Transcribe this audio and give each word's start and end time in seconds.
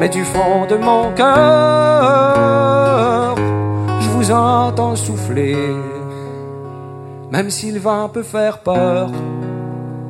Mais 0.00 0.08
du 0.08 0.24
fond 0.24 0.66
de 0.66 0.76
mon 0.76 1.12
cœur, 1.14 1.34
je 4.00 4.08
vous 4.10 4.32
entends 4.32 4.96
souffler. 4.96 5.56
Même 7.30 7.48
si 7.50 7.70
le 7.70 7.78
vent 7.78 8.08
peut 8.08 8.24
faire 8.24 8.60
peur, 8.60 9.10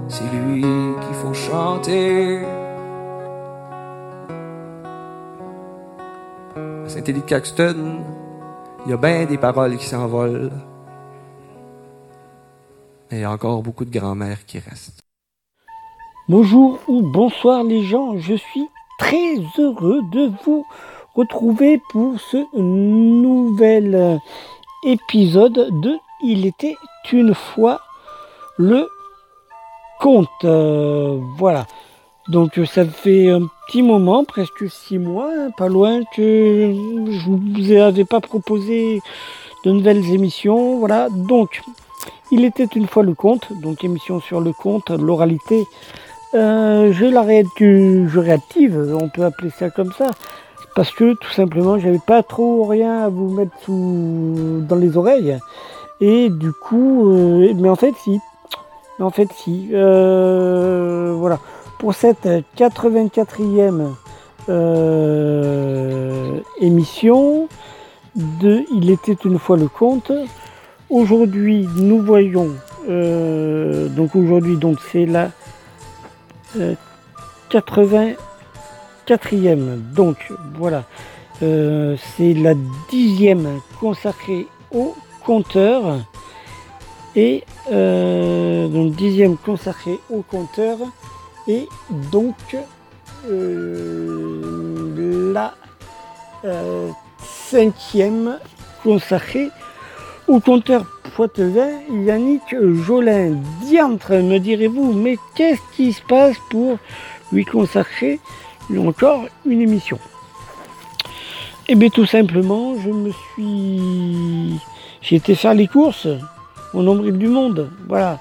c'est 0.09 0.25
lui 0.33 0.63
qu'il 0.63 1.15
faut 1.15 1.35
chanter. 1.35 2.45
À 6.57 6.89
Saint-Élie 6.89 7.21
de 7.21 7.27
Caxton, 7.27 8.01
il 8.87 8.91
y 8.91 8.95
a 8.95 8.97
bien 8.97 9.27
des 9.27 9.39
paroles 9.39 9.77
qui 9.77 9.87
s'envolent. 9.87 10.51
Et 13.11 13.17
il 13.17 13.21
y 13.21 13.25
a 13.25 13.31
encore 13.31 13.63
beaucoup 13.63 13.85
de 13.85 13.91
grand-mères 13.91 14.47
qui 14.47 14.59
restent. 14.59 15.03
Bonjour 16.29 16.79
ou 16.89 17.03
bonsoir 17.03 17.65
les 17.65 17.83
gens, 17.85 18.17
je 18.19 18.35
suis 18.35 18.67
très 18.99 19.37
heureux 19.59 20.03
de 20.13 20.33
vous 20.45 20.65
retrouver 21.15 21.81
pour 21.91 22.19
ce 22.21 22.39
nouvel 22.57 24.21
épisode 24.85 25.69
de 25.83 25.97
Il 26.23 26.47
était 26.47 26.77
une 27.13 27.35
fois 27.35 27.81
le 28.57 28.89
conte. 30.01 30.29
Euh, 30.45 31.19
voilà. 31.37 31.67
Donc 32.29 32.59
ça 32.67 32.85
fait 32.87 33.31
un 33.31 33.43
petit 33.67 33.83
moment, 33.83 34.25
presque 34.25 34.69
six 34.71 34.99
mois, 34.99 35.31
hein, 35.31 35.51
pas 35.57 35.69
loin 35.69 36.03
que 36.17 36.73
je 37.11 37.29
vous 37.29 37.73
avais 37.73 38.05
pas 38.05 38.21
proposé 38.21 39.01
de 39.65 39.71
nouvelles 39.73 40.11
émissions. 40.13 40.79
Voilà. 40.79 41.09
Donc 41.11 41.63
il 42.31 42.45
était 42.45 42.65
une 42.65 42.87
fois 42.87 43.03
le 43.03 43.15
conte, 43.15 43.53
donc 43.63 43.85
émission 43.85 44.21
sur 44.21 44.41
le 44.41 44.53
conte, 44.53 44.91
l'oralité 44.91 45.67
euh, 46.35 46.93
je 46.93 47.05
la 47.05 47.23
je 47.23 48.19
réactive, 48.19 48.97
on 49.01 49.09
peut 49.09 49.25
appeler 49.25 49.51
ça 49.51 49.71
comme 49.71 49.93
ça, 49.93 50.11
parce 50.75 50.91
que 50.91 51.15
tout 51.15 51.31
simplement 51.31 51.79
j'avais 51.79 52.01
pas 52.05 52.25
trop 52.25 52.65
rien 52.65 53.03
à 53.03 53.09
vous 53.09 53.29
mettre 53.29 53.53
sous, 53.65 54.65
dans 54.69 54.75
les 54.75 54.97
oreilles, 54.97 55.39
et 56.01 56.31
du 56.31 56.51
coup, 56.53 57.09
euh, 57.09 57.53
mais 57.55 57.69
en 57.69 57.77
fait 57.77 57.95
si, 58.03 58.19
en 58.99 59.11
fait 59.11 59.29
si, 59.33 59.69
euh, 59.75 61.15
voilà, 61.17 61.39
pour 61.79 61.95
cette 61.95 62.29
84e 62.57 63.93
émission 66.61 67.49
de 68.17 68.65
Il 68.75 68.91
était 68.91 69.17
une 69.25 69.39
fois 69.39 69.57
le 69.57 69.69
conte, 69.69 70.11
aujourd'hui 70.91 71.69
nous 71.77 72.03
voyons, 72.03 72.51
donc 72.89 74.17
aujourd'hui 74.17 74.57
donc 74.57 74.79
c'est 74.91 75.07
la 75.07 75.31
84e. 77.51 78.17
Euh, 79.47 79.77
Donc 79.95 80.17
voilà, 80.57 80.85
euh, 81.43 81.97
c'est 82.17 82.35
la 82.35 82.55
dixième 82.91 83.61
consacrée 83.81 84.47
au 84.73 84.95
compteur. 85.25 85.99
Et 87.17 87.45
euh, 87.71 88.67
donc 88.69 88.95
dixième 88.95 89.37
consacrée 89.37 90.01
au 90.11 90.23
compteur. 90.23 90.79
Et 91.47 91.69
donc 92.13 92.57
la 95.33 95.55
cinquième 97.51 98.39
consacrée 98.83 99.51
au 100.29 100.41
compteur 100.41 100.94
Poitevin, 101.15 101.71
Yannick 102.05 102.43
Jolin. 102.85 103.37
Diantre, 103.63 104.15
me 104.15 104.39
direz-vous, 104.39 104.93
mais 104.93 105.17
qu'est-ce 105.37 105.61
qui 105.77 105.93
se 105.93 106.03
passe 106.03 106.37
pour 106.51 106.79
lui 107.33 107.45
consacrer 107.45 108.19
encore 108.77 109.27
une 109.47 109.61
émission? 109.61 110.01
Eh 111.69 111.77
bien 111.77 111.89
tout 111.89 112.05
simplement, 112.05 112.75
je 112.81 112.91
me 112.91 113.13
suis... 113.13 114.61
J'ai 115.03 115.17
été 115.17 115.37
faire 115.37 115.55
les 115.55 115.69
courses 115.69 116.09
au 116.73 116.83
nombril 116.83 117.17
du 117.17 117.29
monde. 117.29 117.71
Voilà. 117.89 118.19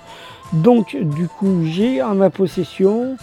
Donc 0.52 0.96
du 0.96 1.28
coup, 1.28 1.66
j'ai 1.66 2.00
en 2.04 2.14
ma 2.14 2.30
possession 2.30 3.18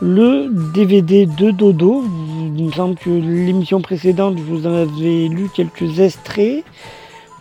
le 0.00 0.50
DVD 0.72 1.26
de 1.26 1.50
Dodo. 1.50 2.04
Il 2.56 2.66
me 2.66 2.72
semble 2.72 2.94
que 2.94 3.10
l'émission 3.10 3.80
précédente, 3.80 4.38
je 4.38 4.44
vous 4.44 4.68
en 4.68 4.74
avais 4.74 5.26
lu 5.26 5.48
quelques 5.52 5.98
extraits 5.98 6.64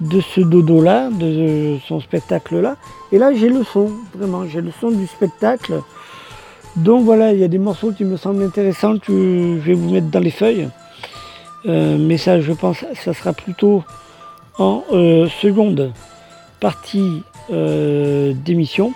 de 0.04 0.22
ce 0.22 0.42
dodo-là, 0.42 1.10
de 1.10 1.78
son 1.88 2.00
spectacle-là. 2.02 2.76
Et 3.12 3.18
là, 3.18 3.34
j'ai 3.34 3.50
le 3.50 3.64
son, 3.64 3.92
vraiment, 4.16 4.46
j'ai 4.46 4.62
le 4.62 4.72
son 4.80 4.92
du 4.92 5.08
spectacle. 5.08 5.82
Donc 6.76 7.06
voilà, 7.06 7.32
il 7.34 7.40
y 7.40 7.44
a 7.44 7.48
des 7.48 7.58
morceaux 7.60 7.92
qui 7.92 8.04
me 8.04 8.18
semblent 8.18 8.44
intéressants 8.44 8.98
que 8.98 9.60
je 9.60 9.66
vais 9.66 9.74
vous 9.74 9.90
mettre 9.90 10.08
dans 10.08 10.20
les 10.20 10.32
feuilles. 10.32 10.70
Euh, 11.66 11.98
mais 11.98 12.18
ça, 12.18 12.42
je 12.42 12.52
pense, 12.52 12.84
ça 12.96 13.14
sera 13.14 13.32
plutôt 13.34 13.84
en 14.60 14.84
seconde 15.42 15.92
partie 16.60 17.24
d'émission. 17.50 18.94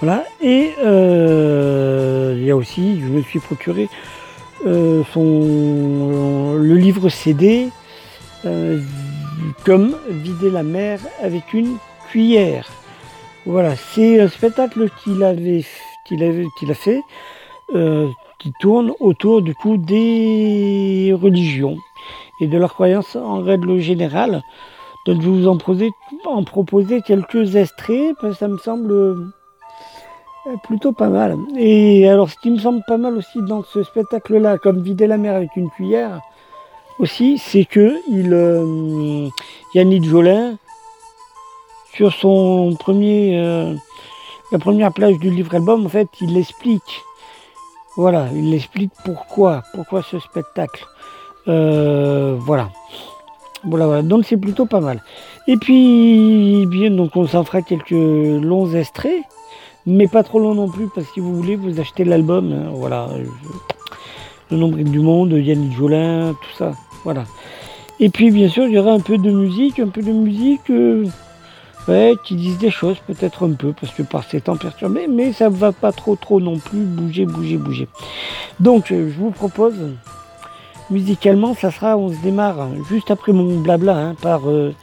Voilà. 0.00 0.24
Et 0.40 0.72
il 0.78 2.44
y 2.44 2.50
a 2.50 2.56
aussi, 2.56 3.00
je 3.00 3.06
me 3.06 3.22
suis 3.22 3.40
procuré 3.40 3.88
son, 4.64 6.56
le 6.58 6.74
livre 6.76 7.08
CD 7.08 7.70
comme 9.64 9.96
vider 10.08 10.50
la 10.50 10.62
mer 10.62 11.00
avec 11.22 11.52
une 11.52 11.76
cuillère. 12.10 12.68
Voilà, 13.44 13.76
c'est 13.76 14.20
un 14.20 14.28
spectacle 14.28 14.88
qu'il 15.02 15.22
avait, 15.22 15.64
qu'il 16.06 16.70
a 16.70 16.74
fait, 16.74 17.00
euh, 17.74 18.08
qui 18.38 18.52
tourne 18.60 18.92
autour 19.00 19.42
du 19.42 19.54
coup 19.54 19.76
des 19.76 21.16
religions 21.20 21.76
et 22.40 22.48
de 22.48 22.58
leurs 22.58 22.74
croyances 22.74 23.16
en 23.16 23.40
règle 23.40 23.78
générale. 23.78 24.42
Donc 25.06 25.20
je 25.20 25.28
vais 25.28 25.36
vous 25.36 25.48
en 25.48 25.56
proposer, 25.56 25.90
en 26.24 26.42
proposer 26.42 27.00
quelques 27.02 27.54
extraits, 27.54 28.16
ça 28.36 28.48
me 28.48 28.58
semble 28.58 28.92
euh, 28.92 29.14
plutôt 30.64 30.92
pas 30.92 31.08
mal. 31.08 31.36
Et 31.56 32.08
alors 32.08 32.28
ce 32.28 32.36
qui 32.42 32.50
me 32.50 32.58
semble 32.58 32.82
pas 32.88 32.98
mal 32.98 33.16
aussi 33.16 33.40
dans 33.42 33.62
ce 33.62 33.84
spectacle-là, 33.84 34.58
comme 34.58 34.82
vider 34.82 35.06
la 35.06 35.18
mer 35.18 35.36
avec 35.36 35.54
une 35.54 35.70
cuillère, 35.70 36.20
aussi, 36.98 37.38
c'est 37.38 37.64
que 37.64 37.96
il, 38.08 38.32
euh, 38.32 39.28
Yannick 39.74 40.04
Jolin 40.04 40.56
sur 41.94 42.12
son 42.12 42.76
premier, 42.78 43.38
euh, 43.40 43.74
la 44.52 44.58
première 44.58 44.92
plage 44.92 45.18
du 45.18 45.30
livre-album, 45.30 45.86
en 45.86 45.88
fait, 45.88 46.08
il 46.20 46.36
explique, 46.36 47.02
voilà, 47.96 48.28
il 48.34 48.52
explique 48.54 48.92
pourquoi, 49.04 49.62
pourquoi 49.74 50.02
ce 50.02 50.18
spectacle. 50.18 50.86
Euh, 51.48 52.36
voilà. 52.38 52.70
Voilà, 53.64 53.86
voilà. 53.86 54.02
Donc 54.02 54.24
c'est 54.26 54.36
plutôt 54.36 54.66
pas 54.66 54.80
mal. 54.80 55.02
Et 55.48 55.56
puis, 55.56 56.66
bien, 56.66 56.90
donc 56.90 57.16
on 57.16 57.26
s'en 57.26 57.44
fera 57.44 57.62
quelques 57.62 57.90
longs 57.90 58.72
extraits, 58.74 59.22
mais 59.86 60.06
pas 60.06 60.22
trop 60.22 60.38
longs 60.38 60.54
non 60.54 60.68
plus, 60.68 60.88
parce 60.94 61.06
que 61.06 61.14
si 61.14 61.20
vous 61.20 61.34
voulez, 61.34 61.56
vous 61.56 61.80
achetez 61.80 62.04
l'album. 62.04 62.52
Hein, 62.52 62.70
voilà. 62.72 63.08
Le 64.50 64.56
nombre 64.56 64.76
du 64.76 65.00
monde, 65.00 65.32
Yannick 65.32 65.72
Jolin, 65.72 66.34
tout 66.34 66.56
ça. 66.56 66.74
Voilà. 67.06 67.24
Et 68.00 68.10
puis, 68.10 68.32
bien 68.32 68.48
sûr, 68.48 68.64
il 68.64 68.72
y 68.72 68.78
aura 68.78 68.90
un 68.90 68.98
peu 68.98 69.16
de 69.16 69.30
musique, 69.30 69.78
un 69.78 69.86
peu 69.86 70.02
de 70.02 70.10
musique. 70.10 70.68
Euh, 70.70 71.06
Ouais, 71.88 72.14
qui 72.24 72.34
disent 72.34 72.58
des 72.58 72.72
choses, 72.72 72.96
peut-être 73.06 73.46
un 73.46 73.52
peu, 73.52 73.72
parce 73.72 73.92
que 73.92 74.02
par 74.02 74.24
ces 74.24 74.40
temps 74.40 74.56
perturbés, 74.56 75.06
mais 75.08 75.32
ça 75.32 75.48
ne 75.50 75.54
va 75.54 75.70
pas 75.70 75.92
trop 75.92 76.16
trop 76.16 76.40
non 76.40 76.58
plus 76.58 76.80
bouger, 76.80 77.26
bouger, 77.26 77.58
bouger. 77.58 77.86
Donc 78.58 78.90
euh, 78.90 79.08
je 79.08 79.16
vous 79.16 79.30
propose, 79.30 79.74
musicalement, 80.90 81.54
ça 81.54 81.70
sera, 81.70 81.96
on 81.96 82.08
se 82.08 82.20
démarre 82.24 82.70
juste 82.88 83.12
après 83.12 83.32
mon 83.32 83.60
blabla, 83.60 83.96
hein, 83.96 84.16
par 84.20 84.50
euh, 84.50 84.74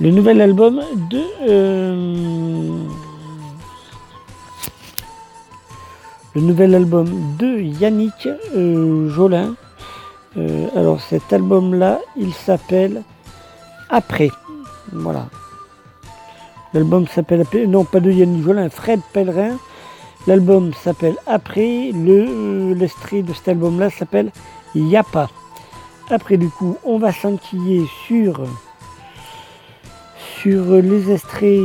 le 0.00 0.10
nouvel 0.10 0.40
album 0.40 0.80
de... 1.10 1.22
Le 6.34 6.40
nouvel 6.40 6.74
album 6.74 7.36
de 7.38 7.60
Yannick 7.60 8.28
Jolin. 9.14 9.54
Alors 10.36 11.00
cet 11.00 11.32
album-là, 11.32 12.00
il 12.16 12.32
s'appelle 12.32 13.02
Après. 13.90 14.30
Voilà, 14.92 15.26
L'album 16.74 17.06
s'appelle 17.06 17.44
non 17.68 17.84
pas 17.84 18.00
de 18.00 18.10
Yannick 18.10 18.44
Jolin, 18.44 18.70
Fred 18.70 19.00
Pellerin. 19.12 19.58
L'album 20.26 20.72
s'appelle 20.72 21.16
Après. 21.26 21.92
Le 21.92 22.26
euh, 22.28 22.74
de 22.74 23.32
cet 23.34 23.48
album-là 23.48 23.90
s'appelle 23.90 24.30
Yapa. 24.74 25.28
Après 26.10 26.38
du 26.38 26.48
coup, 26.48 26.78
on 26.84 26.98
va 26.98 27.12
s'enquiller 27.12 27.84
sur 28.06 28.42
les 30.44 31.12
extraits 31.12 31.60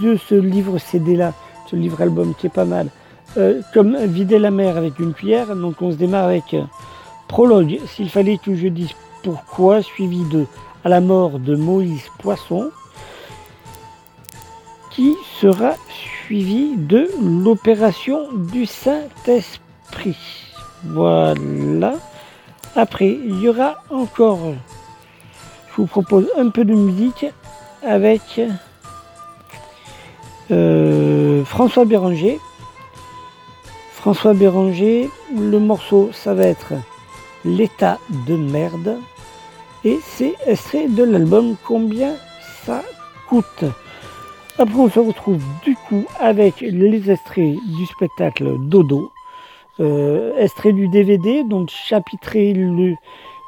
de 0.00 0.16
ce 0.16 0.34
livre 0.34 0.78
CD-là, 0.78 1.34
ce 1.70 1.76
livre-album 1.76 2.34
qui 2.34 2.46
est 2.46 2.50
pas 2.50 2.64
mal. 2.64 2.88
Euh, 3.36 3.62
comme 3.74 3.96
Vider 3.96 4.38
la 4.38 4.50
mer 4.50 4.76
avec 4.76 4.98
une 5.00 5.12
cuillère. 5.12 5.56
Donc 5.56 5.82
on 5.82 5.90
se 5.90 5.96
démarre 5.96 6.26
avec 6.26 6.54
euh, 6.54 6.62
prologue. 7.32 7.80
S'il 7.86 8.10
fallait 8.10 8.36
que 8.36 8.54
je 8.54 8.68
dise 8.68 8.92
pourquoi, 9.22 9.82
suivi 9.82 10.22
de 10.24 10.46
à 10.84 10.90
la 10.90 11.00
mort 11.00 11.38
de 11.38 11.56
Moïse 11.56 12.08
Poisson 12.18 12.70
qui 14.90 15.14
sera 15.40 15.72
suivi 15.88 16.76
de 16.76 17.08
l'opération 17.22 18.30
du 18.32 18.66
Saint-Esprit. 18.66 20.18
Voilà. 20.84 21.94
Après, 22.76 23.08
il 23.08 23.40
y 23.40 23.48
aura 23.48 23.76
encore, 23.88 24.52
je 25.70 25.76
vous 25.76 25.86
propose 25.86 26.28
un 26.36 26.50
peu 26.50 26.66
de 26.66 26.74
musique 26.74 27.24
avec 27.82 28.42
euh, 30.50 31.44
François 31.46 31.86
Béranger. 31.86 32.38
François 33.94 34.34
Béranger, 34.34 35.08
le 35.34 35.58
morceau, 35.58 36.10
ça 36.12 36.34
va 36.34 36.44
être 36.44 36.74
L'état 37.44 37.98
de 38.26 38.36
merde. 38.36 38.98
Et 39.84 39.98
c'est 40.02 40.34
extrait 40.46 40.88
de 40.88 41.02
l'album 41.02 41.56
Combien 41.66 42.14
ça 42.64 42.82
coûte. 43.28 43.64
Après, 44.58 44.78
on 44.78 44.90
se 44.90 45.00
retrouve 45.00 45.42
du 45.64 45.74
coup 45.88 46.04
avec 46.20 46.60
les 46.60 47.10
extraits 47.10 47.56
du 47.76 47.86
spectacle 47.86 48.58
Dodo, 48.58 49.10
euh, 49.80 50.36
extrait 50.38 50.72
du 50.72 50.88
DVD, 50.88 51.42
donc 51.42 51.70
chapitré 51.70 52.52
le, 52.52 52.94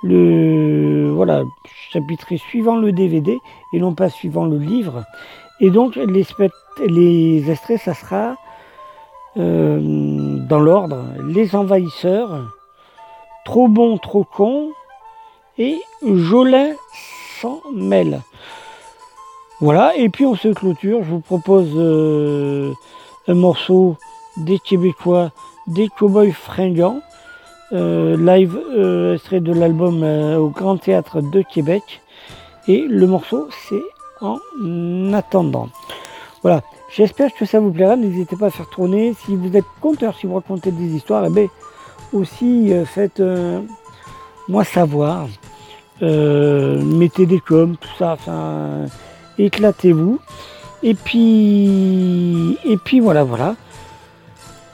le 0.03 1.11
voilà, 1.11 1.45
chapitré 1.91 2.39
suivant 2.39 2.77
le 2.77 2.93
DVD 2.93 3.39
et 3.73 3.79
non 3.79 3.95
pas 3.95 4.09
suivant 4.09 4.47
le 4.47 4.59
livre. 4.59 5.05
Et 5.61 5.71
donc 5.71 5.97
les, 5.97 6.25
les 6.89 7.51
extraits, 7.51 7.81
ça 7.81 7.95
sera 7.95 8.37
euh, 9.37 9.79
dans 10.49 10.61
l'ordre 10.61 11.05
Les 11.27 11.55
Envahisseurs, 11.57 12.54
Trop 13.45 13.69
bon, 13.69 13.99
trop 13.99 14.25
con 14.25 14.71
et 15.59 15.79
Jolin 16.03 16.73
sans 17.41 17.61
mêle. 17.75 18.23
Voilà, 19.61 19.95
et 19.97 20.09
puis 20.09 20.25
on 20.25 20.35
se 20.35 20.49
clôture. 20.49 21.05
Je 21.05 21.11
vous 21.11 21.21
propose 21.21 21.71
euh, 21.77 22.73
un 23.29 23.35
morceau 23.35 23.97
des 24.37 24.59
Québécois, 24.59 25.31
des 25.67 25.89
Cowboys 25.89 26.33
fringants, 26.33 27.01
euh, 27.73 28.17
live 28.17 28.59
euh, 28.77 29.15
extrait 29.15 29.41
de 29.41 29.53
l'album 29.53 30.03
au 30.03 30.49
Grand 30.49 30.77
Théâtre 30.79 31.21
de 31.21 31.43
Québec. 31.43 32.03
Et 32.67 32.81
le 32.81 33.07
morceau, 33.07 33.49
c'est 33.69 33.83
En 34.21 35.13
attendant. 35.13 35.69
Voilà, 36.43 36.63
j'espère 36.91 37.35
que 37.35 37.45
ça 37.45 37.61
vous 37.61 37.71
plaira. 37.71 37.97
N'hésitez 37.97 38.37
pas 38.37 38.47
à 38.47 38.51
faire 38.51 38.71
tourner. 38.71 39.15
Si 39.25 39.37
vous 39.37 39.55
êtes 39.57 39.67
conteur, 39.83 40.15
si 40.15 40.27
vous 40.27 40.35
racontez 40.35 40.71
des 40.71 40.95
histoires, 40.97 41.25
eh 41.27 41.31
bien, 41.31 41.49
aussi 42.15 42.73
faites 42.87 43.23
moi 44.49 44.65
savoir. 44.65 45.29
mettez 46.01 47.27
des 47.27 47.41
coms, 47.41 47.77
tout 47.77 47.97
ça. 47.99 48.13
Enfin 48.13 48.87
éclatez-vous. 49.39 50.19
Et 50.83 50.95
puis, 50.95 52.59
et 52.65 52.77
puis 52.77 53.01
voilà, 53.01 53.25
voilà. 53.25 53.57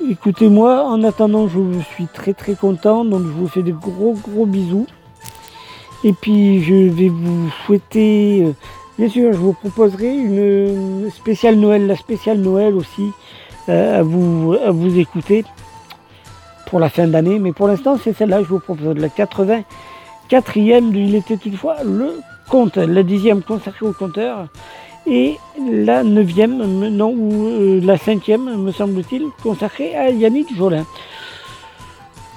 Écoutez-moi, 0.08 0.84
en 0.84 1.04
attendant, 1.04 1.46
je 1.46 1.60
suis 1.94 2.06
très 2.06 2.32
très 2.32 2.54
content, 2.54 3.04
donc 3.04 3.22
je 3.22 3.32
vous 3.32 3.48
fais 3.48 3.62
des 3.62 3.72
gros 3.72 4.14
gros 4.14 4.46
bisous. 4.46 4.86
Et 6.02 6.14
puis 6.14 6.62
je 6.62 6.74
vais 6.74 7.08
vous 7.08 7.50
souhaiter, 7.64 8.44
euh, 8.44 8.52
bien 8.98 9.08
sûr, 9.08 9.32
je 9.32 9.38
vous 9.38 9.52
proposerai 9.52 10.16
une 10.16 11.10
spéciale 11.10 11.56
Noël, 11.56 11.86
la 11.86 11.96
spéciale 11.96 12.38
Noël 12.38 12.74
aussi, 12.74 13.10
euh, 13.68 14.00
à, 14.00 14.02
vous, 14.02 14.56
à 14.64 14.70
vous 14.70 14.98
écouter 14.98 15.44
pour 16.70 16.80
la 16.80 16.88
fin 16.88 17.06
d'année. 17.06 17.38
Mais 17.38 17.52
pour 17.52 17.66
l'instant, 17.66 17.98
c'est 18.02 18.16
celle-là 18.16 18.42
je 18.42 18.48
vous 18.48 18.60
propose, 18.60 18.96
la 18.96 19.08
84e 19.08 20.90
de 20.90 20.98
Il 20.98 21.14
était 21.16 21.34
une 21.34 21.56
fois 21.56 21.76
le 21.84 22.20
compte, 22.48 22.76
la 22.76 23.02
dixième 23.02 23.42
consacrée 23.42 23.86
au 23.86 23.92
compteur, 23.92 24.46
et 25.06 25.38
la 25.58 26.02
neuvième, 26.02 26.58
non, 26.88 27.10
ou 27.10 27.46
euh, 27.46 27.80
la 27.82 27.96
cinquième, 27.96 28.62
me 28.62 28.72
semble-t-il, 28.72 29.24
consacrée 29.42 29.94
à 29.94 30.10
Yannick 30.10 30.54
Jolin. 30.56 30.84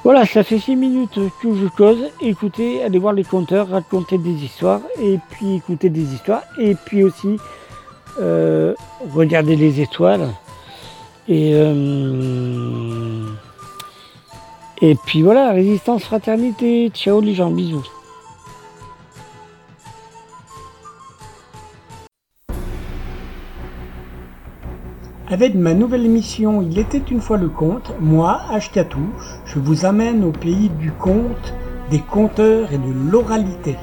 Voilà, 0.03 0.25
ça 0.25 0.43
fait 0.43 0.59
six 0.59 0.75
minutes 0.75 1.19
que 1.41 1.55
je 1.55 1.67
cause. 1.67 2.09
Écoutez, 2.21 2.83
allez 2.83 2.99
voir 2.99 3.13
les 3.13 3.23
compteurs, 3.23 3.69
raconter 3.69 4.17
des 4.17 4.43
histoires, 4.43 4.81
et 5.01 5.19
puis 5.29 5.55
écouter 5.55 5.89
des 5.89 6.13
histoires, 6.13 6.43
et 6.57 6.75
puis 6.75 7.03
aussi 7.03 7.37
euh, 8.19 8.73
regarder 9.13 9.55
les 9.55 9.81
étoiles. 9.81 10.27
Et, 11.27 11.51
euh, 11.53 13.32
et 14.83 14.95
puis 14.95 15.21
voilà, 15.21 15.53
résistance, 15.53 16.03
fraternité. 16.03 16.91
Ciao 16.93 17.21
les 17.21 17.33
gens, 17.33 17.49
bisous. 17.49 17.85
Avec 25.29 25.55
ma 25.55 25.73
nouvelle 25.73 26.05
émission 26.05 26.61
Il 26.61 26.77
était 26.77 27.01
une 27.09 27.21
fois 27.21 27.37
le 27.37 27.47
conte, 27.47 27.93
moi, 28.01 28.41
Ashkatou, 28.51 29.07
je 29.45 29.57
vous 29.57 29.85
amène 29.85 30.25
au 30.25 30.31
pays 30.31 30.69
du 30.81 30.91
conte, 30.91 31.53
des 31.89 31.99
conteurs 31.99 32.73
et 32.73 32.77
de 32.77 33.09
l'oralité. 33.09 33.77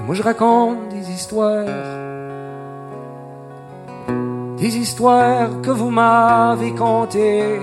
moi 0.00 0.16
je 0.16 0.22
raconte 0.24 0.88
des 0.88 1.08
histoires, 1.12 1.64
des 4.56 4.76
histoires 4.76 5.60
que 5.62 5.70
vous 5.70 5.90
m'avez 5.90 6.74
contées. 6.74 7.60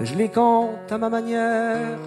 Je 0.00 0.14
les 0.16 0.30
compte 0.30 0.90
à 0.90 0.98
ma 0.98 1.08
manière, 1.08 1.98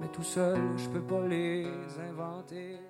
mais 0.00 0.08
tout 0.08 0.22
seul 0.22 0.58
je 0.78 0.88
peux 0.88 1.02
pas 1.02 1.26
les 1.28 1.66
inventer. 2.10 2.81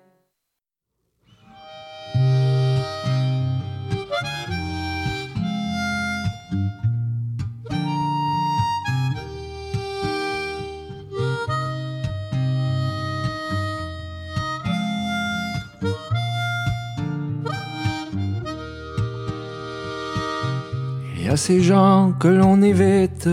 Il 21.33 21.35
y 21.35 21.39
a 21.41 21.47
ces 21.47 21.61
gens 21.61 22.13
que 22.19 22.27
l'on 22.27 22.61
évite 22.61 23.27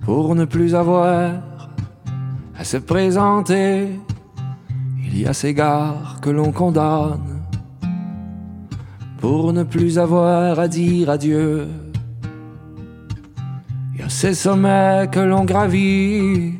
pour 0.00 0.34
ne 0.34 0.44
plus 0.44 0.74
avoir 0.74 1.40
à 2.58 2.64
se 2.64 2.78
présenter. 2.78 3.90
Il 5.06 5.20
y 5.20 5.24
a 5.28 5.32
ces 5.32 5.54
gares 5.54 6.18
que 6.20 6.30
l'on 6.30 6.50
condamne 6.50 7.44
pour 9.18 9.52
ne 9.52 9.62
plus 9.62 10.00
avoir 10.00 10.58
à 10.58 10.66
dire 10.66 11.10
adieu. 11.10 11.68
Il 13.94 14.00
y 14.00 14.02
a 14.02 14.08
ces 14.08 14.34
sommets 14.34 15.08
que 15.12 15.20
l'on 15.20 15.44
gravit 15.44 16.54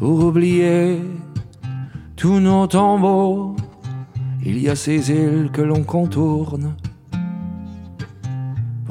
pour 0.00 0.24
oublier 0.24 0.98
tous 2.16 2.40
nos 2.40 2.66
tombeaux. 2.66 3.54
Il 4.44 4.60
y 4.60 4.68
a 4.68 4.74
ces 4.74 5.12
îles 5.12 5.50
que 5.52 5.62
l'on 5.62 5.84
contourne 5.84 6.74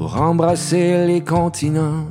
pour 0.01 0.19
embrasser 0.19 1.05
les 1.05 1.21
continents. 1.21 2.07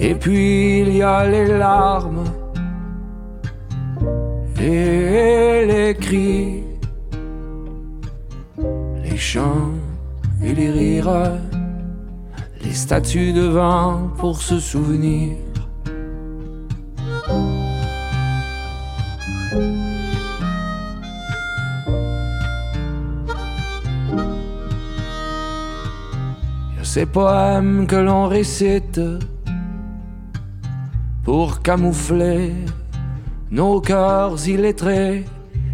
Et 0.00 0.14
puis 0.14 0.80
il 0.80 0.96
y 0.96 1.02
a 1.02 1.28
les 1.28 1.58
larmes 1.58 2.24
et 4.58 5.66
les 5.66 5.94
cris, 6.00 6.62
les 9.04 9.18
chants 9.18 9.74
et 10.42 10.54
les 10.54 10.70
rires, 10.70 11.32
les 12.62 12.72
statues 12.72 13.34
devant 13.34 14.08
pour 14.16 14.40
se 14.40 14.58
souvenir. 14.58 15.45
Ces 26.98 27.04
poèmes 27.04 27.86
que 27.86 27.96
l'on 27.96 28.26
récite 28.26 29.02
pour 31.24 31.60
camoufler 31.60 32.54
nos 33.50 33.82
cœurs 33.82 34.48
illettrés. 34.48 35.26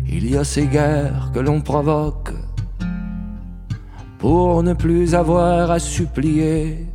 Il 0.09 0.29
y 0.29 0.37
a 0.37 0.43
ces 0.43 0.67
guerres 0.67 1.31
que 1.33 1.39
l'on 1.39 1.61
provoque 1.61 2.33
pour 4.19 4.65
ne 4.65 4.73
plus 4.73 5.15
avoir 5.15 5.71
à 5.71 5.79
supplier. 5.79 6.89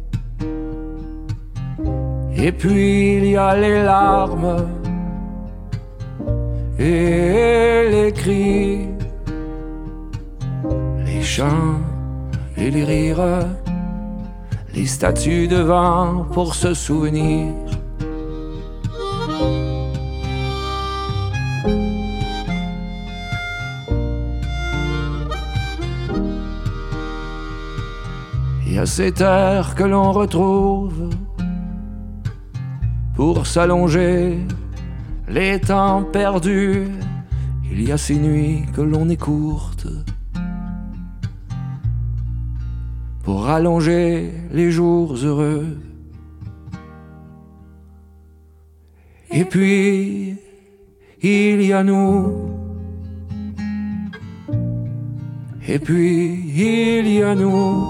Et 2.36 2.52
puis 2.52 3.20
il 3.20 3.28
y 3.28 3.38
a 3.38 3.56
les 3.56 3.82
larmes 3.82 4.68
et 6.78 7.88
les 7.96 8.12
cris, 8.12 8.90
les 11.06 11.22
chants 11.22 11.80
et 12.58 12.70
les 12.70 12.84
rires 12.84 13.48
les 14.78 14.86
statues 14.86 15.48
devant 15.48 16.24
pour 16.34 16.54
se 16.54 16.76
souvenir. 16.76 17.52
Il 28.66 28.74
y 28.74 28.78
a 28.78 28.86
cette 28.86 29.22
heure 29.22 29.74
que 29.74 29.84
l'on 29.84 30.12
retrouve 30.12 31.10
pour 33.16 33.48
s'allonger 33.48 34.38
les 35.28 35.60
temps 35.60 36.04
perdus. 36.04 36.88
Il 37.72 37.82
y 37.82 37.92
a 37.92 37.98
ces 37.98 38.16
nuits 38.16 38.64
que 38.76 38.82
l'on 38.82 39.10
est 39.10 39.18
pour 43.28 43.44
rallonger 43.44 44.32
les 44.54 44.72
jours 44.72 45.14
heureux. 45.22 45.78
Et 49.30 49.44
puis, 49.44 50.38
il 51.22 51.62
y 51.62 51.74
a 51.74 51.84
nous. 51.84 52.32
Et 55.68 55.78
puis, 55.78 56.40
il 56.56 57.06
y 57.10 57.22
a 57.22 57.36
nous. 57.36 57.86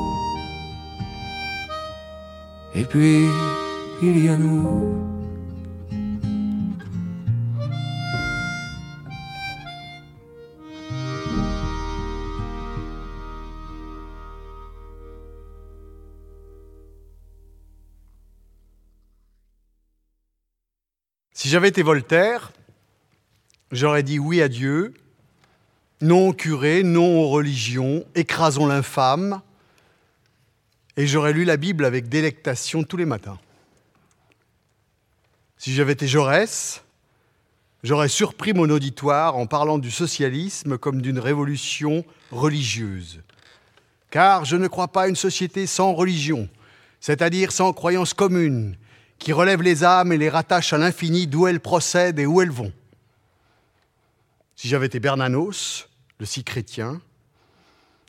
Et 2.74 2.86
puis, 2.86 3.28
il 4.02 4.26
y 4.26 4.30
a 4.30 4.38
nous. 4.38 5.17
Si 21.48 21.52
j'avais 21.52 21.70
été 21.70 21.82
Voltaire, 21.82 22.52
j'aurais 23.72 24.04
dit 24.04 24.20
oui 24.20 24.42
à 24.42 24.50
Dieu, 24.50 24.94
non 26.02 26.28
au 26.28 26.34
curé, 26.34 26.84
non 26.84 27.22
aux 27.22 27.30
religions, 27.30 28.04
écrasons 28.16 28.66
l'infâme, 28.66 29.42
et 30.98 31.08
j'aurais 31.08 31.32
lu 31.32 31.46
la 31.46 31.56
Bible 31.56 31.86
avec 31.86 32.10
délectation 32.10 32.84
tous 32.84 32.98
les 32.98 33.06
matins. 33.06 33.40
Si 35.58 35.74
j'avais 35.74 35.94
été 35.94 36.06
Jaurès, 36.06 36.84
j'aurais 37.82 38.10
surpris 38.10 38.52
mon 38.52 38.70
auditoire 38.70 39.38
en 39.38 39.48
parlant 39.48 39.78
du 39.78 39.90
socialisme 39.90 40.78
comme 40.78 41.02
d'une 41.02 41.18
révolution 41.18 42.04
religieuse. 42.30 43.22
Car 44.10 44.44
je 44.44 44.58
ne 44.58 44.68
crois 44.68 44.90
pas 44.90 45.04
à 45.04 45.08
une 45.08 45.16
société 45.16 45.66
sans 45.66 45.94
religion, 45.94 46.50
c'est-à-dire 47.00 47.54
sans 47.54 47.72
croyance 47.72 48.14
commune, 48.14 48.76
qui 49.20 49.34
relève 49.34 49.62
les 49.62 49.84
âmes 49.84 50.12
et 50.12 50.18
les 50.18 50.30
rattache 50.30 50.74
à 50.74 50.78
l'infini 50.78 51.28
d'où 51.28 51.48
elles 51.48 51.60
procèdent 51.60 52.20
et 52.20 52.26
où 52.26 52.42
elles 52.42 52.52
vont. 52.52 52.72
Si 54.56 54.68
j'avais 54.68 54.88
été 54.88 55.00
Bernanos, 55.00 55.88
le 56.20 56.26
si 56.26 56.44
chrétien, 56.44 57.02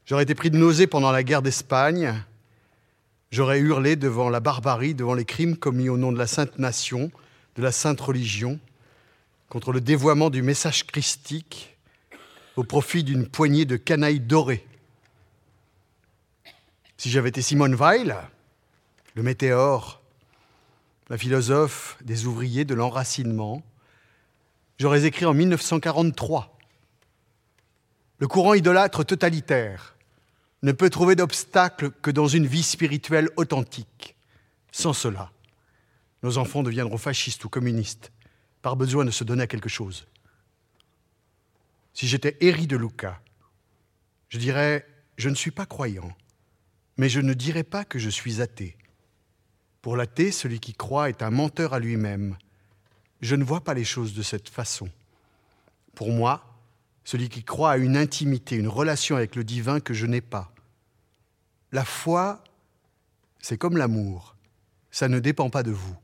j'aurais 0.06 0.22
été 0.22 0.34
pris 0.34 0.50
de 0.50 0.56
nausée 0.56 0.86
pendant 0.86 1.10
la 1.10 1.22
guerre 1.22 1.42
d'Espagne, 1.42 2.14
j'aurais 3.30 3.58
hurlé 3.58 3.96
devant 3.96 4.30
la 4.30 4.40
barbarie, 4.40 4.94
devant 4.94 5.14
les 5.14 5.24
crimes 5.24 5.56
commis 5.56 5.88
au 5.88 5.96
nom 5.96 6.12
de 6.12 6.18
la 6.18 6.26
sainte 6.26 6.58
nation, 6.58 7.10
de 7.56 7.62
la 7.62 7.72
sainte 7.72 8.00
religion, 8.00 8.58
contre 9.48 9.72
le 9.72 9.80
dévoiement 9.80 10.30
du 10.30 10.42
message 10.42 10.86
christique 10.86 11.76
au 12.56 12.64
profit 12.64 13.04
d'une 13.04 13.26
poignée 13.26 13.64
de 13.64 13.76
canailles 13.76 14.20
dorées. 14.20 14.66
Si 16.96 17.10
j'avais 17.10 17.28
été 17.28 17.42
Simone 17.42 17.74
Weil, 17.74 18.16
le 19.14 19.22
météore, 19.22 20.02
la 21.08 21.16
philosophe 21.16 21.96
des 22.02 22.26
ouvriers 22.26 22.64
de 22.64 22.74
l'enracinement, 22.74 23.62
j'aurais 24.78 25.04
écrit 25.04 25.24
en 25.24 25.34
1943 25.34 26.58
Le 28.18 28.28
courant 28.28 28.54
idolâtre 28.54 29.04
totalitaire 29.04 29.96
ne 30.62 30.72
peut 30.72 30.90
trouver 30.90 31.16
d'obstacle 31.16 31.90
que 31.90 32.10
dans 32.10 32.26
une 32.26 32.46
vie 32.46 32.62
spirituelle 32.62 33.30
authentique. 33.36 34.16
Sans 34.72 34.92
cela, 34.92 35.32
nos 36.22 36.36
enfants 36.36 36.62
deviendront 36.62 36.98
fascistes 36.98 37.44
ou 37.44 37.48
communistes, 37.48 38.12
par 38.60 38.76
besoin 38.76 39.04
de 39.04 39.10
se 39.10 39.24
donner 39.24 39.44
à 39.44 39.46
quelque 39.46 39.68
chose. 39.68 40.06
Si 41.94 42.06
j'étais 42.06 42.36
Héri 42.40 42.66
de 42.66 42.76
Luca, 42.76 43.20
je 44.28 44.38
dirais 44.38 44.86
Je 45.16 45.28
ne 45.28 45.34
suis 45.34 45.50
pas 45.50 45.66
croyant, 45.66 46.12
mais 46.96 47.08
je 47.08 47.20
ne 47.20 47.34
dirais 47.34 47.64
pas 47.64 47.84
que 47.84 47.98
je 47.98 48.10
suis 48.10 48.40
athée. 48.40 48.76
Pour 49.82 49.96
l'athée, 49.96 50.32
celui 50.32 50.60
qui 50.60 50.74
croit 50.74 51.08
est 51.08 51.22
un 51.22 51.30
menteur 51.30 51.72
à 51.72 51.78
lui-même. 51.78 52.36
Je 53.20 53.36
ne 53.36 53.44
vois 53.44 53.62
pas 53.62 53.74
les 53.74 53.84
choses 53.84 54.14
de 54.14 54.22
cette 54.22 54.48
façon. 54.48 54.88
Pour 55.94 56.10
moi, 56.10 56.44
celui 57.04 57.28
qui 57.28 57.42
croit 57.42 57.72
à 57.72 57.76
une 57.76 57.96
intimité, 57.96 58.56
une 58.56 58.68
relation 58.68 59.16
avec 59.16 59.34
le 59.34 59.44
divin 59.44 59.80
que 59.80 59.94
je 59.94 60.06
n'ai 60.06 60.20
pas. 60.20 60.52
La 61.72 61.84
foi, 61.84 62.42
c'est 63.40 63.58
comme 63.58 63.76
l'amour, 63.76 64.36
ça 64.90 65.08
ne 65.08 65.18
dépend 65.18 65.50
pas 65.50 65.62
de 65.62 65.70
vous. 65.70 65.96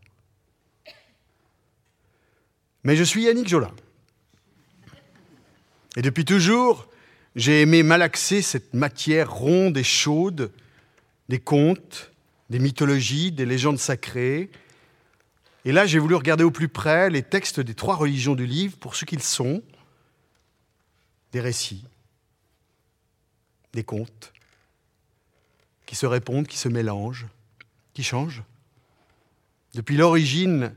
Mais 2.85 2.97
je 2.97 3.05
suis 3.05 3.25
Yannick 3.25 3.49
Jolin. 3.49 3.75
Et 5.97 6.03
depuis 6.03 6.25
toujours, 6.25 6.89
j'ai 7.37 7.63
aimé 7.63 7.83
malaxer 7.83 8.43
cette 8.43 8.75
matière 8.75 9.33
ronde 9.33 9.77
et 9.77 9.85
chaude 9.85 10.53
des 11.29 11.39
contes, 11.39 12.13
des 12.55 12.61
mythologies, 12.61 13.33
des 13.33 13.47
légendes 13.47 13.81
sacrées. 13.81 14.49
Et 15.65 15.73
là, 15.73 15.87
j'ai 15.87 15.99
voulu 15.99 16.15
regarder 16.15 16.45
au 16.45 16.53
plus 16.53 16.69
près 16.69 17.11
les 17.11 17.25
textes 17.25 17.59
des 17.59 17.75
trois 17.75 17.97
religions 17.97 18.37
du 18.37 18.47
livre 18.47 18.77
pour 18.77 18.95
ce 18.95 19.05
qu'ils 19.05 19.25
sont, 19.25 19.61
des 21.33 21.41
récits, 21.41 21.85
des 23.73 23.83
contes, 23.83 24.33
qui 25.85 25.97
se 25.97 26.07
répondent, 26.07 26.47
qui 26.47 26.57
se 26.57 26.69
mélangent, 26.69 27.27
qui 27.93 28.05
changent. 28.05 28.45
Depuis 29.75 29.97
l'origine, 29.97 30.77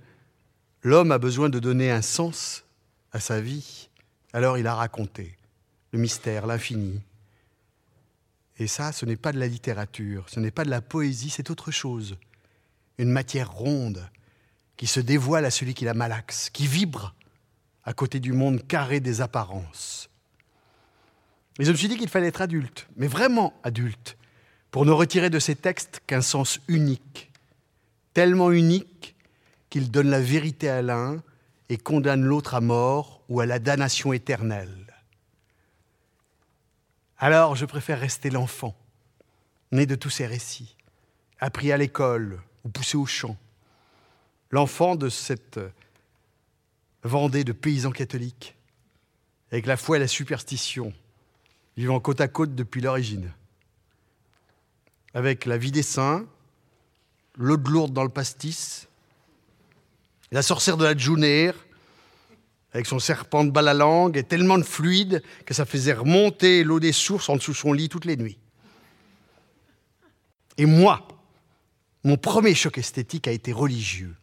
l'homme 0.81 1.11
a 1.11 1.19
besoin 1.19 1.47
de 1.47 1.59
donner 1.59 1.91
un 1.91 2.01
sens 2.01 2.65
à 3.11 3.19
sa 3.19 3.39
vie. 3.39 3.89
Alors 4.33 4.57
il 4.57 4.65
a 4.65 4.73
raconté 4.73 5.37
le 5.91 5.99
mystère, 5.99 6.47
l'infini. 6.47 7.01
Et 8.59 8.67
ça, 8.67 8.91
ce 8.91 9.05
n'est 9.05 9.17
pas 9.17 9.31
de 9.31 9.39
la 9.39 9.47
littérature, 9.47 10.25
ce 10.29 10.39
n'est 10.39 10.51
pas 10.51 10.65
de 10.65 10.69
la 10.69 10.81
poésie, 10.81 11.29
c'est 11.29 11.51
autre 11.51 11.71
chose. 11.71 12.17
Une 12.97 13.11
matière 13.11 13.51
ronde 13.51 14.09
qui 14.77 14.87
se 14.87 14.99
dévoile 14.99 15.45
à 15.45 15.51
celui 15.51 15.73
qui 15.73 15.85
la 15.85 15.93
malaxe, 15.93 16.49
qui 16.49 16.67
vibre 16.67 17.13
à 17.83 17.93
côté 17.93 18.19
du 18.19 18.33
monde 18.33 18.65
carré 18.67 18.99
des 18.99 19.21
apparences. 19.21 20.09
Et 21.59 21.65
je 21.65 21.71
me 21.71 21.75
suis 21.75 21.87
dit 21.87 21.97
qu'il 21.97 22.09
fallait 22.09 22.27
être 22.27 22.41
adulte, 22.41 22.87
mais 22.95 23.07
vraiment 23.07 23.53
adulte, 23.63 24.17
pour 24.71 24.85
ne 24.85 24.91
retirer 24.91 25.29
de 25.29 25.39
ces 25.39 25.55
textes 25.55 26.01
qu'un 26.05 26.21
sens 26.21 26.59
unique, 26.67 27.31
tellement 28.13 28.51
unique 28.51 29.15
qu'il 29.69 29.91
donne 29.91 30.09
la 30.09 30.19
vérité 30.19 30.69
à 30.69 30.81
l'un 30.81 31.21
et 31.69 31.77
condamne 31.77 32.23
l'autre 32.23 32.55
à 32.55 32.61
mort 32.61 33.21
ou 33.29 33.39
à 33.39 33.45
la 33.45 33.59
damnation 33.59 34.13
éternelle. 34.13 34.86
Alors 37.19 37.55
je 37.55 37.65
préfère 37.65 37.99
rester 37.99 38.29
l'enfant, 38.29 38.75
né 39.71 39.85
de 39.85 39.95
tous 39.95 40.09
ces 40.09 40.27
récits, 40.27 40.75
appris 41.39 41.71
à 41.71 41.77
l'école 41.77 42.39
ou 42.63 42.69
poussé 42.69 42.97
au 42.97 43.05
champ, 43.05 43.37
l'enfant 44.51 44.95
de 44.95 45.09
cette 45.09 45.59
Vendée 47.03 47.43
de 47.43 47.53
paysans 47.53 47.91
catholiques, 47.91 48.55
avec 49.51 49.65
la 49.65 49.77
foi 49.77 49.95
et 49.95 49.99
la 49.99 50.07
superstition, 50.07 50.91
vivant 51.77 51.99
côte 51.99 52.19
à 52.19 52.27
côte 52.27 52.53
depuis 52.53 52.81
l'origine, 52.81 53.31
avec 55.13 55.45
la 55.45 55.57
vie 55.57 55.71
des 55.71 55.83
saints, 55.83 56.25
l'eau 57.37 57.55
de 57.55 57.69
lourde 57.69 57.93
dans 57.93 58.03
le 58.03 58.09
pastis, 58.09 58.87
la 60.31 60.41
sorcière 60.41 60.75
de 60.75 60.83
la 60.83 60.97
Jounère, 60.97 61.55
avec 62.73 62.85
son 62.85 62.99
serpent 62.99 63.43
de 63.43 63.51
balle 63.51 63.67
à 63.67 63.73
langue, 63.73 64.17
et 64.17 64.23
tellement 64.23 64.57
de 64.57 64.63
fluide 64.63 65.23
que 65.45 65.53
ça 65.53 65.65
faisait 65.65 65.93
remonter 65.93 66.63
l'eau 66.63 66.79
des 66.79 66.91
sources 66.91 67.29
en 67.29 67.35
dessous 67.35 67.51
de 67.51 67.57
son 67.57 67.73
lit 67.73 67.89
toutes 67.89 68.05
les 68.05 68.17
nuits. 68.17 68.37
Et 70.57 70.65
moi, 70.65 71.07
mon 72.03 72.17
premier 72.17 72.55
choc 72.55 72.77
esthétique 72.77 73.27
a 73.27 73.31
été 73.31 73.51
religieux. 73.51 74.15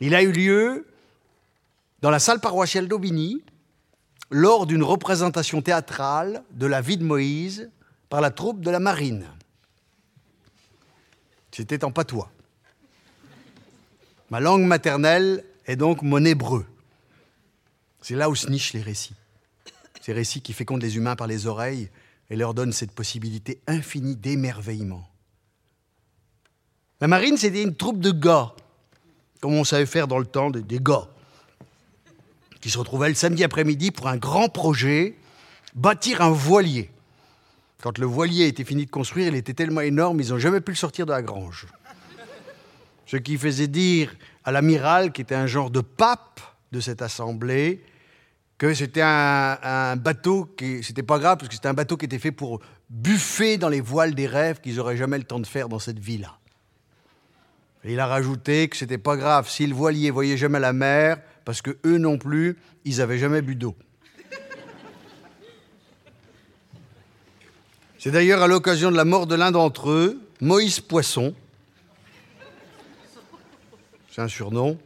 Il 0.00 0.14
a 0.14 0.22
eu 0.22 0.32
lieu 0.32 0.86
dans 2.00 2.10
la 2.10 2.18
salle 2.18 2.40
paroissiale 2.40 2.88
d'Aubigny 2.88 3.42
lors 4.30 4.66
d'une 4.66 4.82
représentation 4.82 5.62
théâtrale 5.62 6.42
de 6.50 6.66
la 6.66 6.80
vie 6.80 6.96
de 6.96 7.04
Moïse 7.04 7.70
par 8.08 8.20
la 8.20 8.30
troupe 8.30 8.60
de 8.60 8.70
la 8.70 8.80
marine. 8.80 9.26
C'était 11.52 11.84
en 11.84 11.92
patois. 11.92 12.30
Ma 14.30 14.40
langue 14.40 14.64
maternelle 14.64 15.44
est 15.66 15.76
donc 15.76 16.02
mon 16.02 16.24
hébreu. 16.24 16.66
C'est 18.02 18.16
là 18.16 18.28
où 18.28 18.34
se 18.34 18.48
nichent 18.48 18.72
les 18.72 18.82
récits. 18.82 19.14
Ces 20.00 20.12
récits 20.12 20.42
qui 20.42 20.52
fécondent 20.52 20.82
les 20.82 20.96
humains 20.96 21.16
par 21.16 21.28
les 21.28 21.46
oreilles 21.46 21.88
et 22.28 22.36
leur 22.36 22.54
donnent 22.54 22.72
cette 22.72 22.92
possibilité 22.92 23.60
infinie 23.68 24.16
d'émerveillement. 24.16 25.08
La 27.00 27.08
marine, 27.08 27.36
c'était 27.36 27.62
une 27.62 27.74
troupe 27.74 28.00
de 28.00 28.10
gars, 28.10 28.52
comme 29.40 29.54
on 29.54 29.64
savait 29.64 29.86
faire 29.86 30.08
dans 30.08 30.18
le 30.18 30.26
temps, 30.26 30.50
des 30.50 30.78
gars, 30.80 31.08
qui 32.60 32.70
se 32.70 32.78
retrouvaient 32.78 33.08
le 33.08 33.14
samedi 33.14 33.44
après-midi 33.44 33.90
pour 33.90 34.08
un 34.08 34.16
grand 34.16 34.48
projet, 34.48 35.16
bâtir 35.74 36.20
un 36.20 36.30
voilier. 36.30 36.90
Quand 37.82 37.98
le 37.98 38.06
voilier 38.06 38.46
était 38.46 38.64
fini 38.64 38.86
de 38.86 38.90
construire, 38.90 39.28
il 39.28 39.34
était 39.34 39.54
tellement 39.54 39.80
énorme, 39.80 40.20
ils 40.20 40.28
n'ont 40.28 40.38
jamais 40.38 40.60
pu 40.60 40.72
le 40.72 40.76
sortir 40.76 41.06
de 41.06 41.12
la 41.12 41.22
grange. 41.22 41.66
Ce 43.06 43.16
qui 43.16 43.36
faisait 43.36 43.68
dire 43.68 44.14
à 44.44 44.52
l'amiral, 44.52 45.12
qui 45.12 45.20
était 45.20 45.34
un 45.34 45.46
genre 45.46 45.70
de 45.70 45.80
pape 45.80 46.40
de 46.72 46.80
cette 46.80 47.02
assemblée, 47.02 47.84
que 48.58 48.74
c'était 48.74 49.02
un, 49.02 49.96
bateau 49.96 50.46
qui. 50.56 50.82
C'était 50.82 51.02
pas 51.02 51.18
grave, 51.18 51.38
parce 51.38 51.48
que 51.48 51.54
c'était 51.54 51.68
un 51.68 51.74
bateau 51.74 51.96
qui 51.96 52.06
était 52.06 52.18
fait 52.18 52.32
pour 52.32 52.60
buffer 52.90 53.58
dans 53.58 53.68
les 53.68 53.80
voiles 53.80 54.14
des 54.14 54.26
rêves 54.26 54.60
qu'ils 54.60 54.76
n'auraient 54.76 54.96
jamais 54.96 55.18
le 55.18 55.24
temps 55.24 55.40
de 55.40 55.46
faire 55.46 55.68
dans 55.68 55.78
cette 55.78 55.98
vie-là. 55.98 56.38
Et 57.84 57.92
il 57.92 58.00
a 58.00 58.06
rajouté 58.06 58.68
que 58.68 58.76
c'était 58.76 58.98
pas 58.98 59.16
grave 59.16 59.48
si 59.48 59.66
le 59.66 59.74
voilier 59.74 60.10
voyait 60.10 60.36
jamais 60.36 60.60
la 60.60 60.72
mer, 60.72 61.18
parce 61.44 61.62
que 61.62 61.76
eux 61.84 61.98
non 61.98 62.18
plus, 62.18 62.56
ils 62.84 62.98
n'avaient 62.98 63.18
jamais 63.18 63.42
bu 63.42 63.56
d'eau. 63.56 63.76
C'est 67.98 68.10
d'ailleurs 68.10 68.42
à 68.42 68.48
l'occasion 68.48 68.90
de 68.90 68.96
la 68.96 69.04
mort 69.04 69.26
de 69.26 69.34
l'un 69.34 69.52
d'entre 69.52 69.90
eux, 69.90 70.20
Moïse 70.40 70.80
Poisson, 70.80 71.34
c'est 74.10 74.20
un 74.20 74.28
surnom. 74.28 74.76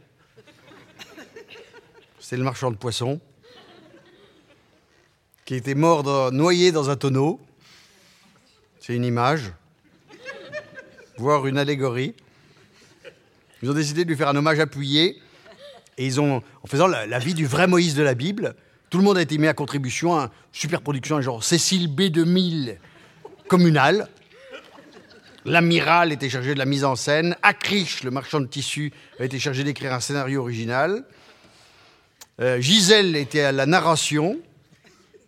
C'est 2.29 2.35
le 2.35 2.43
marchand 2.43 2.71
de 2.71 2.75
poissons 2.75 3.21
qui 5.45 5.55
était 5.55 5.75
mort 5.75 6.33
noyé 6.33 6.73
dans 6.73 6.89
un 6.89 6.97
tonneau. 6.97 7.39
C'est 8.81 8.93
une 8.93 9.05
image, 9.05 9.53
voire 11.17 11.47
une 11.47 11.57
allégorie. 11.57 12.15
Ils 13.63 13.71
ont 13.71 13.73
décidé 13.73 14.03
de 14.03 14.09
lui 14.09 14.17
faire 14.17 14.27
un 14.27 14.35
hommage 14.35 14.59
appuyé 14.59 15.21
et 15.97 16.05
ils 16.05 16.19
ont, 16.19 16.43
en 16.63 16.67
faisant 16.67 16.87
la, 16.87 17.19
vie 17.19 17.33
du 17.33 17.45
vrai 17.45 17.65
Moïse 17.65 17.95
de 17.95 18.03
la 18.03 18.13
Bible, 18.13 18.55
tout 18.89 18.97
le 18.97 19.05
monde 19.05 19.17
a 19.17 19.21
été 19.21 19.37
mis 19.37 19.47
à 19.47 19.53
contribution 19.53 20.19
à 20.19 20.23
une 20.23 20.29
super 20.51 20.81
production, 20.81 21.21
genre 21.21 21.45
Cécile 21.45 21.87
B2000 21.87 22.75
communale. 23.47 24.09
L'amiral 25.45 26.11
était 26.11 26.27
chargé 26.27 26.55
de 26.55 26.59
la 26.59 26.65
mise 26.65 26.83
en 26.83 26.97
scène. 26.97 27.37
Acriche, 27.41 28.03
le 28.03 28.11
marchand 28.11 28.41
de 28.41 28.47
tissus, 28.47 28.91
a 29.17 29.23
été 29.23 29.39
chargé 29.39 29.63
d'écrire 29.63 29.93
un 29.93 30.01
scénario 30.01 30.41
original. 30.41 31.05
Euh, 32.39 32.61
Gisèle 32.61 33.15
était 33.15 33.41
à 33.41 33.51
la 33.51 33.65
narration. 33.65 34.39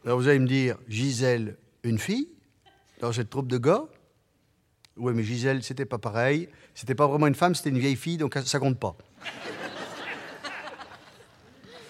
Alors 0.05 0.19
vous 0.19 0.27
allez 0.27 0.39
me 0.39 0.47
dire, 0.47 0.77
Gisèle, 0.87 1.57
une 1.83 1.97
fille 1.97 2.29
dans 3.01 3.11
cette 3.11 3.29
troupe 3.29 3.47
de 3.47 3.57
gars? 3.57 3.85
Oui, 4.95 5.13
mais 5.15 5.23
Gisèle, 5.23 5.63
c'était 5.63 5.85
pas 5.85 5.97
pareil. 5.97 6.49
C'était 6.75 6.95
pas 6.95 7.07
vraiment 7.07 7.25
une 7.27 7.35
femme, 7.35 7.55
c'était 7.55 7.69
une 7.69 7.79
vieille 7.79 7.95
fille, 7.95 8.17
donc 8.17 8.37
ça 8.45 8.59
compte 8.59 8.79
pas. 8.79 8.95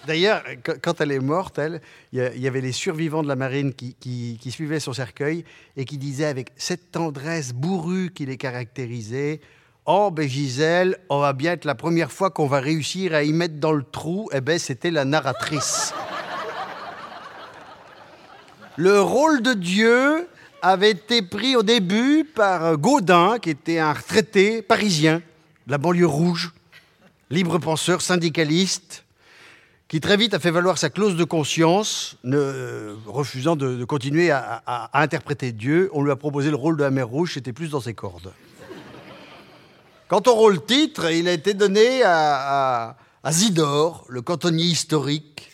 D'ailleurs, 0.06 0.42
quand 0.82 1.00
elle 1.02 1.12
est 1.12 1.20
morte, 1.20 1.58
elle, 1.58 1.82
il 2.12 2.38
y 2.38 2.48
avait 2.48 2.62
les 2.62 2.72
survivants 2.72 3.22
de 3.22 3.28
la 3.28 3.36
marine 3.36 3.74
qui, 3.74 4.38
suivaient 4.50 4.80
son 4.80 4.94
cercueil 4.94 5.44
et 5.76 5.84
qui 5.84 5.98
disaient 5.98 6.24
avec 6.24 6.52
cette 6.56 6.90
tendresse 6.92 7.52
bourrue 7.52 8.10
qui 8.10 8.24
les 8.24 8.38
caractérisait 8.38 9.40
Oh, 9.86 10.10
ben 10.12 10.28
Gisèle, 10.28 10.98
on 11.08 11.20
va 11.20 11.32
bien 11.32 11.52
être 11.52 11.64
la 11.64 11.74
première 11.74 12.12
fois 12.12 12.30
qu'on 12.30 12.46
va 12.46 12.60
réussir 12.60 13.14
à 13.14 13.22
y 13.22 13.32
mettre 13.32 13.54
dans 13.56 13.72
le 13.72 13.82
trou. 13.82 14.28
Eh 14.32 14.40
ben, 14.40 14.58
c'était 14.58 14.90
la 14.90 15.04
narratrice. 15.04 15.92
le 18.76 19.00
rôle 19.00 19.42
de 19.42 19.52
Dieu 19.54 20.28
avait 20.62 20.90
été 20.90 21.22
pris 21.22 21.56
au 21.56 21.62
début 21.62 22.24
par 22.24 22.76
Gaudin, 22.76 23.38
qui 23.40 23.50
était 23.50 23.78
un 23.78 23.92
retraité 23.92 24.62
parisien 24.62 25.22
de 25.66 25.72
la 25.72 25.78
banlieue 25.78 26.06
rouge, 26.06 26.52
libre 27.30 27.58
penseur, 27.58 28.02
syndicaliste, 28.02 29.04
qui 29.88 30.00
très 30.00 30.16
vite 30.16 30.34
a 30.34 30.38
fait 30.38 30.50
valoir 30.52 30.78
sa 30.78 30.88
clause 30.90 31.16
de 31.16 31.24
conscience, 31.24 32.16
ne, 32.22 32.94
refusant 33.06 33.56
de, 33.56 33.84
continuer 33.84 34.30
à, 34.30 34.62
à- 34.66 34.98
à 34.98 35.02
interpréter 35.02 35.50
Dieu. 35.52 35.90
On 35.94 36.04
lui 36.04 36.12
a 36.12 36.16
proposé 36.16 36.50
le 36.50 36.56
rôle 36.56 36.76
de 36.76 36.84
la 36.84 36.90
mer 36.90 37.08
rouge, 37.08 37.34
c'était 37.34 37.52
plus 37.54 37.70
dans 37.70 37.80
ses 37.80 37.94
cordes. 37.94 38.32
Quant 40.10 40.22
au 40.26 40.34
rôle 40.34 40.66
titre, 40.66 41.08
il 41.12 41.28
a 41.28 41.32
été 41.32 41.54
donné 41.54 42.02
à, 42.02 42.88
à- 42.88 42.96
à 43.22 43.30
Zidore, 43.32 44.04
le 44.08 44.22
cantonnier 44.22 44.64
historique, 44.64 45.52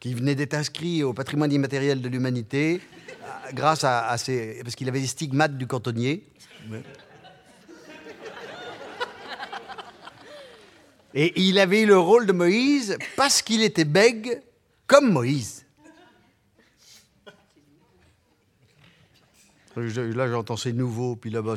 qui 0.00 0.12
venait 0.12 0.34
d'être 0.34 0.54
inscrit 0.54 1.04
au 1.04 1.12
patrimoine 1.12 1.52
immatériel 1.52 2.00
de 2.02 2.08
l'humanité, 2.08 2.80
grâce 3.54 3.84
à, 3.84 4.08
à 4.08 4.18
ses. 4.18 4.58
parce 4.64 4.74
qu'il 4.74 4.88
avait 4.88 4.98
les 4.98 5.06
stigmates 5.06 5.56
du 5.56 5.68
cantonnier. 5.68 6.26
Et 11.14 11.40
il 11.40 11.56
avait 11.60 11.82
eu 11.82 11.86
le 11.86 11.96
rôle 11.96 12.26
de 12.26 12.32
Moïse 12.32 12.98
parce 13.16 13.40
qu'il 13.40 13.62
était 13.62 13.84
bègue 13.84 14.42
comme 14.88 15.12
Moïse. 15.12 15.64
Là, 19.76 20.28
j'entends 20.28 20.56
ces 20.56 20.72
nouveaux, 20.72 21.14
puis 21.14 21.30
là-bas, 21.30 21.54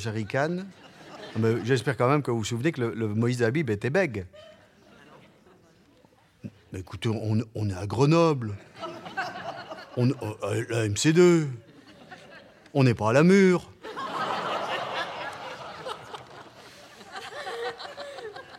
J'espère 1.64 1.98
quand 1.98 2.10
même 2.10 2.22
que 2.22 2.32
vous 2.32 2.40
vous 2.40 2.44
souvenez 2.44 2.72
que 2.72 2.82
le, 2.82 3.08
Moïse 3.08 3.42
Bible 3.42 3.72
était 3.72 3.90
bègue. 3.90 4.26
Mais 6.72 6.80
écoutez, 6.80 7.10
on, 7.10 7.70
est 7.70 7.74
à 7.74 7.88
Grenoble. 7.88 8.56
On, 9.98 10.10
à 10.12 10.54
la 10.70 10.88
MC2. 10.88 11.48
On 12.74 12.84
n'est 12.84 12.94
pas 12.94 13.10
à 13.10 13.14
la 13.14 13.24
mur. 13.24 13.72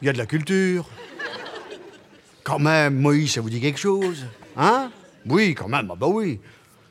Il 0.03 0.07
y 0.07 0.09
a 0.09 0.13
de 0.13 0.19
la 0.19 0.27
culture. 0.27 0.89
Quand 2.43 2.59
même, 2.59 2.99
Moïse, 2.99 3.35
ça 3.35 3.41
vous 3.41 3.51
dit 3.51 3.61
quelque 3.61 3.79
chose 3.79 4.27
Hein? 4.57 4.91
Oui, 5.27 5.55
quand 5.55 5.69
même, 5.69 5.89
ah 5.93 5.97
bah 5.97 6.07
oui. 6.09 6.41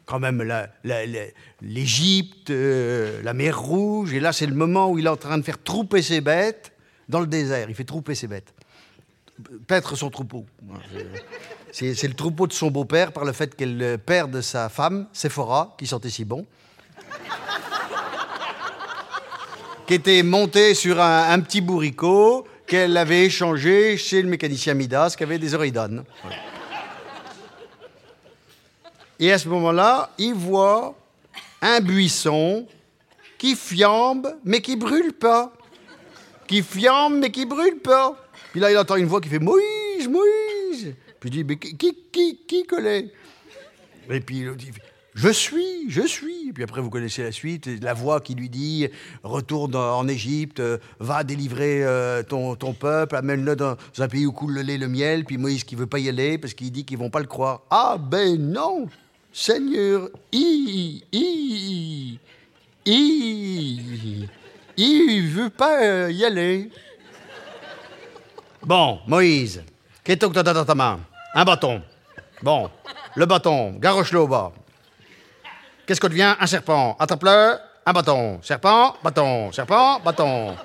Quand 0.10 0.20
même, 0.20 0.44
l'Égypte, 1.62 2.50
euh, 2.50 3.22
la 3.22 3.36
mer 3.36 3.60
Rouge, 3.60 4.12
et 4.12 4.20
là, 4.20 4.34
c'est 4.34 4.48
le 4.48 4.56
moment 4.56 4.90
où 4.90 4.98
il 4.98 5.06
est 5.06 5.10
en 5.10 5.16
train 5.16 5.38
de 5.38 5.44
faire 5.44 5.62
trouper 5.62 6.02
ses 6.02 6.20
bêtes 6.20 6.72
dans 7.08 7.20
le 7.20 7.28
désert. 7.28 7.70
Il 7.70 7.76
fait 7.76 7.84
trouper 7.84 8.16
ses 8.16 8.26
bêtes. 8.26 8.52
Paître 9.68 9.96
son 9.96 10.10
troupeau. 10.10 10.48
C'est 11.72 12.08
le 12.08 12.16
troupeau 12.16 12.48
de 12.48 12.54
son 12.54 12.72
beau-père 12.72 13.12
par 13.12 13.24
le 13.24 13.34
fait 13.34 13.56
qu'elle 13.56 14.00
perde 14.04 14.42
sa 14.42 14.68
femme, 14.68 15.06
Séphora, 15.14 15.76
qui 15.78 15.86
sentait 15.86 16.10
si 16.10 16.26
bon. 16.26 16.48
qui 19.86 19.94
était 19.94 20.24
montée 20.24 20.74
sur 20.74 21.00
un, 21.00 21.40
petit 21.40 21.62
bourricot 21.62 22.48
qu'elle 22.66 22.98
avait 22.98 23.26
échangé 23.26 23.96
chez 23.98 24.24
le 24.24 24.28
mécanicien 24.28 24.74
Midas 24.74 25.14
qui 25.16 25.24
avait 25.24 25.38
des 25.38 25.54
oreilles 25.54 25.72
d'âne. 25.72 26.04
Et 29.20 29.32
à 29.34 29.38
ce 29.38 29.50
moment-là, 29.50 30.12
il 30.18 30.34
voit 30.34 30.96
un 31.62 31.82
buisson 31.82 32.66
qui 33.38 33.56
fiambe 33.56 34.34
mais 34.46 34.62
qui 34.62 34.78
brûle 34.78 35.14
pas. 35.14 35.52
Qui 36.48 36.64
fiambe 36.64 37.16
mais 37.20 37.30
qui 37.30 37.46
brûle 37.46 37.80
pas. 37.80 38.16
Puis 38.52 38.62
là, 38.62 38.72
il 38.72 38.78
entend 38.78 38.96
une 38.96 39.06
voix 39.06 39.22
qui 39.22 39.30
fait 39.30 39.40
Moïse, 39.40 40.08
Moïse. 40.10 40.96
Puis 41.20 41.30
il 41.30 41.32
dit 41.32 41.44
Mais 41.44 41.58
qui, 41.58 41.76
qui, 42.12 42.40
qui, 42.48 42.64
connaît? 42.66 43.12
Et 44.10 44.20
puis 44.22 44.40
il 44.40 44.56
dit 44.56 44.72
Je 45.14 45.30
suis, 45.30 45.90
je 45.90 46.02
suis. 46.02 46.54
Puis 46.54 46.64
après, 46.64 46.82
vous 46.82 46.90
connaissez 46.90 47.22
la 47.22 47.34
suite. 47.34 47.70
La 47.82 47.94
voix 47.94 48.22
qui 48.22 48.36
lui 48.36 48.50
dit 48.50 48.88
Retourne 49.24 49.76
en 49.76 50.08
Égypte, 50.08 50.62
euh, 50.62 50.78
va 51.00 51.26
délivrer 51.26 51.84
euh, 51.84 52.24
ton, 52.24 52.56
ton 52.56 52.74
peuple, 52.74 53.18
amène-le 53.18 53.58
dans 53.58 53.76
un 53.98 54.08
pays 54.08 54.26
où 54.26 54.32
coule 54.32 54.54
le 54.54 54.62
lait 54.62 54.78
le 54.78 54.88
miel. 54.88 55.26
Puis 55.26 55.38
Moïse 55.38 55.66
qui 55.66 55.76
veut 55.76 55.88
pas 55.88 56.00
y 56.00 56.08
aller 56.08 56.38
parce 56.38 56.54
qu'il 56.54 56.72
dit 56.72 56.86
qu'ils 56.86 56.98
vont 56.98 57.10
pas 57.10 57.20
le 57.20 57.28
croire. 57.28 57.64
Ah 57.70 57.98
ben 58.00 58.38
non 58.38 58.88
Seigneur, 59.40 60.10
il, 60.34 61.02
il, 61.14 62.20
il, 62.86 64.30
il 64.76 65.30
veut 65.30 65.50
pas 65.50 65.82
euh, 65.82 66.12
y 66.12 66.26
aller. 66.26 66.70
Bon, 68.62 69.00
Moïse, 69.08 69.64
qu'est-ce 70.04 70.28
que 70.28 70.42
t'as 70.42 70.44
dans 70.44 70.66
ta 70.66 70.76
main? 70.76 71.00
Un 71.34 71.46
bâton. 71.46 71.82
Bon, 72.44 72.70
le 73.16 73.26
bâton, 73.26 73.78
garoche-le 73.80 74.20
au 74.20 74.28
bas. 74.28 74.52
Qu'est-ce 75.86 76.02
que 76.02 76.08
devient 76.08 76.36
un 76.38 76.46
serpent? 76.46 76.98
Attrape-le, 77.00 77.60
un 77.86 77.94
bâton. 77.94 78.42
Serpent, 78.44 78.98
bâton, 79.02 79.54
serpent, 79.54 80.02
bâton. 80.02 80.58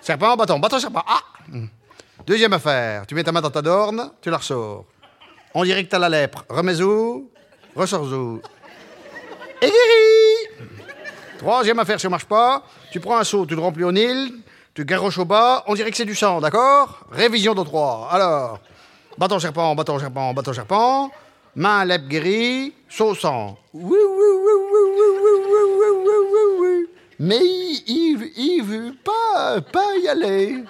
Serpent, 0.00 0.34
bâton, 0.34 0.58
bâton, 0.58 0.78
serpent. 0.78 1.04
Ah 1.06 1.20
Deuxième 2.26 2.54
affaire, 2.54 3.06
tu 3.06 3.14
mets 3.14 3.22
ta 3.22 3.32
main 3.32 3.42
dans 3.42 3.50
ta 3.50 3.60
dorne, 3.60 4.12
tu 4.22 4.30
la 4.30 4.38
ressors. 4.38 4.86
On 5.52 5.62
dirait 5.62 5.84
que 5.84 5.90
t'as 5.90 5.98
la 5.98 6.08
lèpre. 6.08 6.46
Remets-ou, 6.48 7.30
ressors-ou. 7.74 8.40
Et 9.60 9.66
guéri 9.66 10.68
Troisième 11.38 11.78
affaire, 11.78 12.00
ça 12.00 12.08
marche 12.08 12.24
pas. 12.24 12.62
Tu 12.90 13.00
prends 13.00 13.18
un 13.18 13.24
seau, 13.24 13.44
tu 13.44 13.54
le 13.54 13.60
remplis 13.60 13.84
au 13.84 13.92
Nil, 13.92 14.32
tu 14.72 14.84
garoches 14.84 15.18
au 15.18 15.24
bas, 15.24 15.64
on 15.66 15.74
dirait 15.74 15.90
que 15.90 15.96
c'est 15.96 16.04
du 16.04 16.14
sang, 16.14 16.40
d'accord 16.40 17.06
Révision 17.10 17.54
de 17.54 17.62
trois. 17.62 18.08
Alors, 18.10 18.60
bâton 19.18 19.38
serpent, 19.38 19.74
bâton 19.74 19.98
serpent, 19.98 20.32
bâton 20.32 20.52
serpent, 20.52 21.10
main, 21.54 21.84
lèpre 21.84 22.06
guérie, 22.06 22.72
seau 22.88 23.14
sang. 23.14 23.58
Oui, 23.72 23.82
oui, 23.82 24.26
oui, 24.44 24.52
oui, 24.72 24.80
oui, 24.94 25.10
oui, 25.22 25.60
oui, 25.76 25.86
oui, 26.04 26.14
oui, 26.32 26.40
oui. 26.60 26.88
Mais 27.18 27.40
il 27.86 28.62
veut 28.62 28.94
pas, 29.04 29.60
pas 29.60 29.96
y 30.02 30.08
aller. 30.08 30.64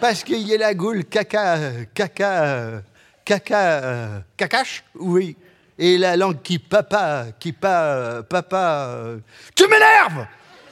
Parce 0.00 0.24
qu'il 0.24 0.46
y 0.48 0.54
a 0.54 0.58
la 0.58 0.74
goule 0.74 1.04
caca, 1.04 1.58
caca, 1.94 2.82
caca, 3.24 4.22
cacache, 4.36 4.84
oui. 4.98 5.36
Et 5.82 5.96
la 5.96 6.14
langue 6.14 6.42
qui 6.42 6.58
papa, 6.58 7.24
qui 7.40 7.52
pa, 7.52 8.22
papa. 8.28 8.90
Tu 9.56 9.66
m'énerves 9.66 10.26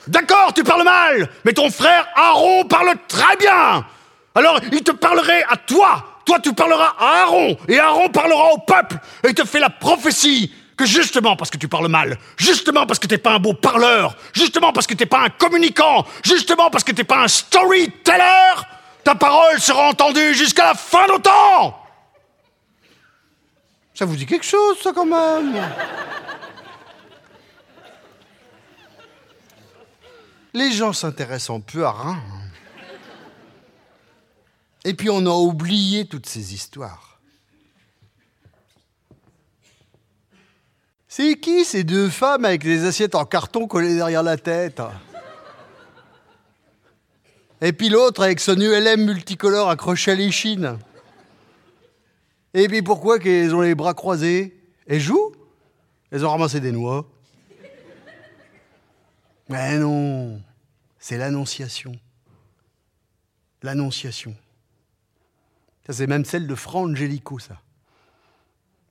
D'accord, 0.06 0.52
tu 0.54 0.62
parles 0.62 0.84
mal, 0.84 1.30
mais 1.44 1.54
ton 1.54 1.70
frère 1.70 2.06
Aaron 2.14 2.64
parle 2.64 2.94
très 3.08 3.36
bien. 3.36 3.86
Alors, 4.34 4.60
il 4.70 4.82
te 4.82 4.90
parlerait 4.90 5.44
à 5.48 5.56
toi. 5.56 6.04
Toi, 6.26 6.40
tu 6.40 6.52
parleras 6.52 6.94
à 6.98 7.22
Aaron, 7.22 7.56
et 7.68 7.78
Aaron 7.78 8.10
parlera 8.10 8.52
au 8.52 8.58
peuple, 8.58 8.98
et 9.24 9.28
il 9.28 9.34
te 9.34 9.46
fait 9.46 9.60
la 9.60 9.70
prophétie 9.70 10.52
que 10.76 10.84
justement 10.84 11.36
parce 11.36 11.50
que 11.50 11.56
tu 11.56 11.68
parles 11.68 11.88
mal, 11.88 12.18
justement 12.36 12.84
parce 12.86 12.98
que 12.98 13.06
t'es 13.06 13.16
pas 13.16 13.32
un 13.32 13.38
beau 13.38 13.54
parleur, 13.54 14.14
justement 14.34 14.74
parce 14.74 14.86
que 14.86 14.92
t'es 14.92 15.06
pas 15.06 15.20
un 15.20 15.30
communicant, 15.30 16.04
justement 16.22 16.68
parce 16.68 16.84
que 16.84 16.92
t'es 16.92 17.04
pas 17.04 17.22
un 17.22 17.28
storyteller, 17.28 18.62
ta 19.04 19.14
parole 19.14 19.58
sera 19.58 19.88
entendue 19.88 20.34
jusqu'à 20.34 20.66
la 20.66 20.74
fin 20.74 21.06
de 21.06 21.22
temps. 21.22 21.87
Ça 23.98 24.04
vous 24.04 24.14
dit 24.14 24.26
quelque 24.26 24.46
chose, 24.46 24.78
ça, 24.80 24.92
quand 24.92 25.04
même 25.04 25.60
Les 30.54 30.70
gens 30.70 30.92
s'intéressent 30.92 31.56
un 31.56 31.60
peu 31.60 31.84
à 31.84 31.90
rien. 31.90 32.22
Et 34.84 34.94
puis 34.94 35.10
on 35.10 35.26
a 35.26 35.34
oublié 35.34 36.06
toutes 36.06 36.26
ces 36.26 36.54
histoires. 36.54 37.18
C'est 41.08 41.34
qui 41.34 41.64
ces 41.64 41.82
deux 41.82 42.08
femmes 42.08 42.44
avec 42.44 42.62
des 42.62 42.84
assiettes 42.84 43.16
en 43.16 43.24
carton 43.24 43.66
collées 43.66 43.96
derrière 43.96 44.22
la 44.22 44.36
tête 44.36 44.80
Et 47.60 47.72
puis 47.72 47.88
l'autre 47.88 48.22
avec 48.22 48.38
son 48.38 48.60
ULM 48.60 49.06
multicolore 49.06 49.70
accroché 49.70 50.12
à 50.12 50.14
l'échine. 50.14 50.78
Et 52.58 52.66
puis 52.66 52.82
pourquoi 52.82 53.20
qu'elles 53.20 53.54
ont 53.54 53.60
les 53.60 53.76
bras 53.76 53.94
croisés 53.94 54.60
Elles 54.88 54.98
jouent 54.98 55.32
Elles 56.10 56.26
ont 56.26 56.30
ramassé 56.30 56.58
des 56.58 56.72
noix. 56.72 57.08
Mais 59.48 59.78
non, 59.78 60.42
c'est 60.98 61.18
l'annonciation. 61.18 61.92
L'annonciation. 63.62 64.34
Ça, 65.86 65.92
c'est 65.92 66.08
même 66.08 66.24
celle 66.24 66.48
de 66.48 66.54
Fra 66.56 66.80
Angelico, 66.80 67.38
ça. 67.38 67.60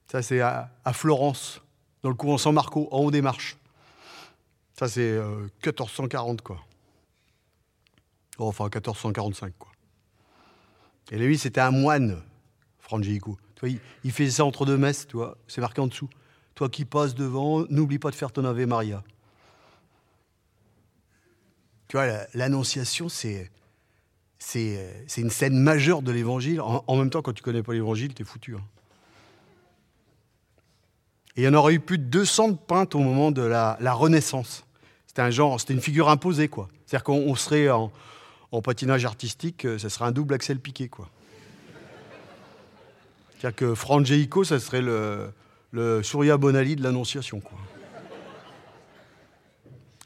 Ça, 0.09 0.21
c'est 0.21 0.39
à, 0.39 0.71
Florence, 0.93 1.61
dans 2.03 2.09
le 2.09 2.15
couvent 2.15 2.37
San 2.37 2.53
Marco, 2.53 2.87
en 2.91 2.99
haut 2.99 3.11
des 3.11 3.21
marches. 3.21 3.57
Ça, 4.79 4.87
c'est 4.87 5.01
euh, 5.01 5.41
1440, 5.65 6.41
quoi. 6.41 6.65
Oh, 8.37 8.47
enfin, 8.47 8.63
1445, 8.65 9.53
quoi. 9.59 9.71
Et 11.11 11.17
lui, 11.17 11.37
c'était 11.37 11.61
un 11.61 11.71
moine, 11.71 12.23
Fra 12.79 12.97
Il, 13.63 14.11
fait 14.11 14.29
ça 14.29 14.45
entre 14.45 14.65
deux 14.65 14.77
messes, 14.77 15.07
tu 15.07 15.17
vois. 15.17 15.37
C'est 15.47 15.61
marqué 15.61 15.81
en 15.81 15.87
dessous. 15.87 16.09
Toi 16.55 16.69
qui 16.69 16.85
passes 16.85 17.15
devant, 17.15 17.65
n'oublie 17.69 17.99
pas 17.99 18.11
de 18.11 18.15
faire 18.15 18.31
ton 18.31 18.45
Ave 18.45 18.65
Maria. 18.65 19.03
Tu 21.87 21.97
vois, 21.97 22.05
la- 22.05 22.27
l'annonciation, 22.33 23.09
c'est 23.09 23.49
c'est 24.39 25.21
une 25.21 25.29
scène 25.29 25.57
majeure 25.57 26.01
de 26.01 26.11
l'évangile. 26.11 26.61
En, 26.61 26.95
même 26.95 27.09
temps, 27.09 27.21
quand 27.21 27.33
tu 27.33 27.43
connais 27.43 27.63
pas 27.63 27.73
l'évangile, 27.73 28.13
t'es 28.13 28.23
foutu. 28.23 28.55
hein. 28.55 28.61
Et 31.35 31.41
il 31.41 31.43
y 31.43 31.47
en 31.47 31.53
aurait 31.53 31.75
eu 31.75 31.79
plus 31.79 31.97
de 31.97 32.03
200 32.03 32.49
de 32.49 32.57
peintes 32.57 32.95
au 32.95 32.99
moment 32.99 33.31
de 33.31 33.41
la, 33.41 33.93
Renaissance. 33.93 34.65
C'était 35.05 35.21
un 35.21 35.29
genre, 35.29 35.59
c'était 35.59 35.73
une 35.73 35.81
figure 35.81 36.09
imposée, 36.09 36.47
quoi. 36.47 36.67
C'est-à-dire 36.85 37.03
qu'on 37.03 37.35
serait 37.35 37.69
en, 37.69 37.91
patinage 38.63 39.05
artistique, 39.05 39.65
euh, 39.65 39.77
ça 39.77 39.89
serait 39.89 40.05
un 40.05 40.11
double 40.11 40.33
Axel 40.33 40.59
Piqué, 40.59 40.87
quoi. 40.89 41.09
C'est-à-dire 43.37 43.55
que 43.55 43.75
Frangéico, 43.75 44.43
ça 44.43 44.59
serait 44.59 44.81
le, 44.81 45.31
le 45.71 46.01
Surya 46.03 46.37
Bonali 46.37 46.75
de 46.75 46.83
l'Annonciation, 46.83 47.39
quoi. 47.39 47.57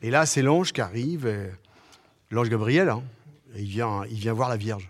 Et 0.01 0.09
là, 0.09 0.25
c'est 0.25 0.41
l'ange 0.41 0.73
qui 0.73 0.81
arrive, 0.81 1.31
l'ange 2.31 2.49
Gabriel, 2.49 2.89
hein, 2.89 3.03
il, 3.55 3.65
vient, 3.65 4.03
il 4.09 4.31
voir 4.31 4.49
la 4.49 4.57
Vierge, 4.57 4.89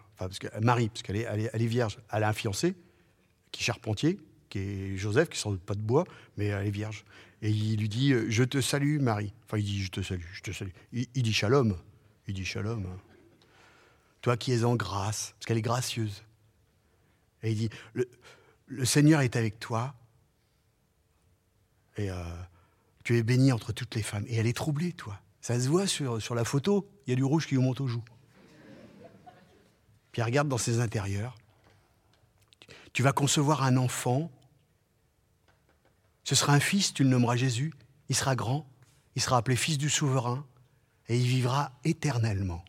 Marie, 0.61 0.89
parce 0.89 1.01
qu'elle 1.01 1.17
est, 1.17 1.27
elle 1.53 1.61
est, 1.61 1.67
vierge. 1.67 1.97
Elle 2.11 2.23
a 2.23 2.29
un 2.29 2.33
fiancé, 2.33 2.75
qui 3.51 3.61
est 3.61 3.65
charpentier, 3.65 4.19
qui 4.49 4.59
est 4.59 4.97
Joseph, 4.97 5.29
qui 5.29 5.39
sort 5.39 5.57
pas 5.57 5.75
de 5.75 5.81
bois, 5.81 6.05
mais 6.37 6.47
elle 6.47 6.67
est 6.67 6.71
vierge. 6.71 7.03
Et 7.41 7.49
il 7.49 7.79
lui 7.79 7.89
dit 7.89 8.13
Je 8.29 8.43
te 8.43 8.61
salue, 8.61 8.99
Marie. 8.99 9.33
Enfin, 9.45 9.57
il 9.57 9.63
dit 9.63 9.81
Je 9.81 9.89
te 9.89 10.01
salue, 10.01 10.21
je 10.33 10.41
te 10.41 10.51
salue. 10.51 10.69
Il, 10.93 11.23
dit 11.23 11.33
Shalom. 11.33 11.75
Il 12.27 12.35
dit 12.35 12.45
Shalom. 12.45 12.85
Toi 14.21 14.37
qui 14.37 14.53
es 14.53 14.63
en 14.63 14.75
grâce, 14.75 15.33
parce 15.37 15.47
qu'elle 15.47 15.57
est 15.57 15.63
gracieuse. 15.63 16.23
Et 17.43 17.51
il 17.51 17.57
dit 17.57 17.69
Le, 17.93 18.85
Seigneur 18.85 19.21
est 19.21 19.35
avec 19.35 19.59
toi. 19.59 19.93
Et 21.97 22.09
euh, 22.09 22.15
tu 23.03 23.17
es 23.17 23.23
bénie 23.23 23.51
entre 23.51 23.73
toutes 23.73 23.95
les 23.95 24.03
femmes. 24.03 24.25
Et 24.27 24.35
elle 24.35 24.47
est 24.47 24.55
troublée, 24.55 24.93
toi. 24.93 25.19
Ça 25.41 25.59
se 25.59 25.67
voit 25.67 25.87
sur, 25.87 26.21
sur 26.21 26.35
la 26.35 26.45
photo, 26.45 26.87
il 27.05 27.09
y 27.09 27.13
a 27.13 27.15
du 27.15 27.23
rouge 27.23 27.47
qui 27.47 27.55
lui 27.55 27.61
monte 27.61 27.81
aux 27.81 27.87
joues. 27.87 28.03
Puis 30.11 30.21
elle 30.21 30.25
regarde 30.25 30.47
dans 30.47 30.57
ses 30.57 30.79
intérieurs. 30.79 31.37
Tu 32.93 33.01
vas 33.01 33.13
concevoir 33.13 33.63
un 33.63 33.77
enfant 33.77 34.31
ce 36.23 36.35
sera 36.35 36.53
un 36.53 36.59
fils, 36.59 36.93
tu 36.93 37.03
le 37.03 37.09
nommeras 37.09 37.35
Jésus, 37.35 37.73
il 38.09 38.15
sera 38.15 38.35
grand, 38.35 38.65
il 39.15 39.21
sera 39.21 39.37
appelé 39.37 39.55
fils 39.55 39.77
du 39.77 39.89
souverain, 39.89 40.45
et 41.07 41.17
il 41.17 41.25
vivra 41.25 41.73
éternellement. 41.83 42.63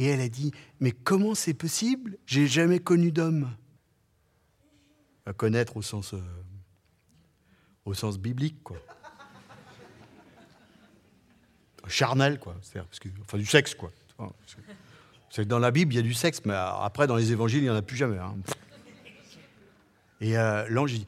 Et 0.00 0.06
elle 0.06 0.22
a 0.22 0.30
dit, 0.30 0.50
mais 0.80 0.92
comment 0.92 1.34
c'est 1.34 1.52
possible? 1.52 2.16
J'ai 2.24 2.46
jamais 2.46 2.78
connu 2.78 3.12
d'homme. 3.12 3.50
À 5.26 5.34
connaître 5.34 5.76
au 5.76 5.82
sens, 5.82 6.14
euh, 6.14 6.22
au 7.84 8.12
biblique, 8.16 8.62
quoi. 8.62 8.78
Charnel, 11.86 12.38
quoi. 12.38 12.56
Enfin, 13.20 13.36
du 13.36 13.44
sexe, 13.44 13.74
quoi. 13.74 13.92
C'est 15.28 15.46
dans 15.46 15.58
la 15.58 15.70
Bible, 15.70 15.92
il 15.92 15.96
y 15.96 16.00
a 16.00 16.02
du 16.02 16.14
sexe, 16.14 16.40
mais 16.46 16.54
après, 16.54 17.06
dans 17.06 17.16
les 17.16 17.32
évangiles, 17.32 17.60
il 17.60 17.64
n'y 17.64 17.70
en 17.70 17.76
a 17.76 17.82
plus 17.82 17.98
jamais. 17.98 18.16
Hein. 18.16 18.36
Et 20.22 20.38
euh, 20.38 20.66
l'ange 20.70 20.94
dit 20.94 21.06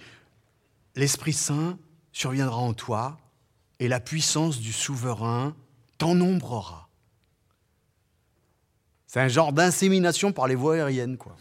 l'Esprit 0.96 1.32
Saint 1.32 1.78
surviendra 2.12 2.58
en 2.58 2.74
toi 2.74 3.16
et 3.78 3.88
la 3.88 4.00
puissance 4.00 4.60
du 4.60 4.70
souverain 4.70 5.56
t'ennombrera. 5.96 6.81
C'est 9.12 9.20
un 9.20 9.28
genre 9.28 9.52
d'insémination 9.52 10.32
par 10.32 10.46
les 10.46 10.54
voies 10.54 10.76
aériennes, 10.76 11.18
quoi. 11.18 11.36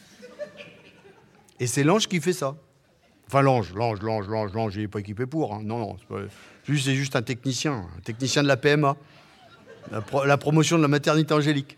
Et 1.57 1.67
c'est 1.67 1.85
l'ange 1.85 2.09
qui 2.09 2.19
fait 2.19 2.33
ça. 2.33 2.57
Enfin, 3.27 3.41
l'ange, 3.41 3.73
l'ange, 3.73 4.01
l'ange, 4.01 4.27
l'ange, 4.27 4.51
l'ange, 4.51 4.75
il 4.75 4.81
n'est 4.81 4.87
pas 4.89 4.99
équipé 4.99 5.25
pour. 5.25 5.55
Hein. 5.55 5.61
Non, 5.63 5.79
non, 5.79 5.95
c'est 6.67 6.95
juste 6.95 7.15
un 7.15 7.21
technicien, 7.21 7.87
un 7.97 8.01
technicien 8.01 8.43
de 8.43 8.49
la 8.49 8.57
PMA, 8.57 8.97
la, 9.89 10.37
promotion 10.37 10.75
de 10.75 10.81
la 10.81 10.89
maternité 10.89 11.33
angélique. 11.33 11.77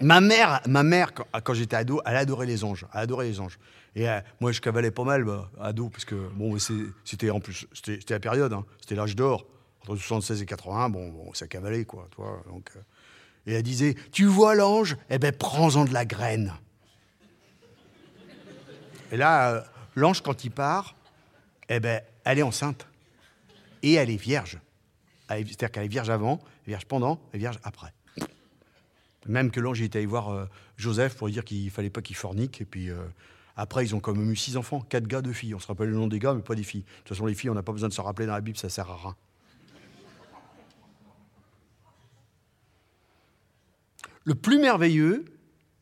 Ma 0.00 0.20
mère, 0.20 0.60
ma 0.66 0.82
mère 0.82 1.14
quand, 1.14 1.26
quand 1.44 1.54
j'étais 1.54 1.76
ado, 1.76 2.00
elle 2.04 2.16
adorait 2.16 2.46
les 2.46 2.64
anges. 2.64 2.84
Elle 2.94 3.02
adorait 3.02 3.26
les 3.28 3.38
anges. 3.38 3.60
Et 3.94 4.08
euh, 4.08 4.18
moi, 4.40 4.50
je 4.50 4.60
cavalais 4.60 4.90
pas 4.90 5.04
mal, 5.04 5.22
bah, 5.22 5.52
ado, 5.60 5.88
parce 5.88 6.04
que 6.04 6.16
bon, 6.34 6.56
c'était 7.04 7.30
en 7.30 7.38
plus, 7.38 7.68
c'était 7.72 8.14
la 8.14 8.20
période, 8.20 8.52
hein, 8.52 8.64
c'était 8.80 8.96
l'âge 8.96 9.14
d'or, 9.14 9.46
entre 9.82 9.94
76 9.94 10.42
et 10.42 10.46
80, 10.46 10.88
bon, 10.88 11.10
bon 11.10 11.32
ça 11.32 11.46
cavalait, 11.46 11.84
quoi, 11.84 12.08
toi. 12.10 12.42
Donc, 12.48 12.72
euh. 12.74 12.80
Et 13.46 13.54
elle 13.54 13.62
disait, 13.62 13.94
tu 14.12 14.26
vois 14.26 14.54
l'ange? 14.54 14.96
Eh 15.10 15.18
ben, 15.18 15.32
prends-en 15.32 15.84
de 15.84 15.92
la 15.92 16.04
graine. 16.04 16.52
Et 19.12 19.16
là, 19.16 19.52
euh, 19.52 19.60
l'ange, 19.94 20.20
quand 20.20 20.44
il 20.44 20.50
part, 20.50 20.96
eh 21.68 21.80
ben, 21.80 22.02
elle 22.24 22.38
est 22.38 22.42
enceinte. 22.42 22.86
Et 23.82 23.94
elle 23.94 24.10
est 24.10 24.16
vierge. 24.16 24.58
C'est-à-dire 25.28 25.70
qu'elle 25.70 25.84
est 25.84 25.88
vierge 25.88 26.10
avant, 26.10 26.40
vierge 26.66 26.86
pendant, 26.86 27.20
et 27.32 27.38
vierge 27.38 27.58
après. 27.62 27.92
Même 29.26 29.50
que 29.50 29.60
l'ange 29.60 29.80
était 29.80 29.98
allé 29.98 30.06
voir 30.06 30.48
Joseph 30.76 31.16
pour 31.16 31.26
lui 31.26 31.32
dire 31.32 31.44
qu'il 31.44 31.68
fallait 31.70 31.90
pas 31.90 32.00
qu'il 32.00 32.14
fornique, 32.14 32.60
et 32.60 32.64
puis 32.64 32.90
après, 33.56 33.84
ils 33.84 33.94
ont 33.94 34.00
quand 34.00 34.14
même 34.14 34.30
eu 34.30 34.36
six 34.36 34.56
enfants, 34.56 34.80
quatre 34.80 35.06
gars, 35.06 35.22
deux 35.22 35.32
filles. 35.32 35.54
On 35.54 35.58
se 35.58 35.66
rappelle 35.66 35.88
le 35.88 35.96
nom 35.96 36.06
des 36.06 36.18
gars, 36.18 36.34
mais 36.34 36.42
pas 36.42 36.54
des 36.54 36.62
filles. 36.62 36.82
De 36.82 36.86
toute 36.98 37.08
façon, 37.08 37.26
les 37.26 37.34
filles, 37.34 37.50
on 37.50 37.54
n'a 37.54 37.62
pas 37.62 37.72
besoin 37.72 37.88
de 37.88 37.94
se 37.94 38.00
rappeler 38.00 38.26
dans 38.26 38.34
la 38.34 38.40
Bible, 38.40 38.58
ça 38.58 38.68
sert 38.68 38.90
à 38.90 38.96
rien. 38.96 39.16
Le 44.26 44.34
plus 44.34 44.58
merveilleux, 44.58 45.24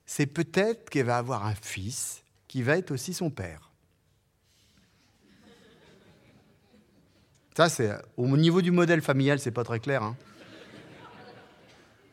c'est 0.05 0.27
peut-être 0.27 0.91
qu'elle 0.91 1.07
va 1.07 1.17
avoir 1.17 1.47
un 1.47 1.55
fils 1.55 2.23
qui 2.47 2.63
va 2.63 2.77
être 2.77 2.91
aussi 2.91 3.15
son 3.15 3.31
père. 3.31 3.71
Ça, 7.57 7.71
c'est 7.71 7.91
au 8.19 8.27
niveau 8.37 8.61
du 8.61 8.71
modèle 8.71 9.01
familial, 9.01 9.39
c'est 9.39 9.51
pas 9.51 9.65
très 9.65 9.81
clair. 9.81 10.03
Hein. 10.03 10.15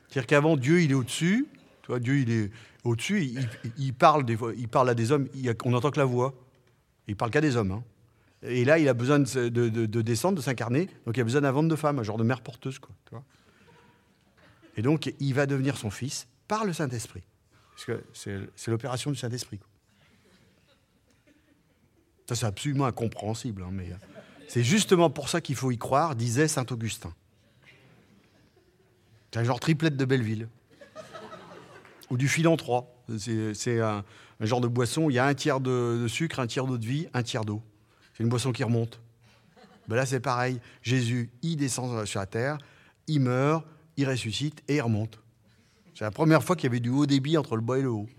C'est-à-dire 0.08 0.28
qu'avant, 0.28 0.56
Dieu, 0.56 0.82
il 0.82 0.92
est 0.92 0.94
au-dessus. 0.94 1.48
Toi, 1.82 2.00
Dieu, 2.00 2.20
il 2.20 2.32
est, 2.32 2.52
au-dessus, 2.86 3.36
il, 3.78 3.94
parle 3.94 4.26
il 4.56 4.70
parle 4.70 4.90
à 4.90 4.94
des 4.94 5.12
hommes, 5.12 5.28
on 5.66 5.72
n'entend 5.72 5.92
que 5.92 6.00
la 6.00 6.06
voix. 6.06 6.34
Il 7.10 7.18
parle 7.18 7.32
qu'à 7.32 7.42
des 7.42 7.58
hommes. 7.58 7.72
Hein. 7.72 7.84
Et 8.44 8.64
là, 8.64 8.80
il 8.80 8.88
a 8.88 8.94
besoin 8.94 9.20
de, 9.20 9.50
de, 9.50 10.02
descendre, 10.02 10.38
de 10.38 10.42
s'incarner. 10.42 10.88
Donc, 11.06 11.18
il 11.18 11.22
a 11.22 11.26
besoin 11.26 11.42
d'un 11.42 11.52
ventre 11.52 11.68
de 11.68 11.76
femme, 11.76 12.00
un 12.00 12.04
genre 12.04 12.18
de 12.18 12.24
mère 12.24 12.40
porteuse. 12.40 12.80
Quoi, 12.80 12.96
et 14.78 14.82
donc, 14.82 15.14
il 15.20 15.34
va 15.34 15.46
devenir 15.46 15.78
son 15.78 15.90
fils 15.90 16.28
par 16.48 16.66
le 16.66 16.74
Saint-Esprit. 16.74 17.24
Parce 17.72 17.86
que 17.86 18.04
c'est 18.56 18.72
l'opération 18.72 19.12
du 19.12 19.18
Saint-Esprit. 19.18 19.60
Ça, 22.28 22.36
c'est 22.36 22.46
absolument 22.46 22.86
incompréhensible. 22.86 23.64
Hein, 23.64 23.72
mais 23.72 23.92
euh, 23.92 23.96
c'est 24.48 24.64
justement 24.64 25.10
pour 25.10 25.30
ça 25.30 25.42
qu'il 25.42 25.56
faut 25.56 25.72
y 25.72 25.78
croire, 25.78 26.16
disait 26.16 26.48
Saint 26.48 26.66
Augustin. 26.70 27.14
C'est 29.32 29.40
un 29.40 29.44
genre 29.44 29.60
triplette 29.60 29.98
de 29.98 30.06
Belleville 30.06 30.48
ou 32.10 32.18
du 32.18 32.28
fil 32.28 32.48
en 32.48 32.58
trois. 32.58 32.94
C'est 33.18 33.80
un, 33.80 34.04
genre 34.42 34.62
de 34.62 34.68
boisson 34.68 35.10
il 35.10 35.14
y 35.14 35.20
a 35.20 35.26
un 35.26 35.34
tiers 35.34 35.60
de, 35.60 36.06
sucre, 36.08 36.40
un 36.40 36.48
tiers 36.48 36.66
d'eau 36.66 36.78
de 36.78 36.86
vie, 36.86 37.08
un 37.14 37.24
tiers 37.24 37.46
d'eau. 37.46 37.62
C'est 38.14 38.24
une 38.24 38.30
boisson 38.30 38.52
qui 38.52 38.64
remonte. 38.64 39.02
Ben 39.88 39.96
là, 39.96 40.06
c'est 40.06 40.20
pareil. 40.20 40.60
Jésus, 40.82 41.32
il 41.42 41.56
descend 41.58 42.06
sur 42.06 42.20
la 42.20 42.26
terre, 42.26 42.58
il 43.08 43.22
meurt, 43.22 43.66
il 43.98 44.10
ressuscite 44.10 44.64
et 44.68 44.76
il 44.76 44.82
remonte. 44.82 45.20
C'est 45.96 46.04
la 46.04 46.12
première 46.12 46.44
fois 46.44 46.56
qu'il 46.56 46.66
y 46.66 46.72
avait 46.72 46.80
du 46.80 46.90
haut 46.90 47.06
débit 47.06 47.38
entre 47.38 47.56
le 47.56 47.62
bas 47.62 47.78
et 47.78 47.82
le 47.82 47.92
haut. 47.92 48.10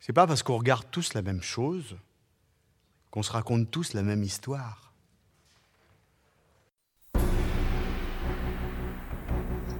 C'est 0.00 0.12
pas 0.12 0.26
parce 0.26 0.42
qu'on 0.42 0.56
regarde 0.56 0.86
tous 0.90 1.14
la 1.14 1.22
même 1.22 1.42
chose 1.42 1.96
qu'on 3.10 3.22
se 3.22 3.32
raconte 3.32 3.70
tous 3.70 3.92
la 3.92 4.02
même 4.02 4.22
histoire. 4.22 4.89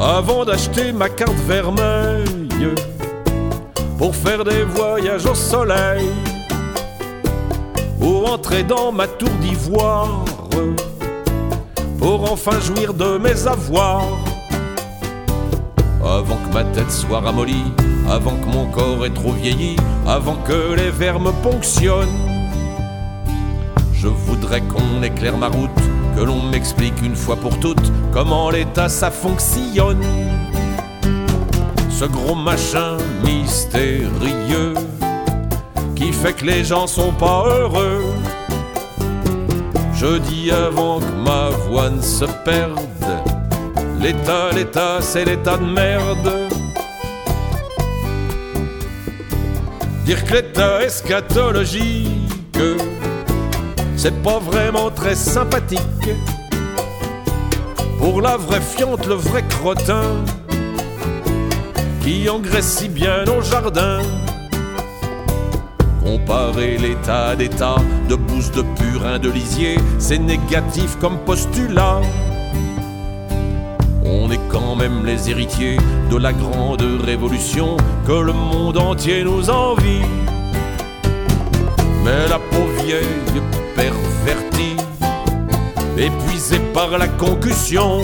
Avant 0.00 0.46
d'acheter 0.46 0.92
ma 0.92 1.10
carte 1.10 1.36
vermeille 1.46 2.74
pour 3.98 4.16
faire 4.16 4.44
des 4.44 4.62
voyages 4.62 5.26
au 5.26 5.34
soleil 5.34 6.08
ou 8.00 8.24
entrer 8.24 8.62
dans 8.62 8.92
ma 8.92 9.06
tour 9.06 9.28
d'ivoire 9.42 10.24
pour 11.98 12.32
enfin 12.32 12.58
jouir 12.60 12.94
de 12.94 13.18
mes 13.18 13.46
avoirs. 13.46 14.18
Avant 16.02 16.36
que 16.36 16.54
ma 16.54 16.64
tête 16.64 16.90
soit 16.90 17.20
ramollie, 17.20 17.70
avant 18.08 18.36
que 18.36 18.46
mon 18.46 18.70
corps 18.70 19.04
ait 19.04 19.10
trop 19.10 19.32
vieilli, 19.32 19.76
avant 20.08 20.36
que 20.46 20.74
les 20.76 20.90
vers 20.90 21.20
me 21.20 21.30
ponctionnent. 21.42 22.08
Je 23.92 24.08
voudrais 24.08 24.62
qu'on 24.62 25.02
éclaire 25.02 25.36
ma 25.36 25.48
route, 25.48 25.70
que 26.16 26.22
l'on 26.22 26.42
m'explique 26.42 27.00
une 27.02 27.16
fois 27.16 27.36
pour 27.36 27.58
toutes 27.60 27.92
comment 28.12 28.50
l'état 28.50 28.88
ça 28.88 29.10
fonctionne. 29.10 30.04
Ce 31.90 32.04
gros 32.04 32.34
machin 32.34 32.96
mystérieux 33.24 34.74
qui 35.94 36.12
fait 36.12 36.32
que 36.32 36.46
les 36.46 36.64
gens 36.64 36.86
sont 36.86 37.12
pas 37.12 37.44
heureux. 37.46 38.02
Je 39.94 40.18
dis 40.18 40.50
avant 40.50 40.98
que 40.98 41.12
ma 41.24 41.50
voix 41.50 41.90
ne 41.90 42.00
se 42.00 42.24
perde, 42.44 42.78
l'état, 44.00 44.50
l'état, 44.54 44.98
c'est 45.00 45.26
l'état 45.26 45.58
de 45.58 45.66
merde. 45.66 46.32
Dire 50.06 50.24
que 50.24 50.34
l'état 50.34 50.82
eschatologique, 50.82 52.58
c'est 53.96 54.22
pas 54.22 54.38
vraiment 54.38 54.89
très 55.00 55.14
sympathique. 55.14 56.10
Pour 57.98 58.20
la 58.20 58.36
vraie 58.36 58.60
fiante, 58.60 59.06
le 59.06 59.14
vrai 59.14 59.42
crottin, 59.48 60.02
qui 62.02 62.28
engraisse 62.28 62.70
si 62.78 62.88
bien 62.90 63.24
nos 63.24 63.40
jardins. 63.40 64.02
Comparer 66.04 66.76
l'état 66.76 67.34
d'état 67.34 67.76
de 68.10 68.14
bouse 68.14 68.50
de 68.52 68.62
purin 68.78 69.18
de 69.18 69.30
lisier, 69.30 69.78
c'est 69.98 70.18
négatif 70.18 70.98
comme 71.00 71.18
postulat. 71.20 72.02
On 74.04 74.30
est 74.30 74.44
quand 74.50 74.76
même 74.76 75.06
les 75.06 75.30
héritiers 75.30 75.78
de 76.10 76.18
la 76.18 76.34
grande 76.34 76.84
révolution 77.06 77.78
que 78.06 78.18
le 78.20 78.34
monde 78.34 78.76
entier 78.76 79.24
nous 79.24 79.48
envie. 79.48 80.04
Mais 82.04 82.28
la 82.28 82.38
pauvre 82.38 82.82
vieille 82.84 83.40
pervertie, 83.74 84.69
épuisée 86.00 86.60
par 86.72 86.96
la 86.96 87.06
concussion, 87.06 88.00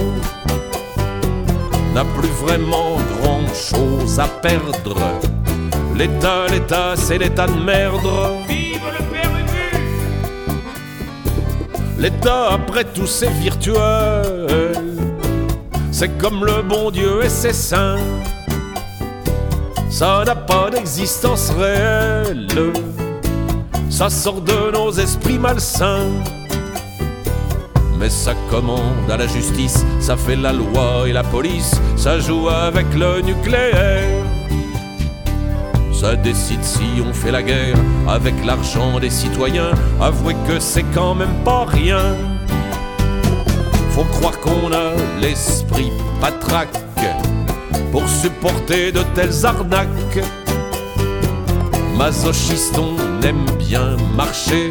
n'a 1.94 2.04
plus 2.04 2.28
vraiment 2.44 2.96
grand 3.20 3.46
chose 3.54 4.20
à 4.20 4.28
perdre. 4.28 5.00
L'état, 5.96 6.46
l'état, 6.50 6.94
c'est 6.94 7.16
l'état 7.18 7.46
de 7.46 7.58
merde. 7.58 8.06
Vive 8.46 8.80
le 8.98 9.04
perdu 9.12 9.60
L'état, 11.98 12.52
après 12.52 12.84
tout, 12.84 13.06
c'est 13.06 13.30
virtuel. 13.30 14.76
C'est 15.90 16.18
comme 16.18 16.44
le 16.44 16.60
bon 16.60 16.90
Dieu 16.90 17.24
et 17.24 17.30
ses 17.30 17.54
saints. 17.54 17.96
Ça 19.88 20.22
n'a 20.26 20.34
pas 20.34 20.68
d'existence 20.68 21.50
réelle. 21.58 22.46
Ça 23.88 24.10
sort 24.10 24.42
de 24.42 24.70
nos 24.72 24.92
esprits 24.92 25.38
malsains. 25.38 26.10
Mais 27.98 28.10
ça 28.10 28.34
commande 28.50 29.10
à 29.10 29.16
la 29.16 29.26
justice, 29.26 29.84
ça 30.00 30.16
fait 30.16 30.36
la 30.36 30.52
loi 30.52 31.08
et 31.08 31.12
la 31.12 31.22
police, 31.22 31.72
ça 31.96 32.18
joue 32.18 32.48
avec 32.48 32.86
le 32.94 33.22
nucléaire. 33.22 34.24
Ça 35.92 36.14
décide 36.14 36.62
si 36.62 36.84
on 37.08 37.14
fait 37.14 37.30
la 37.30 37.42
guerre 37.42 37.76
avec 38.06 38.34
l'argent 38.44 39.00
des 39.00 39.08
citoyens. 39.08 39.70
Avouez 40.00 40.36
que 40.46 40.60
c'est 40.60 40.84
quand 40.94 41.14
même 41.14 41.42
pas 41.42 41.64
rien. 41.64 42.14
Faut 43.90 44.04
croire 44.04 44.38
qu'on 44.40 44.72
a 44.72 44.92
l'esprit 45.22 45.90
patraque 46.20 46.68
pour 47.90 48.06
supporter 48.08 48.92
de 48.92 49.00
telles 49.14 49.46
arnaques. 49.46 50.22
Masochiste, 51.96 52.78
on 52.78 53.22
aime 53.22 53.46
bien 53.58 53.96
marcher 54.14 54.70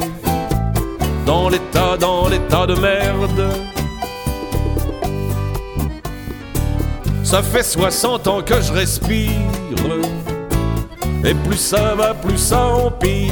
dans 1.26 1.50
l'état, 1.50 1.98
dans 1.98 2.28
l'état 2.28 2.68
de 2.68 2.76
merde. 2.76 3.50
Ça 7.24 7.42
fait 7.42 7.64
60 7.64 8.28
ans 8.28 8.42
que 8.42 8.62
je 8.62 8.72
respire. 8.72 9.32
Et 11.24 11.34
plus 11.34 11.58
ça 11.58 11.96
va, 11.96 12.14
plus 12.14 12.38
ça 12.38 12.68
empire. 12.68 13.32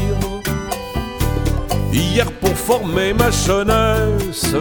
Hier 1.92 2.32
pour 2.42 2.58
former 2.58 3.14
ma 3.14 3.30
jeunesse, 3.30 4.56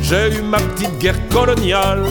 j'ai 0.00 0.38
eu 0.38 0.42
ma 0.42 0.58
petite 0.58 0.96
guerre 0.98 1.28
coloniale. 1.28 2.04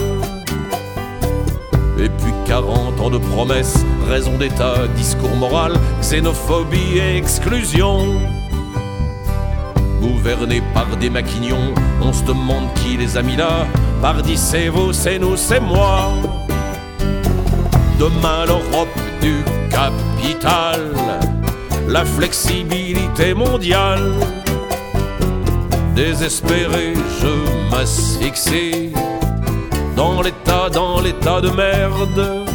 Et 1.98 2.10
puis 2.10 2.34
40 2.46 3.00
ans 3.00 3.10
de 3.10 3.16
promesses, 3.16 3.78
raison 4.06 4.36
d'état, 4.36 4.86
discours 4.96 5.34
moral, 5.36 5.72
xénophobie 6.02 6.98
et 6.98 7.16
exclusion. 7.16 8.04
Gouverné 10.06 10.62
par 10.72 10.96
des 10.96 11.10
maquignons, 11.10 11.74
on 12.00 12.12
se 12.12 12.22
demande 12.22 12.72
qui 12.74 12.96
les 12.96 13.16
a 13.16 13.22
mis 13.22 13.34
là. 13.34 13.66
Pardi, 14.00 14.36
c'est 14.36 14.68
vous, 14.68 14.92
c'est 14.92 15.18
nous, 15.18 15.36
c'est 15.36 15.58
moi. 15.58 16.12
Demain, 17.98 18.44
l'Europe 18.46 18.98
du 19.20 19.34
capital, 19.68 20.80
la 21.88 22.04
flexibilité 22.04 23.34
mondiale. 23.34 24.12
Désespéré, 25.96 26.94
je 27.20 27.70
m'asphyxie 27.70 28.92
dans 29.96 30.22
l'état, 30.22 30.70
dans 30.70 31.00
l'état 31.00 31.40
de 31.40 31.50
merde. 31.50 32.45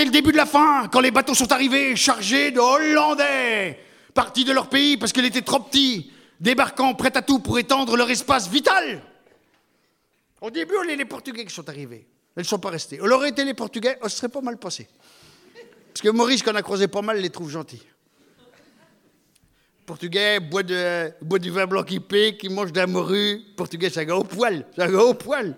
Oh 0.00 0.02
là 0.02 0.08
était 0.08 0.16
le 0.16 0.22
début 0.22 0.32
de 0.32 0.38
la 0.38 0.46
fin, 0.46 0.88
quand 0.88 1.00
les 1.00 1.10
bateaux 1.10 1.34
sont 1.34 1.52
arrivés 1.52 1.94
chargés 1.94 2.52
de 2.52 2.58
Hollandais, 2.58 3.78
partis 4.14 4.46
de 4.46 4.52
leur 4.52 4.70
pays 4.70 4.96
parce 4.96 5.12
qu'ils 5.12 5.26
étaient 5.26 5.42
trop 5.42 5.60
petits, 5.60 6.10
débarquant 6.40 6.94
prêts 6.94 7.14
à 7.14 7.20
tout 7.20 7.40
pour 7.40 7.58
étendre 7.58 7.98
leur 7.98 8.08
espace 8.08 8.48
vital. 8.48 9.02
Au 10.40 10.50
début, 10.50 10.72
on 10.82 10.88
est 10.88 10.96
les 10.96 11.04
Portugais 11.04 11.44
qui 11.44 11.54
sont 11.54 11.68
arrivés. 11.68 12.06
Ils 12.34 12.40
ne 12.40 12.44
sont 12.44 12.58
pas 12.58 12.70
restés. 12.70 12.98
On 13.02 13.10
aurait 13.10 13.28
été 13.28 13.44
les 13.44 13.52
Portugais, 13.52 13.98
on 14.00 14.08
se 14.08 14.16
serait 14.16 14.30
pas 14.30 14.40
mal 14.40 14.56
passé. 14.56 14.88
Parce 15.92 16.00
que 16.00 16.08
Maurice, 16.08 16.42
qu'on 16.42 16.54
a 16.54 16.62
croisé 16.62 16.88
pas 16.88 17.02
mal, 17.02 17.20
les 17.20 17.28
trouve 17.28 17.50
gentils. 17.50 17.82
Portugais 19.90 20.38
boit, 20.38 20.62
de, 20.62 21.38
du 21.38 21.50
vin 21.50 21.66
blanc 21.66 21.82
qui 21.82 21.98
pique, 21.98 22.38
qui 22.38 22.48
mange 22.48 22.70
de 22.70 22.78
la 22.78 22.86
morue. 22.86 23.40
Portugais, 23.56 23.98
un 23.98 24.04
gars 24.04 24.14
au 24.14 24.22
poil. 24.22 24.64
Un 24.78 24.88
gars 24.88 25.02
au 25.02 25.14
poil. 25.14 25.56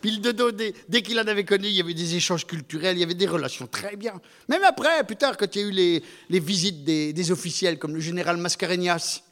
Puis 0.00 0.20
dodo, 0.20 0.52
dès, 0.52 0.72
dès 0.88 1.02
qu'il 1.02 1.18
en 1.18 1.26
avait 1.26 1.42
connu, 1.42 1.66
il 1.66 1.72
y 1.72 1.80
avait 1.80 1.92
des 1.92 2.14
échanges 2.14 2.46
culturels, 2.46 2.96
il 2.96 3.00
y 3.00 3.02
avait 3.02 3.14
des 3.14 3.26
relations 3.26 3.66
très 3.66 3.96
bien. 3.96 4.20
Même 4.48 4.62
après, 4.62 5.02
plus 5.02 5.16
tard, 5.16 5.36
quand 5.36 5.56
il 5.56 5.60
y 5.60 5.64
a 5.64 5.66
eu 5.66 6.00
les, 6.30 6.38
visites 6.38 6.84
des, 6.84 7.32
officiels, 7.32 7.76
comme 7.80 7.94
le 7.94 8.00
général 8.00 8.36
Mascarenhas, 8.36 9.22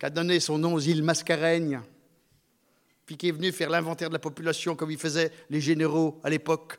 qui 0.00 0.06
a 0.06 0.08
donné 0.08 0.40
son 0.40 0.56
nom 0.56 0.72
aux 0.72 0.80
îles 0.80 1.02
Mascareignes, 1.02 1.82
puis 3.04 3.18
qui 3.18 3.28
est 3.28 3.32
venu 3.32 3.52
faire 3.52 3.68
l'inventaire 3.68 4.08
de 4.08 4.14
la 4.14 4.18
population 4.18 4.74
comme 4.74 4.90
ils 4.90 4.96
faisaient 4.96 5.32
les 5.50 5.60
généraux 5.60 6.18
à 6.24 6.30
l'époque. 6.30 6.78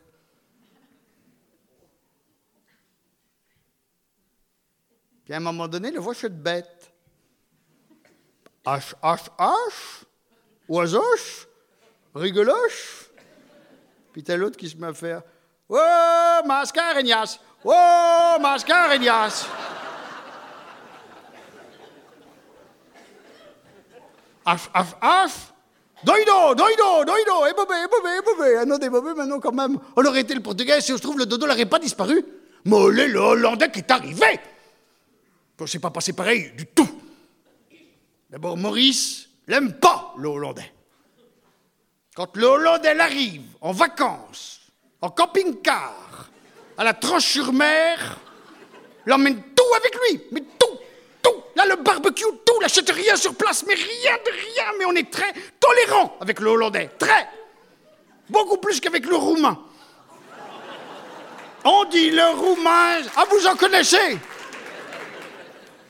Puis 5.26 5.34
à 5.34 5.38
un 5.38 5.40
moment 5.40 5.68
donné, 5.68 5.92
le 5.92 6.00
voit 6.00 6.14
de 6.14 6.28
bête. 6.28 6.92
H, 8.66 8.94
H, 9.02 9.28
H? 9.38 10.04
Oisoche 10.70 11.48
Rigoloche? 12.16 13.10
Puis 14.14 14.24
t'as 14.24 14.38
l'autre 14.38 14.58
qui 14.58 14.70
se 14.70 14.78
met 14.78 14.88
à 14.88 14.94
faire 14.94 15.22
Oh, 15.68 16.40
mascarignas 16.46 17.40
Oh, 17.64 18.38
mascarignas 18.40 19.48
H, 24.46 24.70
H, 24.74 24.86
H? 25.02 25.32
Doido, 26.04 26.54
doido, 26.54 27.06
doido, 27.06 27.46
et 27.48 27.54
bobé, 27.54 27.76
bobé, 27.90 28.22
bobé. 28.26 28.58
Ah 28.60 28.66
non, 28.66 28.78
des 28.78 28.90
bobés, 28.90 29.14
maintenant 29.14 29.40
quand 29.40 29.54
même. 29.54 29.80
On 29.96 30.04
aurait 30.04 30.20
été 30.20 30.36
le 30.36 30.42
portugais 30.42 30.82
si 30.82 30.92
on 30.92 30.98
se 30.98 31.02
trouve 31.02 31.18
le 31.18 31.26
dodo 31.26 31.48
n'aurait 31.48 31.66
pas 31.66 31.80
disparu. 31.80 32.26
Mollet, 32.66 33.08
le 33.08 33.20
hollandais 33.20 33.72
qui 33.72 33.80
est 33.80 33.92
arrivé. 33.92 34.40
Bon, 35.64 35.68
c'est 35.68 35.80
pas 35.80 35.92
passé 35.92 36.12
pareil 36.12 36.52
du 36.58 36.66
tout. 36.66 36.90
D'abord, 38.30 38.58
Maurice 38.58 39.30
n'aime 39.48 39.72
pas 39.80 40.14
le 40.18 40.28
hollandais. 40.28 40.74
Quand 42.14 42.36
le 42.36 42.46
hollandais 42.46 43.00
arrive 43.00 43.46
en 43.62 43.72
vacances, 43.72 44.60
en 45.00 45.10
camping-car, 45.10 46.30
à 46.78 46.84
la 46.84 46.94
tranche-sur-mer, 46.94 48.20
l'emmène 49.06 49.42
tout 49.56 49.74
avec 49.78 49.96
lui, 49.96 50.24
mais 50.34 50.42
tout, 50.60 50.78
tout. 51.22 51.44
Là, 51.56 51.66
le 51.66 51.78
barbecue, 51.78 52.26
tout, 52.46 52.60
n'achète 52.60 52.90
rien 52.90 53.16
sur 53.16 53.34
place, 53.34 53.64
mais 53.66 53.76
rien 53.76 54.18
de 54.18 54.32
rien. 54.32 54.66
Mais 54.80 54.86
on 54.86 54.96
est 54.96 55.10
très 55.10 55.32
tolérant 55.62 56.18
avec 56.20 56.42
le 56.42 56.50
Hollandais, 56.50 56.90
très. 57.00 57.30
Beaucoup 58.30 58.58
plus 58.58 58.82
qu'avec 58.82 59.06
le 59.06 59.16
Roumain. 59.16 59.58
On 61.64 61.86
dit 61.86 62.10
le 62.10 62.38
Roumain. 62.38 62.98
Ah, 63.16 63.24
vous 63.32 63.48
en 63.48 63.56
connaissez? 63.56 64.20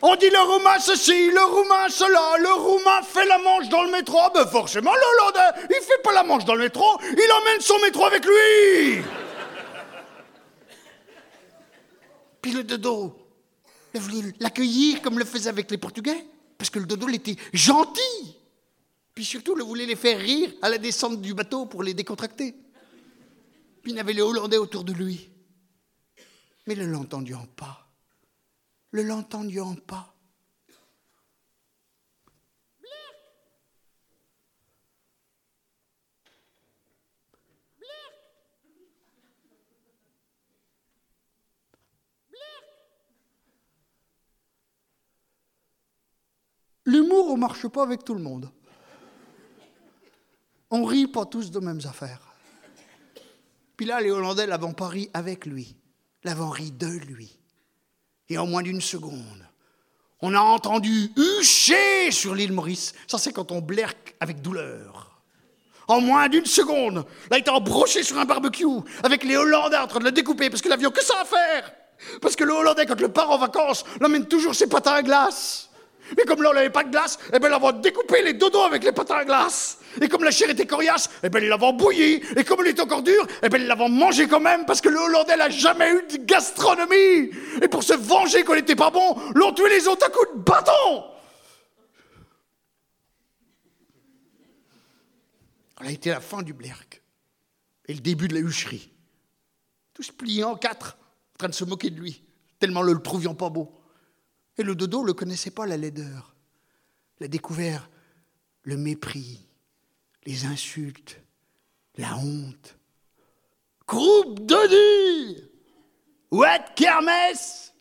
On 0.05 0.17
dit 0.17 0.29
le 0.29 0.39
Roumain 0.41 0.79
ceci, 0.79 1.31
le 1.31 1.45
Roumain 1.45 1.87
cela, 1.87 2.37
le 2.37 2.53
Roumain 2.61 3.01
fait 3.03 3.25
la 3.25 3.37
manche 3.37 3.69
dans 3.69 3.83
le 3.83 3.89
métro. 3.89 4.17
Ah, 4.21 4.31
ben 4.35 4.45
forcément, 4.45 4.91
le 4.93 4.99
Hollandais, 4.99 5.65
il 5.69 5.81
fait 5.81 6.01
pas 6.03 6.11
la 6.11 6.23
manche 6.23 6.43
dans 6.43 6.55
le 6.55 6.63
métro, 6.63 6.83
il 7.01 7.31
emmène 7.31 7.61
son 7.61 7.79
métro 7.79 8.03
avec 8.03 8.25
lui. 8.25 9.01
Puis 12.41 12.51
le 12.51 12.65
dodo, 12.65 13.15
il 13.93 14.01
voulait 14.01 14.33
l'accueillir 14.41 15.01
comme 15.01 15.17
le 15.17 15.23
faisait 15.23 15.47
avec 15.47 15.71
les 15.71 15.77
Portugais, 15.77 16.25
parce 16.57 16.69
que 16.69 16.79
le 16.79 16.85
dodo, 16.85 17.07
il 17.07 17.15
était 17.15 17.37
gentil. 17.53 18.35
Puis 19.15 19.23
surtout, 19.23 19.55
il 19.57 19.63
voulait 19.63 19.85
les 19.85 19.95
faire 19.95 20.19
rire 20.19 20.51
à 20.61 20.67
la 20.67 20.79
descente 20.79 21.21
du 21.21 21.33
bateau 21.33 21.65
pour 21.65 21.81
les 21.81 21.93
décontracter. 21.93 22.53
Puis 23.81 23.93
il 23.93 23.99
avait 23.99 24.11
les 24.11 24.21
Hollandais 24.21 24.57
autour 24.57 24.83
de 24.83 24.91
lui. 24.91 25.29
Mais 26.67 26.75
le 26.75 26.87
l'entendiant 26.87 27.45
pas. 27.55 27.82
Le 28.93 29.01
l'entendiant 29.01 29.73
pas. 29.73 30.13
L'humour, 46.85 47.31
on 47.31 47.37
marche 47.37 47.67
pas 47.67 47.81
avec 47.81 48.03
tout 48.03 48.13
le 48.13 48.21
monde. 48.21 48.51
On 50.69 50.83
rit 50.83 51.07
pas 51.07 51.25
tous 51.25 51.49
de 51.49 51.59
mêmes 51.59 51.81
affaires. 51.85 52.35
Puis 53.75 53.87
là, 53.87 54.01
les 54.01 54.11
Hollandais 54.11 54.45
l'avaient 54.45 54.73
pas 54.73 54.89
ri 54.89 55.09
avec 55.15 55.47
lui, 55.47 55.75
l'avaient 56.23 56.43
ri 56.43 56.71
de 56.71 56.85
lui. 56.85 57.42
Et 58.33 58.37
en 58.39 58.47
moins 58.47 58.63
d'une 58.63 58.81
seconde, 58.81 59.47
on 60.19 60.33
a 60.33 60.39
entendu 60.39 61.11
hucher 61.15 62.09
sur 62.09 62.33
l'île 62.33 62.51
Maurice. 62.51 62.93
Ça, 63.05 63.19
c'est 63.19 63.31
quand 63.31 63.51
on 63.51 63.61
blerque 63.61 64.15
avec 64.19 64.41
douleur. 64.41 65.21
En 65.87 66.01
moins 66.01 66.29
d'une 66.29 66.47
seconde, 66.47 67.05
là, 67.29 67.37
il 67.37 67.41
était 67.41 67.51
embroché 67.51 68.01
sur 68.01 68.17
un 68.17 68.25
barbecue 68.25 68.65
avec 69.03 69.23
les 69.23 69.37
Hollandais 69.37 69.77
en 69.77 69.85
train 69.85 69.99
de 69.99 70.05
le 70.05 70.11
découper 70.11 70.49
parce 70.49 70.63
que 70.63 70.69
l'avion, 70.69 70.89
que 70.89 71.03
ça 71.03 71.13
à 71.21 71.25
faire? 71.25 71.71
Parce 72.21 72.35
que 72.35 72.43
le 72.43 72.53
Hollandais, 72.53 72.87
quand 72.87 72.99
le 72.99 73.09
part 73.09 73.29
en 73.29 73.37
vacances, 73.37 73.85
l'emmène 74.01 74.25
toujours 74.25 74.55
ses 74.55 74.65
patins 74.65 74.93
à 74.93 75.03
glace. 75.03 75.69
Mais 76.17 76.23
comme 76.25 76.41
là, 76.41 76.49
on 76.51 76.53
n'avait 76.53 76.69
pas 76.69 76.83
de 76.83 76.89
glace, 76.89 77.17
eh 77.33 77.39
ben, 77.39 77.51
ils 77.51 77.81
découpé 77.81 78.21
les 78.21 78.33
dodos 78.33 78.63
avec 78.63 78.83
les 78.83 78.91
patins 78.91 79.15
à 79.15 79.25
glace. 79.25 79.79
Et 80.01 80.07
comme 80.07 80.23
la 80.23 80.31
chair 80.31 80.49
était 80.49 80.65
coriace, 80.65 81.09
eh 81.23 81.29
ben, 81.29 81.41
ils 81.43 81.49
l'avaient 81.49 81.73
bouillie. 81.73 82.21
Et 82.35 82.43
comme 82.43 82.61
elle 82.61 82.71
était 82.71 82.81
encore 82.81 83.03
dure, 83.03 83.25
eh 83.41 83.49
ben, 83.49 83.61
ils 83.61 83.67
l'avaient 83.67 83.89
mangé 83.89 84.27
quand 84.27 84.39
même 84.39 84.65
parce 84.65 84.81
que 84.81 84.89
le 84.89 84.97
Hollandais 84.97 85.37
n'a 85.37 85.49
jamais 85.49 85.91
eu 85.91 86.17
de 86.17 86.23
gastronomie. 86.25 87.31
Et 87.61 87.67
pour 87.67 87.83
se 87.83 87.93
venger 87.93 88.43
qu'on 88.43 88.55
n'était 88.55 88.75
pas 88.75 88.89
bon, 88.89 89.15
l'ont 89.33 89.53
tué 89.53 89.69
les 89.69 89.87
autres 89.87 90.05
à 90.05 90.09
coups 90.09 90.29
de 90.35 90.39
bâton. 90.41 91.03
Ça 95.79 95.89
a 95.89 95.91
été 95.91 96.11
la 96.11 96.21
fin 96.21 96.41
du 96.41 96.53
Blerc 96.53 97.01
et 97.87 97.93
le 97.93 97.99
début 97.99 98.27
de 98.27 98.35
la 98.35 98.39
hucherie. 98.39 98.89
Tous 99.93 100.11
pliés 100.11 100.43
en 100.43 100.55
quatre, 100.55 100.97
en 101.35 101.37
train 101.37 101.49
de 101.49 101.53
se 101.53 101.65
moquer 101.65 101.89
de 101.89 101.99
lui, 101.99 102.23
tellement 102.59 102.81
le, 102.81 102.93
le 102.93 103.01
trouvions 103.01 103.35
pas 103.35 103.49
beau. 103.49 103.82
Et 104.57 104.63
le 104.63 104.75
dodo 104.75 105.03
ne 105.05 105.11
connaissait 105.11 105.51
pas, 105.51 105.65
la 105.65 105.77
laideur. 105.77 106.35
Il 107.19 107.25
a 107.25 107.27
découvert 107.27 107.89
le 108.63 108.77
mépris, 108.77 109.39
les 110.25 110.45
insultes, 110.45 111.19
la 111.97 112.15
honte. 112.17 112.77
Groupe 113.87 114.45
de 114.45 115.33
nuit 115.33 115.43
What 116.31 116.73
kermesse 116.75 117.73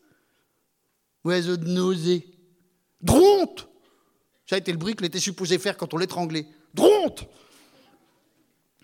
Oiseau 1.24 1.56
de 1.56 1.68
nausée 1.68 2.26
Dronte 3.00 3.68
Ça 4.44 4.56
a 4.56 4.58
été 4.58 4.72
le 4.72 4.78
bruit 4.78 4.94
qu'il 4.94 5.06
était 5.06 5.20
supposé 5.20 5.58
faire 5.58 5.76
quand 5.76 5.94
on 5.94 5.98
l'étranglait. 5.98 6.46
Dronte 6.74 7.28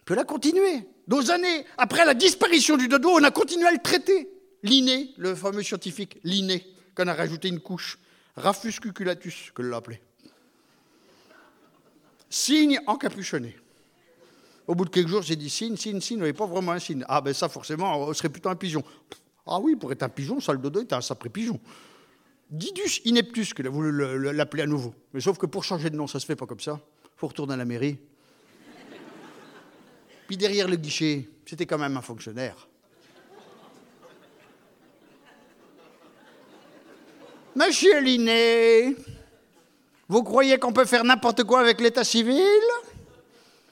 Puis 0.04 0.14
on 0.14 0.20
a 0.20 0.24
continué. 0.24 0.88
Deux 1.08 1.30
années 1.30 1.64
après 1.76 2.04
la 2.04 2.14
disparition 2.14 2.76
du 2.76 2.86
dodo, 2.86 3.10
on 3.10 3.24
a 3.24 3.30
continué 3.30 3.66
à 3.66 3.72
le 3.72 3.82
traiter. 3.82 4.28
Linné, 4.62 5.14
le 5.16 5.34
fameux 5.34 5.62
scientifique, 5.62 6.18
Linné 6.22 6.64
qu'on 6.98 7.08
a 7.08 7.14
rajouté 7.14 7.48
une 7.48 7.60
couche. 7.60 7.98
Rafus 8.36 8.80
cuculatus, 8.80 9.52
que 9.54 9.62
l'appelait. 9.62 10.02
Signe 12.28 12.80
encapuchonné. 12.86 13.56
Au 14.66 14.74
bout 14.74 14.84
de 14.84 14.90
quelques 14.90 15.08
jours, 15.08 15.22
j'ai 15.22 15.36
dit 15.36 15.48
signe, 15.48 15.76
signe, 15.76 16.00
signe, 16.00 16.20
mais 16.20 16.32
pas 16.32 16.46
vraiment 16.46 16.72
un 16.72 16.78
signe. 16.78 17.04
Ah 17.08 17.20
ben 17.20 17.32
ça, 17.32 17.48
forcément, 17.48 17.98
on 18.00 18.12
serait 18.12 18.28
plutôt 18.28 18.50
un 18.50 18.56
pigeon. 18.56 18.84
Ah 19.46 19.58
oui, 19.58 19.76
pour 19.76 19.90
être 19.92 20.02
un 20.02 20.08
pigeon, 20.08 20.40
ça, 20.40 20.52
le 20.52 20.58
dodo 20.58 20.80
est 20.80 20.92
un 20.92 21.00
sacré 21.00 21.30
pigeon. 21.30 21.58
Didus 22.50 23.00
ineptus, 23.04 23.54
qu'il 23.54 23.66
a 23.66 23.70
voulu 23.70 24.32
l'appeler 24.32 24.64
à 24.64 24.66
nouveau. 24.66 24.94
Mais 25.14 25.20
sauf 25.20 25.38
que 25.38 25.46
pour 25.46 25.64
changer 25.64 25.88
de 25.90 25.96
nom, 25.96 26.06
ça 26.06 26.20
se 26.20 26.26
fait 26.26 26.36
pas 26.36 26.46
comme 26.46 26.60
ça. 26.60 26.80
faut 27.16 27.28
retourner 27.28 27.54
à 27.54 27.56
la 27.56 27.64
mairie. 27.64 27.98
Puis 30.26 30.36
derrière 30.36 30.68
le 30.68 30.76
guichet, 30.76 31.30
c'était 31.46 31.64
quand 31.64 31.78
même 31.78 31.96
un 31.96 32.02
fonctionnaire. 32.02 32.67
Monsieur 37.56 38.00
Linné, 38.00 38.94
vous 40.08 40.22
croyez 40.22 40.58
qu'on 40.58 40.72
peut 40.72 40.84
faire 40.84 41.04
n'importe 41.04 41.44
quoi 41.44 41.60
avec 41.60 41.80
l'état 41.80 42.04
civil? 42.04 42.62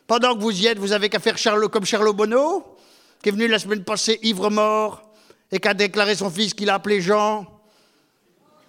Pendant 0.07 0.35
que 0.35 0.41
vous 0.41 0.51
y 0.51 0.67
êtes, 0.67 0.79
vous 0.79 0.93
avez 0.93 1.09
qu'à 1.09 1.19
faire 1.19 1.37
comme 1.71 1.85
Charlot 1.85 2.13
Bonneau, 2.13 2.65
qui 3.23 3.29
est 3.29 3.33
venu 3.33 3.49
la 3.49 3.59
semaine 3.59 3.85
passée 3.85 4.19
ivre-mort 4.23 5.03
et 5.53 5.59
qui 5.59 5.69
a 5.69 5.75
déclaré 5.75 6.15
son 6.15 6.31
fils 6.31 6.55
qu'il 6.55 6.71
a 6.71 6.75
appelé 6.75 7.01
Jean, 7.01 7.47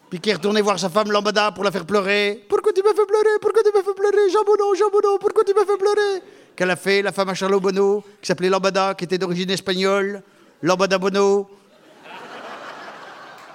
puis 0.10 0.20
qui 0.20 0.30
est 0.30 0.34
retourné 0.34 0.62
voir 0.62 0.80
sa 0.80 0.90
femme 0.90 1.12
Lambada 1.12 1.52
pour 1.52 1.64
la 1.64 1.72
faire 1.72 1.86
pleurer. 1.86 2.44
Pourquoi 2.48 2.74
tu 2.74 2.82
m'as 2.84 2.94
fait 2.94 3.06
pleurer? 3.06 3.40
Pourquoi 3.42 3.64
tu 3.64 3.72
m'as 3.74 3.84
fait 3.84 3.94
pleurer? 3.94 4.30
Jean 4.32 4.44
Bonneau, 4.44 4.76
Jean 4.76 4.90
Bonneau, 4.90 5.18
pourquoi 5.20 5.44
tu 5.44 5.54
m'as 5.54 5.66
fait 5.66 5.78
pleurer 5.78 6.22
Qu'elle 6.56 6.72
a 6.72 6.76
fait, 6.76 7.02
la 7.02 7.12
femme 7.12 7.30
à 7.30 7.34
Charlot 7.34 7.60
Bonneau, 7.60 8.04
qui 8.22 8.28
s'appelait 8.28 8.50
Lambada, 8.50 8.94
qui 8.94 9.06
était 9.06 9.18
d'origine 9.18 9.50
espagnole, 9.50 10.22
Lambada 10.62 10.98
Bonneau, 10.98 11.50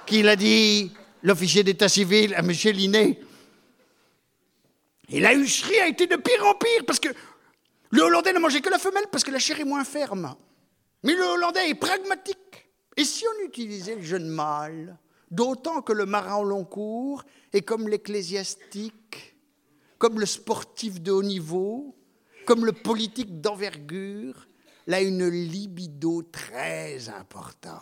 qui 0.05 0.21
l'a 0.21 0.35
dit 0.35 0.91
l'officier 1.23 1.63
d'état 1.63 1.89
civil 1.89 2.33
à 2.35 2.39
M. 2.39 2.51
Linné. 2.51 3.19
Et 5.09 5.19
la 5.19 5.33
hucherie 5.33 5.79
a 5.79 5.87
été 5.87 6.07
de 6.07 6.15
pire 6.15 6.45
en 6.45 6.53
pire, 6.53 6.85
parce 6.85 6.99
que 6.99 7.09
le 7.89 8.01
Hollandais 8.01 8.33
ne 8.33 8.39
mangeait 8.39 8.61
que 8.61 8.69
la 8.69 8.79
femelle, 8.79 9.05
parce 9.11 9.23
que 9.23 9.31
la 9.31 9.39
chair 9.39 9.59
est 9.59 9.65
moins 9.65 9.83
ferme. 9.83 10.35
Mais 11.03 11.13
le 11.13 11.23
Hollandais 11.23 11.69
est 11.69 11.75
pragmatique. 11.75 12.69
Et 12.95 13.05
si 13.05 13.25
on 13.27 13.45
utilisait 13.45 13.95
le 13.95 14.01
jeune 14.01 14.27
mâle, 14.27 14.97
d'autant 15.31 15.81
que 15.81 15.93
le 15.93 16.05
marin 16.05 16.37
au 16.37 16.43
long 16.43 16.63
cours 16.63 17.23
est 17.51 17.61
comme 17.61 17.89
l'ecclésiastique, 17.89 19.35
comme 19.97 20.19
le 20.19 20.25
sportif 20.25 21.01
de 21.01 21.11
haut 21.11 21.23
niveau, 21.23 21.95
comme 22.45 22.65
le 22.65 22.73
politique 22.73 23.41
d'envergure, 23.41 24.47
là 24.87 25.01
une 25.01 25.27
libido 25.27 26.23
très 26.23 27.09
importante. 27.09 27.81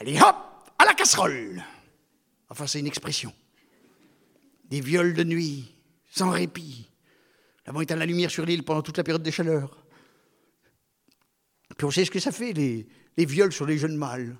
Allez 0.00 0.20
hop, 0.20 0.36
à 0.78 0.84
la 0.84 0.94
casserole. 0.94 1.62
Enfin, 2.48 2.66
c'est 2.66 2.80
une 2.80 2.86
expression. 2.86 3.32
Des 4.64 4.80
viols 4.80 5.14
de 5.14 5.24
nuit, 5.24 5.74
sans 6.10 6.30
répit. 6.30 6.88
La 7.66 7.80
est 7.80 7.90
à 7.90 7.96
la 7.96 8.06
lumière 8.06 8.30
sur 8.30 8.44
l'île 8.44 8.62
pendant 8.62 8.82
toute 8.82 8.96
la 8.96 9.04
période 9.04 9.22
des 9.22 9.30
chaleurs. 9.30 9.84
Puis 11.76 11.86
on 11.86 11.90
sait 11.90 12.04
ce 12.04 12.10
que 12.10 12.20
ça 12.20 12.32
fait, 12.32 12.52
les, 12.52 12.86
les 13.16 13.24
viols 13.24 13.52
sur 13.52 13.66
les 13.66 13.78
jeunes 13.78 13.96
mâles. 13.96 14.36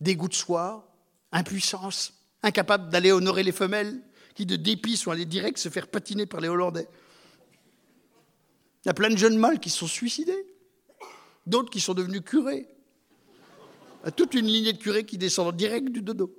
Dégoût 0.00 0.28
de 0.28 0.34
soi, 0.34 0.92
impuissance, 1.32 2.12
incapables 2.42 2.90
d'aller 2.90 3.12
honorer 3.12 3.42
les 3.42 3.52
femelles, 3.52 4.02
qui 4.34 4.44
de 4.44 4.56
dépit 4.56 4.96
sont 4.96 5.10
allés 5.10 5.24
direct 5.24 5.58
se 5.58 5.70
faire 5.70 5.88
patiner 5.88 6.26
par 6.26 6.40
les 6.40 6.48
Hollandais. 6.48 6.88
Il 8.84 8.88
y 8.88 8.90
a 8.90 8.94
plein 8.94 9.10
de 9.10 9.16
jeunes 9.16 9.38
mâles 9.38 9.58
qui 9.58 9.70
se 9.70 9.78
sont 9.78 9.86
suicidés, 9.86 10.46
d'autres 11.46 11.70
qui 11.70 11.80
sont 11.80 11.94
devenus 11.94 12.20
curés. 12.20 12.68
Y 14.06 14.08
a 14.08 14.12
toute 14.12 14.34
une 14.34 14.46
lignée 14.46 14.72
de 14.72 14.78
curés 14.78 15.04
qui 15.04 15.18
descendent 15.18 15.56
direct 15.56 15.88
du 15.88 16.00
dodo. 16.00 16.30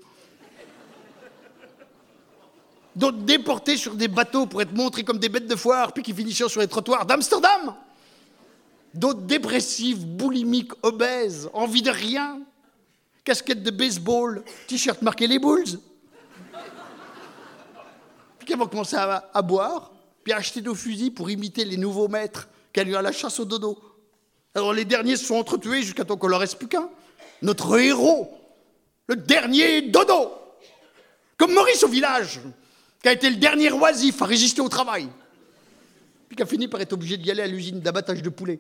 D'autres 2.95 3.17
déportés 3.17 3.75
sur 3.75 3.93
des 3.93 4.07
bateaux 4.07 4.45
pour 4.45 4.61
être 4.61 4.73
montrés 4.73 5.03
comme 5.03 5.19
des 5.19 5.27
bêtes 5.27 5.47
de 5.47 5.55
foire, 5.57 5.91
puis 5.91 6.01
qui 6.01 6.13
finissaient 6.13 6.47
sur 6.47 6.61
les 6.61 6.69
trottoirs 6.69 7.05
d'Amsterdam. 7.05 7.75
D'autres 8.93 9.23
dépressifs, 9.23 9.99
boulimiques, 9.99 10.71
obèses, 10.81 11.49
envie 11.53 11.81
de 11.81 11.91
rien, 11.91 12.39
casquette 13.25 13.61
de 13.63 13.69
baseball, 13.69 14.45
t-shirt 14.67 15.01
marqué 15.01 15.27
les 15.27 15.37
Bulls. 15.37 15.77
Puis 18.39 18.47
qui 18.47 18.53
vont 18.53 18.67
commencer 18.67 18.95
à, 18.95 19.29
à 19.33 19.41
boire, 19.41 19.91
puis 20.23 20.31
à 20.31 20.37
acheter 20.37 20.61
nos 20.61 20.73
fusils 20.73 21.13
pour 21.13 21.29
imiter 21.29 21.65
les 21.65 21.75
nouveaux 21.75 22.07
maîtres 22.07 22.47
qui 22.71 22.79
allaient 22.79 22.95
à 22.95 23.01
la 23.01 23.11
chasse 23.11 23.41
au 23.41 23.45
dodo. 23.45 23.77
Alors 24.55 24.71
les 24.71 24.85
derniers 24.85 25.17
se 25.17 25.25
sont 25.25 25.35
entretués 25.35 25.81
jusqu'à 25.81 26.05
temps 26.05 26.15
qu'on 26.15 26.27
leur 26.27 26.39
reste 26.39 26.57
plus 26.57 26.69
qu'un. 26.69 26.89
Notre 27.41 27.79
héros, 27.79 28.33
le 29.07 29.15
dernier 29.15 29.83
dodo. 29.83 30.31
Comme 31.37 31.53
Maurice 31.53 31.83
au 31.83 31.87
village, 31.87 32.41
qui 33.01 33.09
a 33.09 33.13
été 33.13 33.29
le 33.29 33.35
dernier 33.35 33.71
oisif 33.71 34.21
à 34.21 34.25
résister 34.25 34.61
au 34.61 34.69
travail, 34.69 35.07
puis 36.27 36.35
qui 36.35 36.43
a 36.43 36.45
fini 36.45 36.67
par 36.67 36.81
être 36.81 36.93
obligé 36.93 37.17
d'y 37.17 37.29
aller 37.29 37.43
à 37.43 37.47
l'usine 37.47 37.79
d'abattage 37.79 38.21
de 38.21 38.29
poulet. 38.29 38.59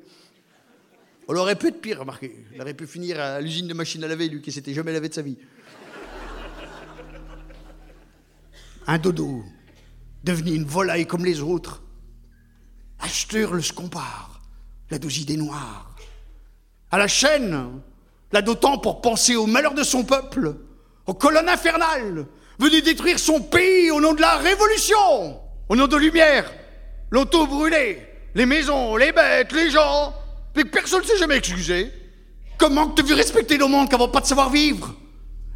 On 1.27 1.35
aurait 1.35 1.55
pu 1.55 1.67
être 1.67 1.81
pire, 1.81 1.99
remarquez. 1.99 2.45
Il 2.53 2.61
aurait 2.61 2.73
pu 2.73 2.87
finir 2.87 3.19
à 3.19 3.41
l'usine 3.41 3.67
de 3.67 3.73
machine 3.73 4.03
à 4.03 4.07
laver, 4.07 4.29
lui, 4.29 4.41
qui 4.41 4.51
s'était 4.51 4.73
jamais 4.73 4.93
lavé 4.93 5.09
de 5.09 5.13
sa 5.13 5.21
vie. 5.21 5.37
Un 8.85 8.97
dodo, 8.97 9.43
devenu 10.23 10.53
une 10.53 10.63
volaille 10.63 11.05
comme 11.05 11.25
les 11.25 11.41
autres. 11.41 11.83
Acheteur 12.99 13.53
le 13.53 13.61
compare, 13.73 14.41
la 14.89 14.99
douze 14.99 15.17
idées 15.19 15.35
noires. 15.35 15.95
À 16.89 16.97
la 16.97 17.07
chaîne, 17.09 17.81
là 18.31 18.41
d'autant 18.41 18.77
pour 18.77 19.01
penser 19.01 19.35
au 19.35 19.45
malheur 19.45 19.73
de 19.73 19.83
son 19.83 20.03
peuple, 20.03 20.55
aux 21.05 21.13
colonnes 21.13 21.49
infernales, 21.49 22.25
venu 22.59 22.81
détruire 22.81 23.19
son 23.19 23.41
pays 23.41 23.91
au 23.91 24.01
nom 24.01 24.13
de 24.13 24.21
la 24.21 24.35
révolution, 24.35 25.39
au 25.69 25.75
nom 25.75 25.87
de 25.87 25.97
lumière, 25.97 26.51
l'auto 27.09 27.45
brûlé, 27.47 28.01
les 28.35 28.45
maisons, 28.45 28.95
les 28.95 29.11
bêtes, 29.11 29.51
les 29.51 29.69
gens, 29.69 30.13
mais 30.55 30.65
personne 30.65 31.01
ne 31.01 31.05
s'est 31.05 31.17
jamais 31.17 31.37
excusé. 31.37 31.91
Comment 32.57 32.89
tu 32.89 33.03
veux 33.03 33.15
respecter 33.15 33.57
le 33.57 33.67
monde 33.67 33.91
n'a 33.91 34.07
pas 34.07 34.21
de 34.21 34.25
savoir-vivre 34.25 34.93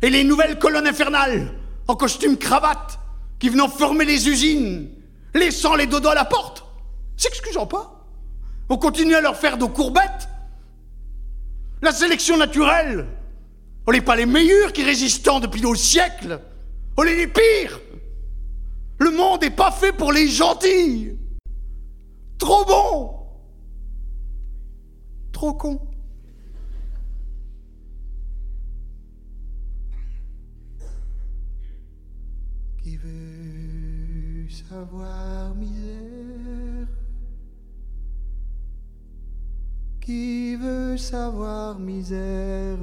Et 0.01 0.09
les 0.09 0.23
nouvelles 0.23 0.59
colonnes 0.59 0.87
infernales, 0.87 1.51
en 1.87 1.95
costume 1.95 2.37
cravate, 2.37 2.99
qui 3.39 3.49
venaient 3.49 3.67
former 3.67 4.05
les 4.05 4.29
usines, 4.29 4.89
laissant 5.33 5.75
les 5.75 5.87
dodos 5.87 6.09
à 6.09 6.15
la 6.15 6.25
porte, 6.25 6.63
s'excusant 7.17 7.65
pas. 7.65 8.05
On 8.69 8.77
continue 8.77 9.15
à 9.15 9.21
leur 9.21 9.35
faire 9.35 9.57
de 9.57 9.65
courbettes. 9.65 10.29
La 11.81 11.91
sélection 11.91 12.37
naturelle, 12.37 13.07
on 13.87 13.91
n'est 13.91 14.01
pas 14.01 14.15
les 14.15 14.27
meilleurs 14.27 14.71
qui 14.71 14.83
résistants 14.83 15.39
depuis 15.39 15.61
nos 15.61 15.75
siècles. 15.75 16.39
On 16.97 17.03
est 17.03 17.15
les 17.15 17.27
pires. 17.27 17.79
Le 18.99 19.09
monde 19.09 19.41
n'est 19.41 19.49
pas 19.49 19.71
fait 19.71 19.91
pour 19.91 20.11
les 20.11 20.27
gentils. 20.27 21.17
Trop 22.37 22.65
bon. 22.65 23.15
Trop 25.31 25.53
con. 25.53 25.79
Qui 32.83 32.97
veut 32.97 34.47
savoir 34.69 35.20
veut 40.91 40.97
savoir 40.97 41.79
misère. 41.79 42.77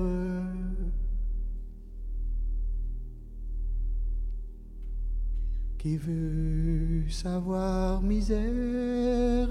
Qui 5.77 5.97
veut 5.99 7.09
savoir 7.11 8.01
misère? 8.01 9.49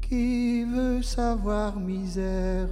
Qui 0.00 0.64
veut 0.64 1.02
savoir 1.02 1.78
misère? 1.78 2.70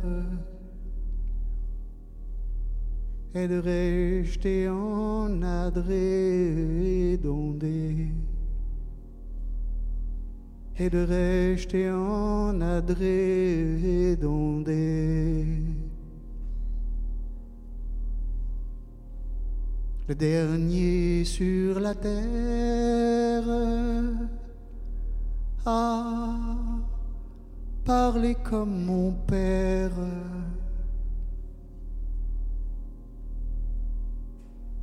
Et 3.34 3.46
de 3.46 3.58
rester 3.58 4.70
en 4.70 5.42
adré 5.42 7.18
dondé 7.22 8.08
Et 10.82 10.88
de 10.88 11.04
rester 11.04 11.90
en 11.90 12.58
adré 12.62 14.16
le 20.10 20.14
dernier 20.14 21.24
sur 21.26 21.78
la 21.80 21.94
terre 21.94 23.44
a 25.66 26.34
parlé 27.84 28.34
comme 28.42 28.84
mon 28.86 29.12
père. 29.12 29.92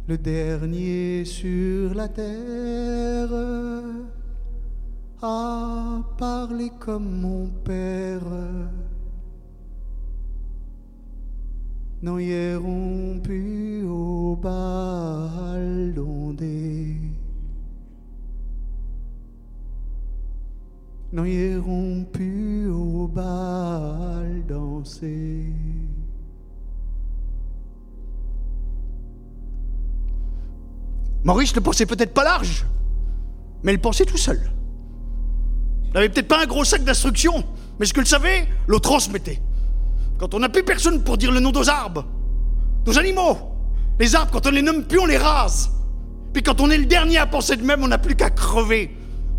Le 0.08 0.18
dernier 0.20 1.26
sur 1.26 1.96
la 1.96 2.08
terre 2.08 3.32
a 5.22 6.02
parlé 6.18 6.72
comme 6.80 7.22
mon 7.22 7.48
père. 7.64 8.22
Non 12.02 12.20
iront 12.20 13.20
plus 13.24 13.84
au 13.88 14.36
bal 14.36 15.94
d'ondé. 15.96 16.96
Non 21.12 21.26
iront 21.26 22.06
plus 22.12 22.68
au 22.70 23.08
bal 23.08 24.46
danser. 24.48 25.46
Maurice 31.24 31.56
ne 31.56 31.60
pensait 31.62 31.86
peut-être 31.86 32.14
pas 32.14 32.24
large, 32.24 32.66
mais 33.64 33.74
il 33.74 33.82
pensait 33.82 34.06
tout 34.06 34.18
seul. 34.18 34.40
N'avait 35.94 36.10
peut-être 36.10 36.28
pas 36.28 36.44
un 36.44 36.46
gros 36.46 36.64
sac 36.64 36.84
d'instructions, 36.84 37.44
mais 37.80 37.86
ce 37.86 37.94
que 37.94 38.00
le 38.00 38.06
savait, 38.06 38.48
le 38.68 38.80
transmettait. 38.80 39.42
Quand 40.18 40.34
on 40.34 40.40
n'a 40.40 40.50
plus 40.50 40.64
personne 40.64 41.04
pour 41.04 41.18
dire 41.18 41.32
le 41.32 41.40
nom 41.40 41.52
des 41.52 41.70
arbres, 41.70 42.06
nos 42.86 42.98
animaux, 42.98 43.38
les 44.00 44.16
arbres, 44.16 44.32
quand 44.32 44.48
on 44.48 44.52
les 44.52 44.62
nomme 44.62 44.84
plus, 44.84 45.00
on 45.00 45.06
les 45.06 45.18
rase. 45.18 45.72
Puis 46.34 46.44
quand 46.44 46.62
on 46.62 46.70
est 46.70 46.78
le 46.78 46.86
dernier 46.86 47.18
à 47.18 47.26
penser 47.26 47.56
de 47.56 47.64
même, 47.64 47.84
on 47.84 47.88
n'a 47.88 47.98
plus 47.98 48.16
qu'à 48.16 48.30
crever. 48.30 48.96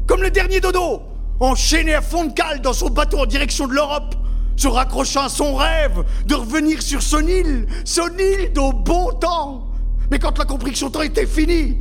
Comme 0.06 0.22
le 0.22 0.30
dernier 0.30 0.60
dodo, 0.60 1.02
enchaîné 1.40 1.94
à 1.94 2.02
fond 2.02 2.24
de 2.24 2.32
cale 2.32 2.60
dans 2.60 2.72
son 2.72 2.88
bateau 2.88 3.18
en 3.18 3.26
direction 3.26 3.66
de 3.66 3.74
l'Europe, 3.74 4.14
se 4.56 4.66
raccrochant 4.66 5.24
à 5.24 5.28
son 5.28 5.54
rêve 5.54 6.04
de 6.26 6.34
revenir 6.34 6.82
sur 6.82 7.02
son 7.02 7.26
île, 7.26 7.66
son 7.84 8.08
île 8.18 8.52
d'au 8.52 8.72
bon 8.72 9.12
temps. 9.12 9.68
Mais 10.10 10.18
quand 10.18 10.32
il 10.36 10.42
a 10.42 10.44
compris 10.44 10.72
que 10.72 10.78
son 10.78 10.90
temps 10.90 11.02
était 11.02 11.26
fini, 11.26 11.78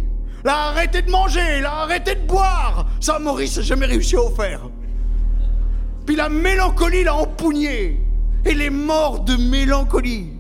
a 0.47 0.69
arrêté 0.69 1.01
de 1.01 1.11
manger, 1.11 1.63
a 1.63 1.83
arrêté 1.83 2.15
de 2.15 2.27
boire. 2.27 2.87
Ça, 2.99 3.19
Maurice 3.19 3.57
n'a 3.57 3.63
jamais 3.63 3.85
réussi 3.85 4.15
à 4.15 4.29
faire. 4.35 4.61
Puis 6.05 6.15
la 6.15 6.29
mélancolie 6.29 7.03
l'a 7.03 7.15
empougné. 7.15 8.01
Et 8.45 8.53
les 8.53 8.69
morts 8.69 9.21
de 9.21 9.35
mélancolie. 9.35 10.31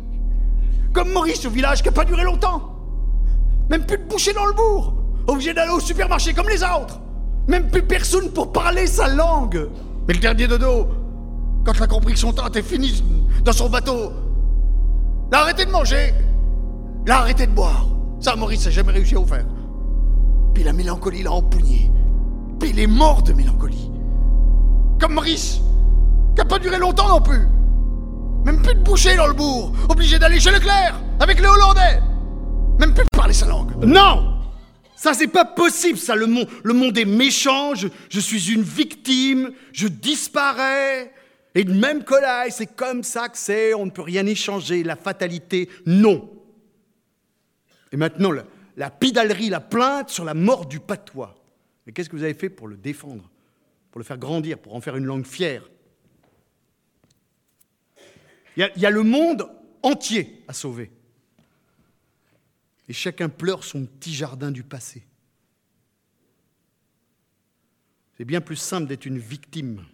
Comme 0.93 1.11
Maurice 1.11 1.45
au 1.45 1.49
village 1.49 1.81
qui 1.81 1.89
n'a 1.89 1.91
pas 1.91 2.05
duré 2.05 2.23
longtemps. 2.23 2.73
Même 3.69 3.85
plus 3.85 3.97
de 3.97 4.03
boucher 4.03 4.33
dans 4.33 4.45
le 4.45 4.53
bourg. 4.53 4.93
Obligé 5.27 5.53
d'aller 5.53 5.71
au 5.71 5.79
supermarché 5.79 6.33
comme 6.33 6.47
les 6.47 6.63
autres. 6.63 7.01
Même 7.47 7.69
plus 7.69 7.83
personne 7.83 8.31
pour 8.31 8.53
parler 8.53 8.87
sa 8.87 9.09
langue. 9.09 9.69
Mais 10.07 10.13
le 10.13 10.19
dernier 10.19 10.47
dodo, 10.47 10.87
quand 11.65 11.73
il 11.73 11.83
a 11.83 11.87
compris 11.87 12.13
que 12.13 12.19
son 12.19 12.31
temps 12.31 12.47
était 12.47 12.61
fini 12.61 13.03
dans 13.43 13.51
son 13.51 13.69
bateau, 13.69 14.13
il 15.29 15.35
a 15.35 15.41
arrêté 15.41 15.65
de 15.65 15.71
manger. 15.71 16.13
Il 17.05 17.11
a 17.11 17.19
arrêté 17.19 17.45
de 17.45 17.51
boire. 17.51 17.87
Ça, 18.21 18.35
Maurice 18.35 18.65
n'a 18.65 18.71
jamais 18.71 18.93
réussi 18.93 19.15
à 19.15 19.25
faire. 19.25 19.45
La 20.63 20.73
mélancolie 20.73 21.23
l'a 21.23 21.31
empougné. 21.31 21.89
Puis 22.59 22.71
il 22.71 22.79
est 22.79 22.87
mort 22.87 23.23
de 23.23 23.33
mélancolie. 23.33 23.91
Comme 24.99 25.13
Maurice, 25.13 25.61
qui 26.35 26.39
n'a 26.39 26.45
pas 26.45 26.59
duré 26.59 26.77
longtemps 26.77 27.07
non 27.07 27.21
plus. 27.21 27.47
Même 28.45 28.61
plus 28.61 28.75
de 28.75 28.81
boucher 28.81 29.15
dans 29.15 29.27
le 29.27 29.33
bourg. 29.33 29.73
Obligé 29.89 30.19
d'aller 30.19 30.39
chez 30.39 30.51
Leclerc 30.51 30.99
avec 31.19 31.39
les 31.39 31.47
Hollandais. 31.47 32.01
Même 32.79 32.93
plus 32.93 33.03
de 33.03 33.17
parler 33.17 33.33
sa 33.33 33.47
langue. 33.47 33.71
Non 33.85 34.37
ça, 34.97 35.13
c'est 35.13 35.27
pas 35.27 35.45
possible, 35.45 35.99
ça. 35.99 36.15
Le 36.15 36.25
monde, 36.25 36.97
est 36.97 37.05
méchant, 37.05 37.73
je, 37.75 38.19
suis 38.19 38.51
une 38.51 38.63
victime, 38.63 39.51
je 39.71 39.87
disparais. 39.87 41.13
Et 41.53 41.63
de 41.63 41.71
même 41.71 42.03
que 42.03 42.15
là, 42.15 42.49
c'est 42.49 42.75
comme 42.75 43.03
ça 43.03 43.29
que 43.29 43.37
c'est, 43.37 43.75
on 43.75 43.85
ne 43.85 43.91
peut 43.91 44.01
rien 44.01 44.25
échanger, 44.25 44.83
la 44.83 44.95
fatalité, 44.95 45.69
non. 45.85 46.27
Et 47.91 47.97
maintenant, 47.97 48.31
la, 48.31 48.43
la 48.77 48.91
pidalerie, 48.91 49.49
la 49.49 49.59
plainte 49.59 50.09
sur 50.09 50.23
la 50.23 50.33
mort 50.33 50.65
du 50.67 50.79
patois. 50.79 51.35
Mais 51.85 51.91
qu'est-ce 51.91 52.09
que 52.09 52.15
vous 52.15 52.23
avez 52.23 52.35
fait 52.35 52.49
pour 52.49 52.67
le 52.67 52.77
défendre, 52.77 53.29
pour 53.91 53.99
le 53.99 54.05
faire 54.05 54.17
grandir, 54.17 54.59
pour 54.59 54.75
en 54.75 54.81
faire 54.81 54.95
une 54.95 55.05
langue 55.05 55.25
fière? 55.25 55.67
Il 58.55 58.61
y, 58.61 58.63
a, 58.63 58.71
il 58.75 58.81
y 58.81 58.85
a 58.85 58.89
le 58.89 59.03
monde 59.03 59.49
entier 59.83 60.43
à 60.47 60.53
sauver. 60.53 60.91
Et 62.87 62.93
chacun 62.93 63.29
pleure 63.29 63.63
son 63.63 63.85
petit 63.85 64.13
jardin 64.13 64.51
du 64.51 64.63
passé. 64.63 65.05
C'est 68.15 68.25
bien 68.25 68.41
plus 68.41 68.55
simple 68.55 68.87
d'être 68.87 69.05
une 69.05 69.19
victime. 69.19 69.85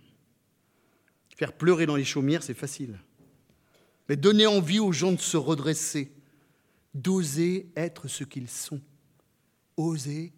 Faire 1.36 1.54
pleurer 1.54 1.86
dans 1.86 1.96
les 1.96 2.06
chaumières, 2.06 2.44
c'est 2.44 2.54
facile. 2.54 3.00
Mais 4.08 4.16
donner 4.16 4.46
envie 4.46 4.80
aux 4.80 4.92
gens 4.92 5.12
de 5.12 5.18
se 5.18 5.36
redresser, 5.36 6.12
d'oser 6.94 7.72
être 7.76 8.08
ce 8.08 8.24
qu'ils 8.24 8.50
sont, 8.50 8.82
oser 9.78 10.34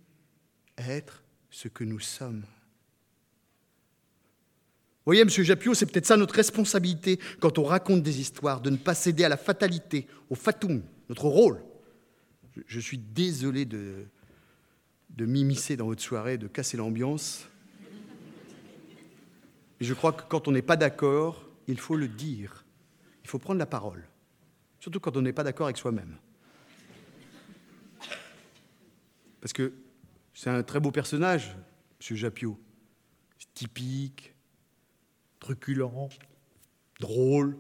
être 0.78 1.24
ce 1.50 1.68
que 1.68 1.84
nous 1.84 2.00
sommes. 2.00 2.44
Vous 5.06 5.12
voyez, 5.12 5.22
M. 5.22 5.30
Japio, 5.30 5.74
c'est 5.76 5.86
peut-être 5.86 6.08
ça 6.08 6.18
notre 6.18 6.34
responsabilité 6.34 7.20
quand 7.40 7.60
on 7.60 7.64
raconte 7.64 8.02
des 8.02 8.20
histoires, 8.20 8.60
de 8.60 8.72
ne 8.72 8.78
pas 8.78 8.96
céder 8.96 9.24
à 9.24 9.30
la 9.30 9.38
fatalité, 9.38 10.08
au 10.30 10.36
fatum, 10.36 10.82
notre 11.10 11.26
rôle. 11.26 11.62
Je, 12.68 12.80
suis 12.80 12.98
désolé 12.98 13.66
de, 13.66 14.06
de 15.10 15.26
m'immiscer 15.26 15.78
dans 15.78 15.86
votre 15.86 16.02
soirée, 16.02 16.38
de 16.38 16.48
casser 16.48 16.78
l'ambiance. 16.78 17.48
Mais 19.80 19.86
je 19.86 19.94
crois 19.94 20.14
que 20.14 20.24
quand 20.28 20.48
on 20.48 20.52
n'est 20.52 20.62
pas 20.62 20.78
d'accord, 20.78 21.48
il 21.68 21.80
faut 21.80 21.98
le 21.98 22.08
dire. 22.08 22.66
Il 23.24 23.30
faut 23.30 23.40
prendre 23.40 23.60
la 23.60 23.66
parole. 23.66 24.08
Surtout 24.80 25.00
quand 25.00 25.18
on 25.18 25.22
n'est 25.22 25.34
pas 25.34 25.44
d'accord 25.44 25.68
avec 25.68 25.78
soi-même. 25.78 26.18
Parce 29.46 29.54
que 29.54 29.74
c'est 30.34 30.50
un 30.50 30.64
très 30.64 30.80
beau 30.80 30.90
personnage, 30.90 31.56
M. 32.02 32.18
Japio. 32.18 32.60
Typique, 33.54 34.34
truculent, 35.40 36.10
drôle. 37.00 37.56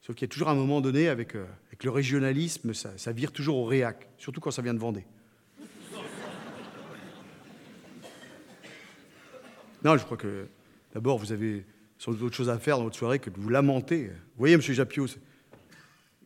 Sauf 0.00 0.16
qu'il 0.16 0.26
y 0.26 0.30
a 0.30 0.32
toujours 0.32 0.48
un 0.48 0.54
moment 0.54 0.80
donné, 0.80 1.08
avec, 1.08 1.36
euh, 1.36 1.44
avec 1.66 1.84
le 1.84 1.90
régionalisme, 1.90 2.72
ça, 2.72 2.96
ça 2.96 3.12
vire 3.12 3.32
toujours 3.32 3.58
au 3.58 3.66
réac, 3.66 4.08
surtout 4.16 4.40
quand 4.40 4.50
ça 4.50 4.62
vient 4.62 4.72
de 4.72 4.78
Vendée. 4.78 5.04
Non, 9.84 9.98
je 9.98 10.04
crois 10.06 10.16
que 10.16 10.48
d'abord, 10.94 11.18
vous 11.18 11.32
avez 11.32 11.66
sans 11.98 12.12
doute 12.12 12.22
autre 12.22 12.34
chose 12.34 12.48
à 12.48 12.58
faire 12.58 12.78
dans 12.78 12.84
votre 12.84 12.96
soirée 12.96 13.18
que 13.18 13.28
de 13.28 13.38
vous 13.38 13.50
lamenter. 13.50 14.06
Vous 14.06 14.38
voyez, 14.38 14.54
M. 14.54 14.62
Japio, 14.62 15.06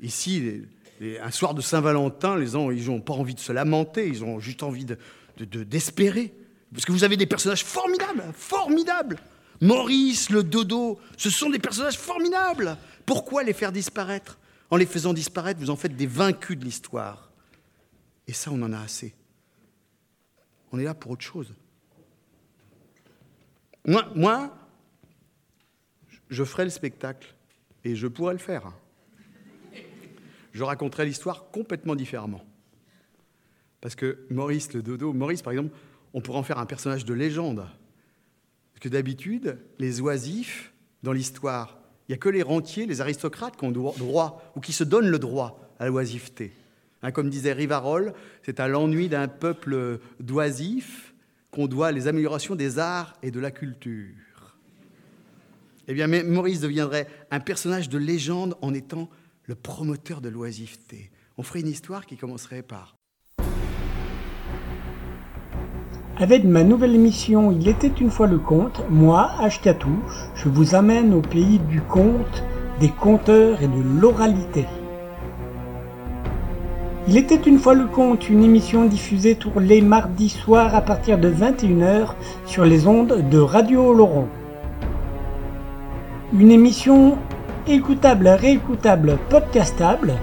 ici, 0.01 0.62
un 1.01 1.30
soir 1.30 1.55
de 1.55 1.61
Saint-Valentin, 1.61 2.36
les 2.36 2.49
gens, 2.49 2.70
ils 2.70 2.86
n'ont 2.86 3.01
pas 3.01 3.12
envie 3.14 3.34
de 3.34 3.40
se 3.40 3.53
lamenter, 3.53 4.09
ils 4.09 4.24
ont 4.24 4.40
juste 4.40 4.62
envie 4.62 4.84
de- 4.84 4.99
de- 5.38 5.64
d'espérer. 5.64 6.34
Parce 6.72 6.84
que 6.84 6.92
vous 6.92 7.05
avez 7.05 7.16
des 7.16 7.26
personnages 7.26 7.64
formidables, 7.64 8.24
formidables. 8.34 9.18
Maurice, 9.61 10.30
le 10.30 10.42
dodo, 10.42 11.01
ce 11.16 11.30
sont 11.30 11.51
des 11.51 11.59
personnages 11.59 11.99
formidables. 11.99 12.76
Pourquoi 13.07 13.42
les 13.42 13.53
faire 13.53 13.72
disparaître? 13.72 14.38
En 14.70 14.76
les 14.76 14.86
faisant 14.86 15.14
disparaître, 15.14 15.59
vous 15.61 15.70
en 15.70 15.76
faites 15.76 15.96
des 15.96 16.07
vaincus 16.07 16.59
de 16.59 16.64
l'histoire. 16.64 17.30
Et 18.26 18.32
ça, 18.32 18.51
on 18.53 18.61
en 18.62 18.72
a 18.72 18.80
assez. 18.80 19.14
On 20.72 20.78
est 20.78 20.84
là 20.84 20.94
pour 20.94 21.12
autre 21.12 21.24
chose. 21.24 21.55
Moi, 23.86 24.07
moi, 24.14 24.55
je 26.28 26.44
ferai 26.44 26.64
le 26.64 26.70
spectacle 26.70 27.34
et 27.84 27.96
je 27.96 28.07
pourrais 28.07 28.34
le 28.34 28.38
faire. 28.38 28.70
Je 30.59 30.64
raconterai 30.64 31.04
l'histoire 31.04 31.52
complètement 31.52 31.94
différemment. 31.94 32.44
Parce 33.80 33.94
que 33.94 34.26
Maurice 34.28 34.72
le 34.72 34.82
dodo, 34.82 35.12
Maurice 35.12 35.40
par 35.40 35.52
exemple, 35.52 35.70
on 36.14 36.20
pourrait 36.20 36.40
en 36.40 36.42
faire 36.42 36.59
un 36.59 36.66
personnage 36.66 37.04
de 37.04 37.14
légende. 37.14 37.59
Parce 38.72 38.80
que 38.80 38.88
d'habitude, 38.88 39.61
les 39.78 40.00
oisifs, 40.00 40.72
dans 41.04 41.12
l'histoire, 41.12 41.78
il 42.09 42.11
n'y 42.11 42.14
a 42.16 42.18
que 42.18 42.28
les 42.28 42.42
rentiers, 42.42 42.86
les 42.86 43.00
aristocrates 43.00 43.56
qui 43.56 43.66
ont 43.66 43.70
droit, 43.70 44.52
ou 44.56 44.61
qui 44.61 44.72
se 44.72 44.82
donnent 44.82 45.11
le 45.11 45.20
droit 45.20 45.61
à 45.78 45.86
l'oisiveté. 45.86 46.50
Hein, 47.02 47.12
comme 47.12 47.30
disait 47.30 47.52
Rivarol, 47.52 48.12
c'est 48.42 48.59
à 48.59 48.66
l'ennui 48.66 49.09
d'un 49.09 49.28
peuple 49.28 50.00
d'oisifs 50.18 51.14
qu'on 51.52 51.68
doit 51.68 51.92
les 51.92 52.09
améliorations 52.09 52.56
des 52.56 52.80
arts 52.80 53.14
et 53.22 53.30
de 53.30 53.38
la 53.38 53.52
culture. 53.52 54.56
Eh 55.86 55.94
bien, 55.94 56.09
Maurice 56.09 56.59
deviendrait 56.59 57.06
un 57.30 57.38
personnage 57.38 57.88
de 57.88 57.98
légende 57.98 58.56
en 58.61 58.74
étant 58.74 59.09
le 59.49 59.55
promoteur 59.55 60.20
de 60.20 60.28
l'oisiveté. 60.28 61.11
On 61.38 61.42
ferait 61.42 61.61
une 61.61 61.68
histoire 61.68 62.05
qui 62.05 62.18
commencerait 62.18 62.61
par 62.61 62.99
Avec 66.18 66.44
ma 66.44 66.64
nouvelle 66.64 66.94
émission 66.94 67.51
Il 67.51 67.66
était 67.66 67.90
une 67.99 68.11
fois 68.11 68.26
le 68.26 68.38
conte, 68.38 68.82
moi, 68.90 69.30
Ashkatou, 69.40 70.01
je 70.34 70.51
vous 70.51 70.74
amène 70.74 71.14
au 71.14 71.22
pays 71.22 71.61
du 71.61 71.80
conte, 71.80 72.44
des 72.78 72.90
conteurs 72.90 73.62
et 73.62 73.68
de 73.68 74.01
l'oralité. 74.01 74.66
Il 77.07 77.16
était 77.16 77.36
une 77.36 77.59
fois 77.59 77.72
le 77.72 77.86
conte, 77.86 78.28
une 78.28 78.44
émission 78.44 78.84
diffusée 78.84 79.36
tous 79.36 79.59
les 79.61 79.80
mardis 79.80 80.28
soirs 80.28 80.74
à 80.74 80.82
partir 80.82 81.16
de 81.16 81.32
21h 81.32 82.09
sur 82.44 82.66
les 82.66 82.86
ondes 82.86 83.26
de 83.30 83.38
Radio 83.38 83.94
Laurent. 83.94 84.28
Une 86.34 86.51
émission 86.51 87.16
écoutable, 87.68 88.28
réécoutable, 88.28 89.18
podcastable 89.28 90.14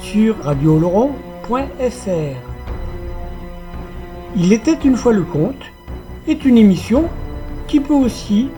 sur 0.00 0.42
radioloron.fr. 0.42 1.10
Il 4.36 4.52
était 4.52 4.78
une 4.84 4.96
fois 4.96 5.12
le 5.12 5.22
conte 5.22 5.72
est 6.26 6.44
une 6.44 6.58
émission 6.58 7.04
qui 7.68 7.78
peut 7.80 7.94
aussi 7.94 8.48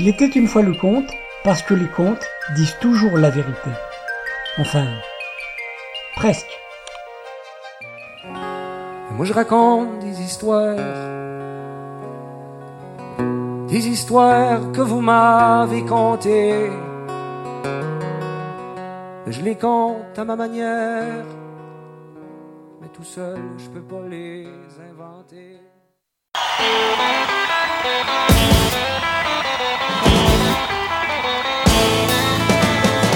Il 0.00 0.06
était 0.06 0.28
une 0.28 0.46
fois 0.46 0.62
le 0.62 0.74
conte 0.74 1.10
parce 1.42 1.60
que 1.60 1.74
les 1.74 1.88
contes 1.88 2.24
disent 2.54 2.76
toujours 2.80 3.18
la 3.18 3.30
vérité. 3.30 3.70
Enfin, 4.56 4.86
presque. 6.14 6.56
Moi 9.10 9.24
je 9.24 9.32
raconte 9.32 9.98
des 9.98 10.22
histoires, 10.22 10.76
des 13.66 13.88
histoires 13.88 14.70
que 14.70 14.82
vous 14.82 15.00
m'avez 15.00 15.84
contées. 15.84 16.70
Je 19.26 19.42
les 19.42 19.56
compte 19.56 20.16
à 20.16 20.24
ma 20.24 20.36
manière, 20.36 21.26
mais 22.80 22.88
tout 22.92 23.02
seul 23.02 23.40
je 23.58 23.68
peux 23.68 23.82
pas 23.82 24.06
les 24.08 24.46
inventer. 24.92 25.58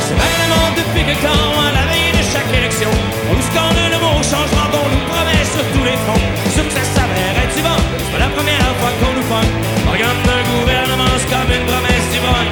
C'est 0.07 0.19
vraiment 0.19 0.67
depuis 0.77 1.05
que 1.05 1.15
temps, 1.25 1.53
à 1.61 1.73
la 1.73 1.85
veille 1.91 2.13
de 2.13 2.23
chaque 2.33 2.53
élection, 2.53 2.91
on 3.31 3.35
nous 3.35 3.47
scande 3.51 3.81
le 3.91 3.99
mot 3.99 4.23
changement 4.23 4.67
qu'on 4.73 4.89
nous 4.93 5.05
promet 5.11 5.45
sur 5.55 5.65
tous 5.75 5.85
les 5.85 5.99
fronts. 6.05 6.27
Sûr 6.55 6.65
que 6.67 6.75
ça 6.75 6.85
s'avère 6.95 7.35
être 7.43 7.55
du 7.55 7.63
c'est 7.63 8.13
pas 8.13 8.19
la 8.19 8.31
première 8.37 8.75
fois 8.81 8.93
qu'on 9.01 9.13
nous 9.17 9.27
pogne. 9.29 9.55
On 9.89 9.93
regarde 9.93 10.17
un 10.25 10.45
gouvernement, 10.53 11.13
c'est 11.19 11.31
comme 11.33 11.51
une 11.53 11.67
promesse 11.67 12.09
du 12.13 12.21
bon. 12.21 12.45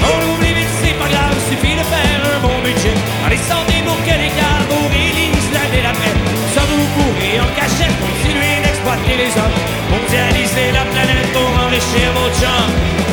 On 0.00 0.18
oublie 0.32 0.54
vite, 0.54 0.72
c'est 0.82 0.96
pas 0.96 1.08
grave, 1.08 1.36
suffit 1.48 1.76
de 1.76 1.84
faire 1.84 2.20
un 2.34 2.38
bon 2.40 2.56
budget. 2.64 2.96
Dans 3.22 3.28
les 3.28 3.42
santé 3.44 3.84
pour 3.84 3.98
que 4.06 4.14
les 4.16 4.32
cargos 4.32 4.88
réalisent 4.88 5.52
l'année 5.52 5.82
d'après. 5.84 6.14
Ça 6.54 6.62
vous 6.68 6.86
pourrez 6.96 7.36
en 7.40 7.50
cachette, 7.58 7.96
continuer 8.00 8.64
d'exploiter 8.64 9.16
les 9.22 9.32
hommes? 9.36 9.58
Mondialiser 9.92 10.72
la 10.72 10.84
planète 10.88 11.28
pour 11.32 11.50
enrichir 11.64 12.06
vos 12.16 12.30
chums. 12.38 13.09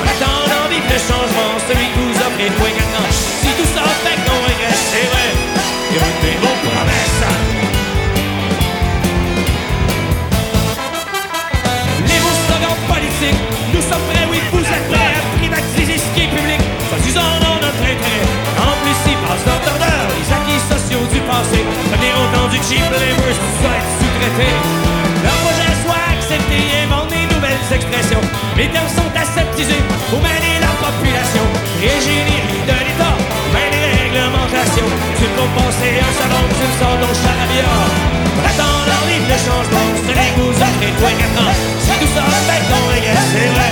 Changement, 1.08 1.52
celui 1.68 1.88
que 1.94 2.00
vous 2.04 2.18
offrez 2.20 2.50
quatre 2.52 2.96
ans. 3.00 3.12
Si 3.12 3.50
tout 3.56 3.70
ça 3.76 3.84
fait 4.04 4.20
qu'on 4.26 4.40
regrette, 4.44 4.84
c'est 4.92 5.08
vrai. 5.12 5.30
Écoutez 5.96 6.36
vos 6.44 6.56
promesses. 6.68 7.24
Les 12.10 12.20
mots 12.24 12.40
slogans 12.46 12.82
politiques, 12.92 13.42
nous 13.74 13.82
sommes 13.82 14.06
prêts, 14.12 14.28
oui, 14.32 14.40
vous 14.52 14.68
êtes 14.68 14.88
prêts 14.92 15.14
à 15.16 15.24
privatiser 15.40 15.98
ce 15.98 16.08
qui 16.14 16.22
est 16.26 16.32
public, 16.36 16.62
soi-disant 16.90 17.32
dans 17.40 17.58
notre 17.64 17.84
intérêt. 17.94 18.28
En 18.60 18.76
plus, 18.84 19.00
ils 19.12 19.20
passent 19.24 19.48
notre 19.48 19.80
ordre, 19.80 20.12
les 20.20 20.28
acquis 20.36 20.62
sociaux 20.68 21.06
du 21.14 21.22
passé, 21.24 21.64
venir 21.94 22.14
autant 22.20 22.48
du 22.52 22.58
cheap 22.68 22.84
labor, 22.84 23.32
ça 23.64 23.70
être 23.80 23.92
sous-traité 23.96 24.87
belles. 27.70 27.88
Les 28.56 28.70
termes 28.70 28.88
sont 28.88 29.12
aseptisés 29.16 29.84
pour 30.10 30.20
mêler 30.22 30.60
la 30.60 30.72
population. 30.80 31.46
Ingénierie 31.78 32.64
de 32.66 32.78
l'État, 32.86 33.16
main 33.54 33.70
les 33.72 33.88
réglementations. 34.04 34.92
Tu 35.18 35.26
peux 35.36 35.50
penser 35.56 36.00
un 36.00 36.14
salon, 36.18 36.44
tu 36.58 36.64
le 36.64 36.74
sors 36.80 36.98
dans 37.04 37.14
charabia. 37.14 37.70
Attends 38.46 38.80
leur 38.88 39.04
livre 39.10 39.28
de 39.28 39.38
changement, 39.38 39.88
c'est 40.06 40.16
les 40.16 40.32
goûts 40.36 40.56
après 40.56 40.92
toi 41.00 41.12
quatre 41.20 41.40
ans. 41.44 41.56
Si 41.82 41.94
tout 42.00 42.12
ça 42.16 42.24
fait 42.48 42.64
ton 42.70 42.84
régal, 42.94 43.18
c'est 43.32 43.50
vrai 43.56 43.70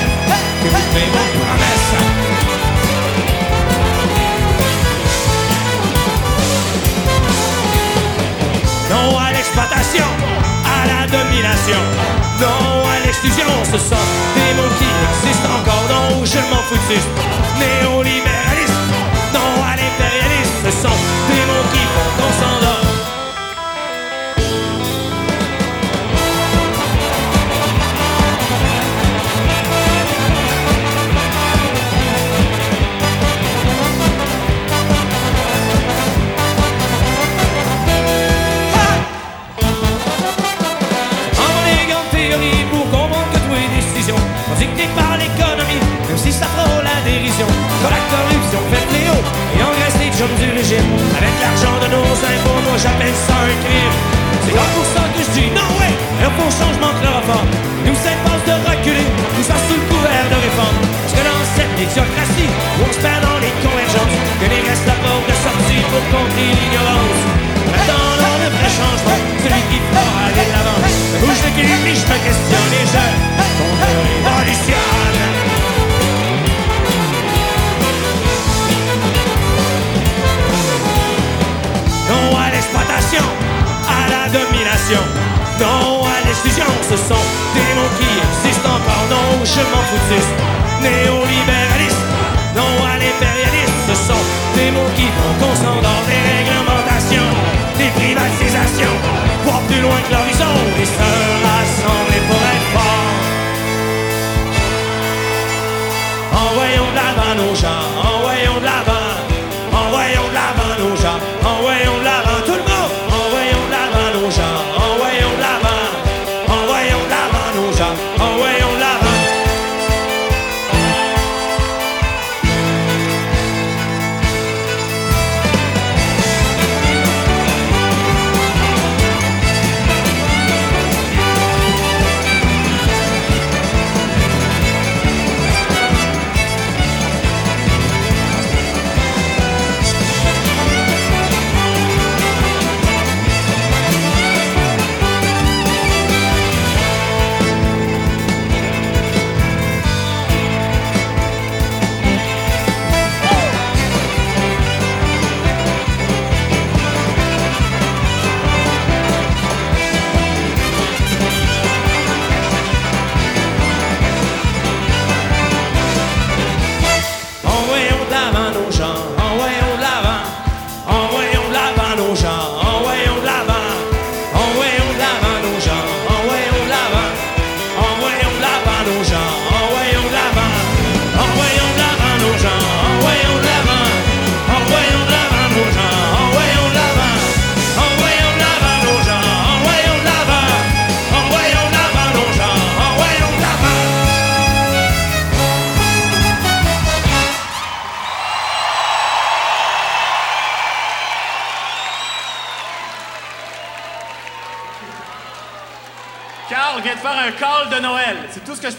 que 0.61 0.67
vous 0.67 0.81
faites 0.93 1.11
vos 1.13 1.27
promesses. 1.39 1.93
Non 8.91 9.17
à 9.17 9.31
l'exploitation, 9.31 10.09
à 10.63 10.79
la 10.87 11.07
domination. 11.07 11.81
Non 12.41 12.74
l'exclusion, 13.23 13.47
ce 13.63 13.77
sont 13.77 13.95
des 14.35 14.53
mots 14.55 14.69
qui 14.77 14.85
existent 15.09 15.49
encore. 15.49 15.83
Non, 15.89 16.25
je 16.25 16.39
m'en 16.49 16.61
fous 16.63 16.75
de 16.75 17.74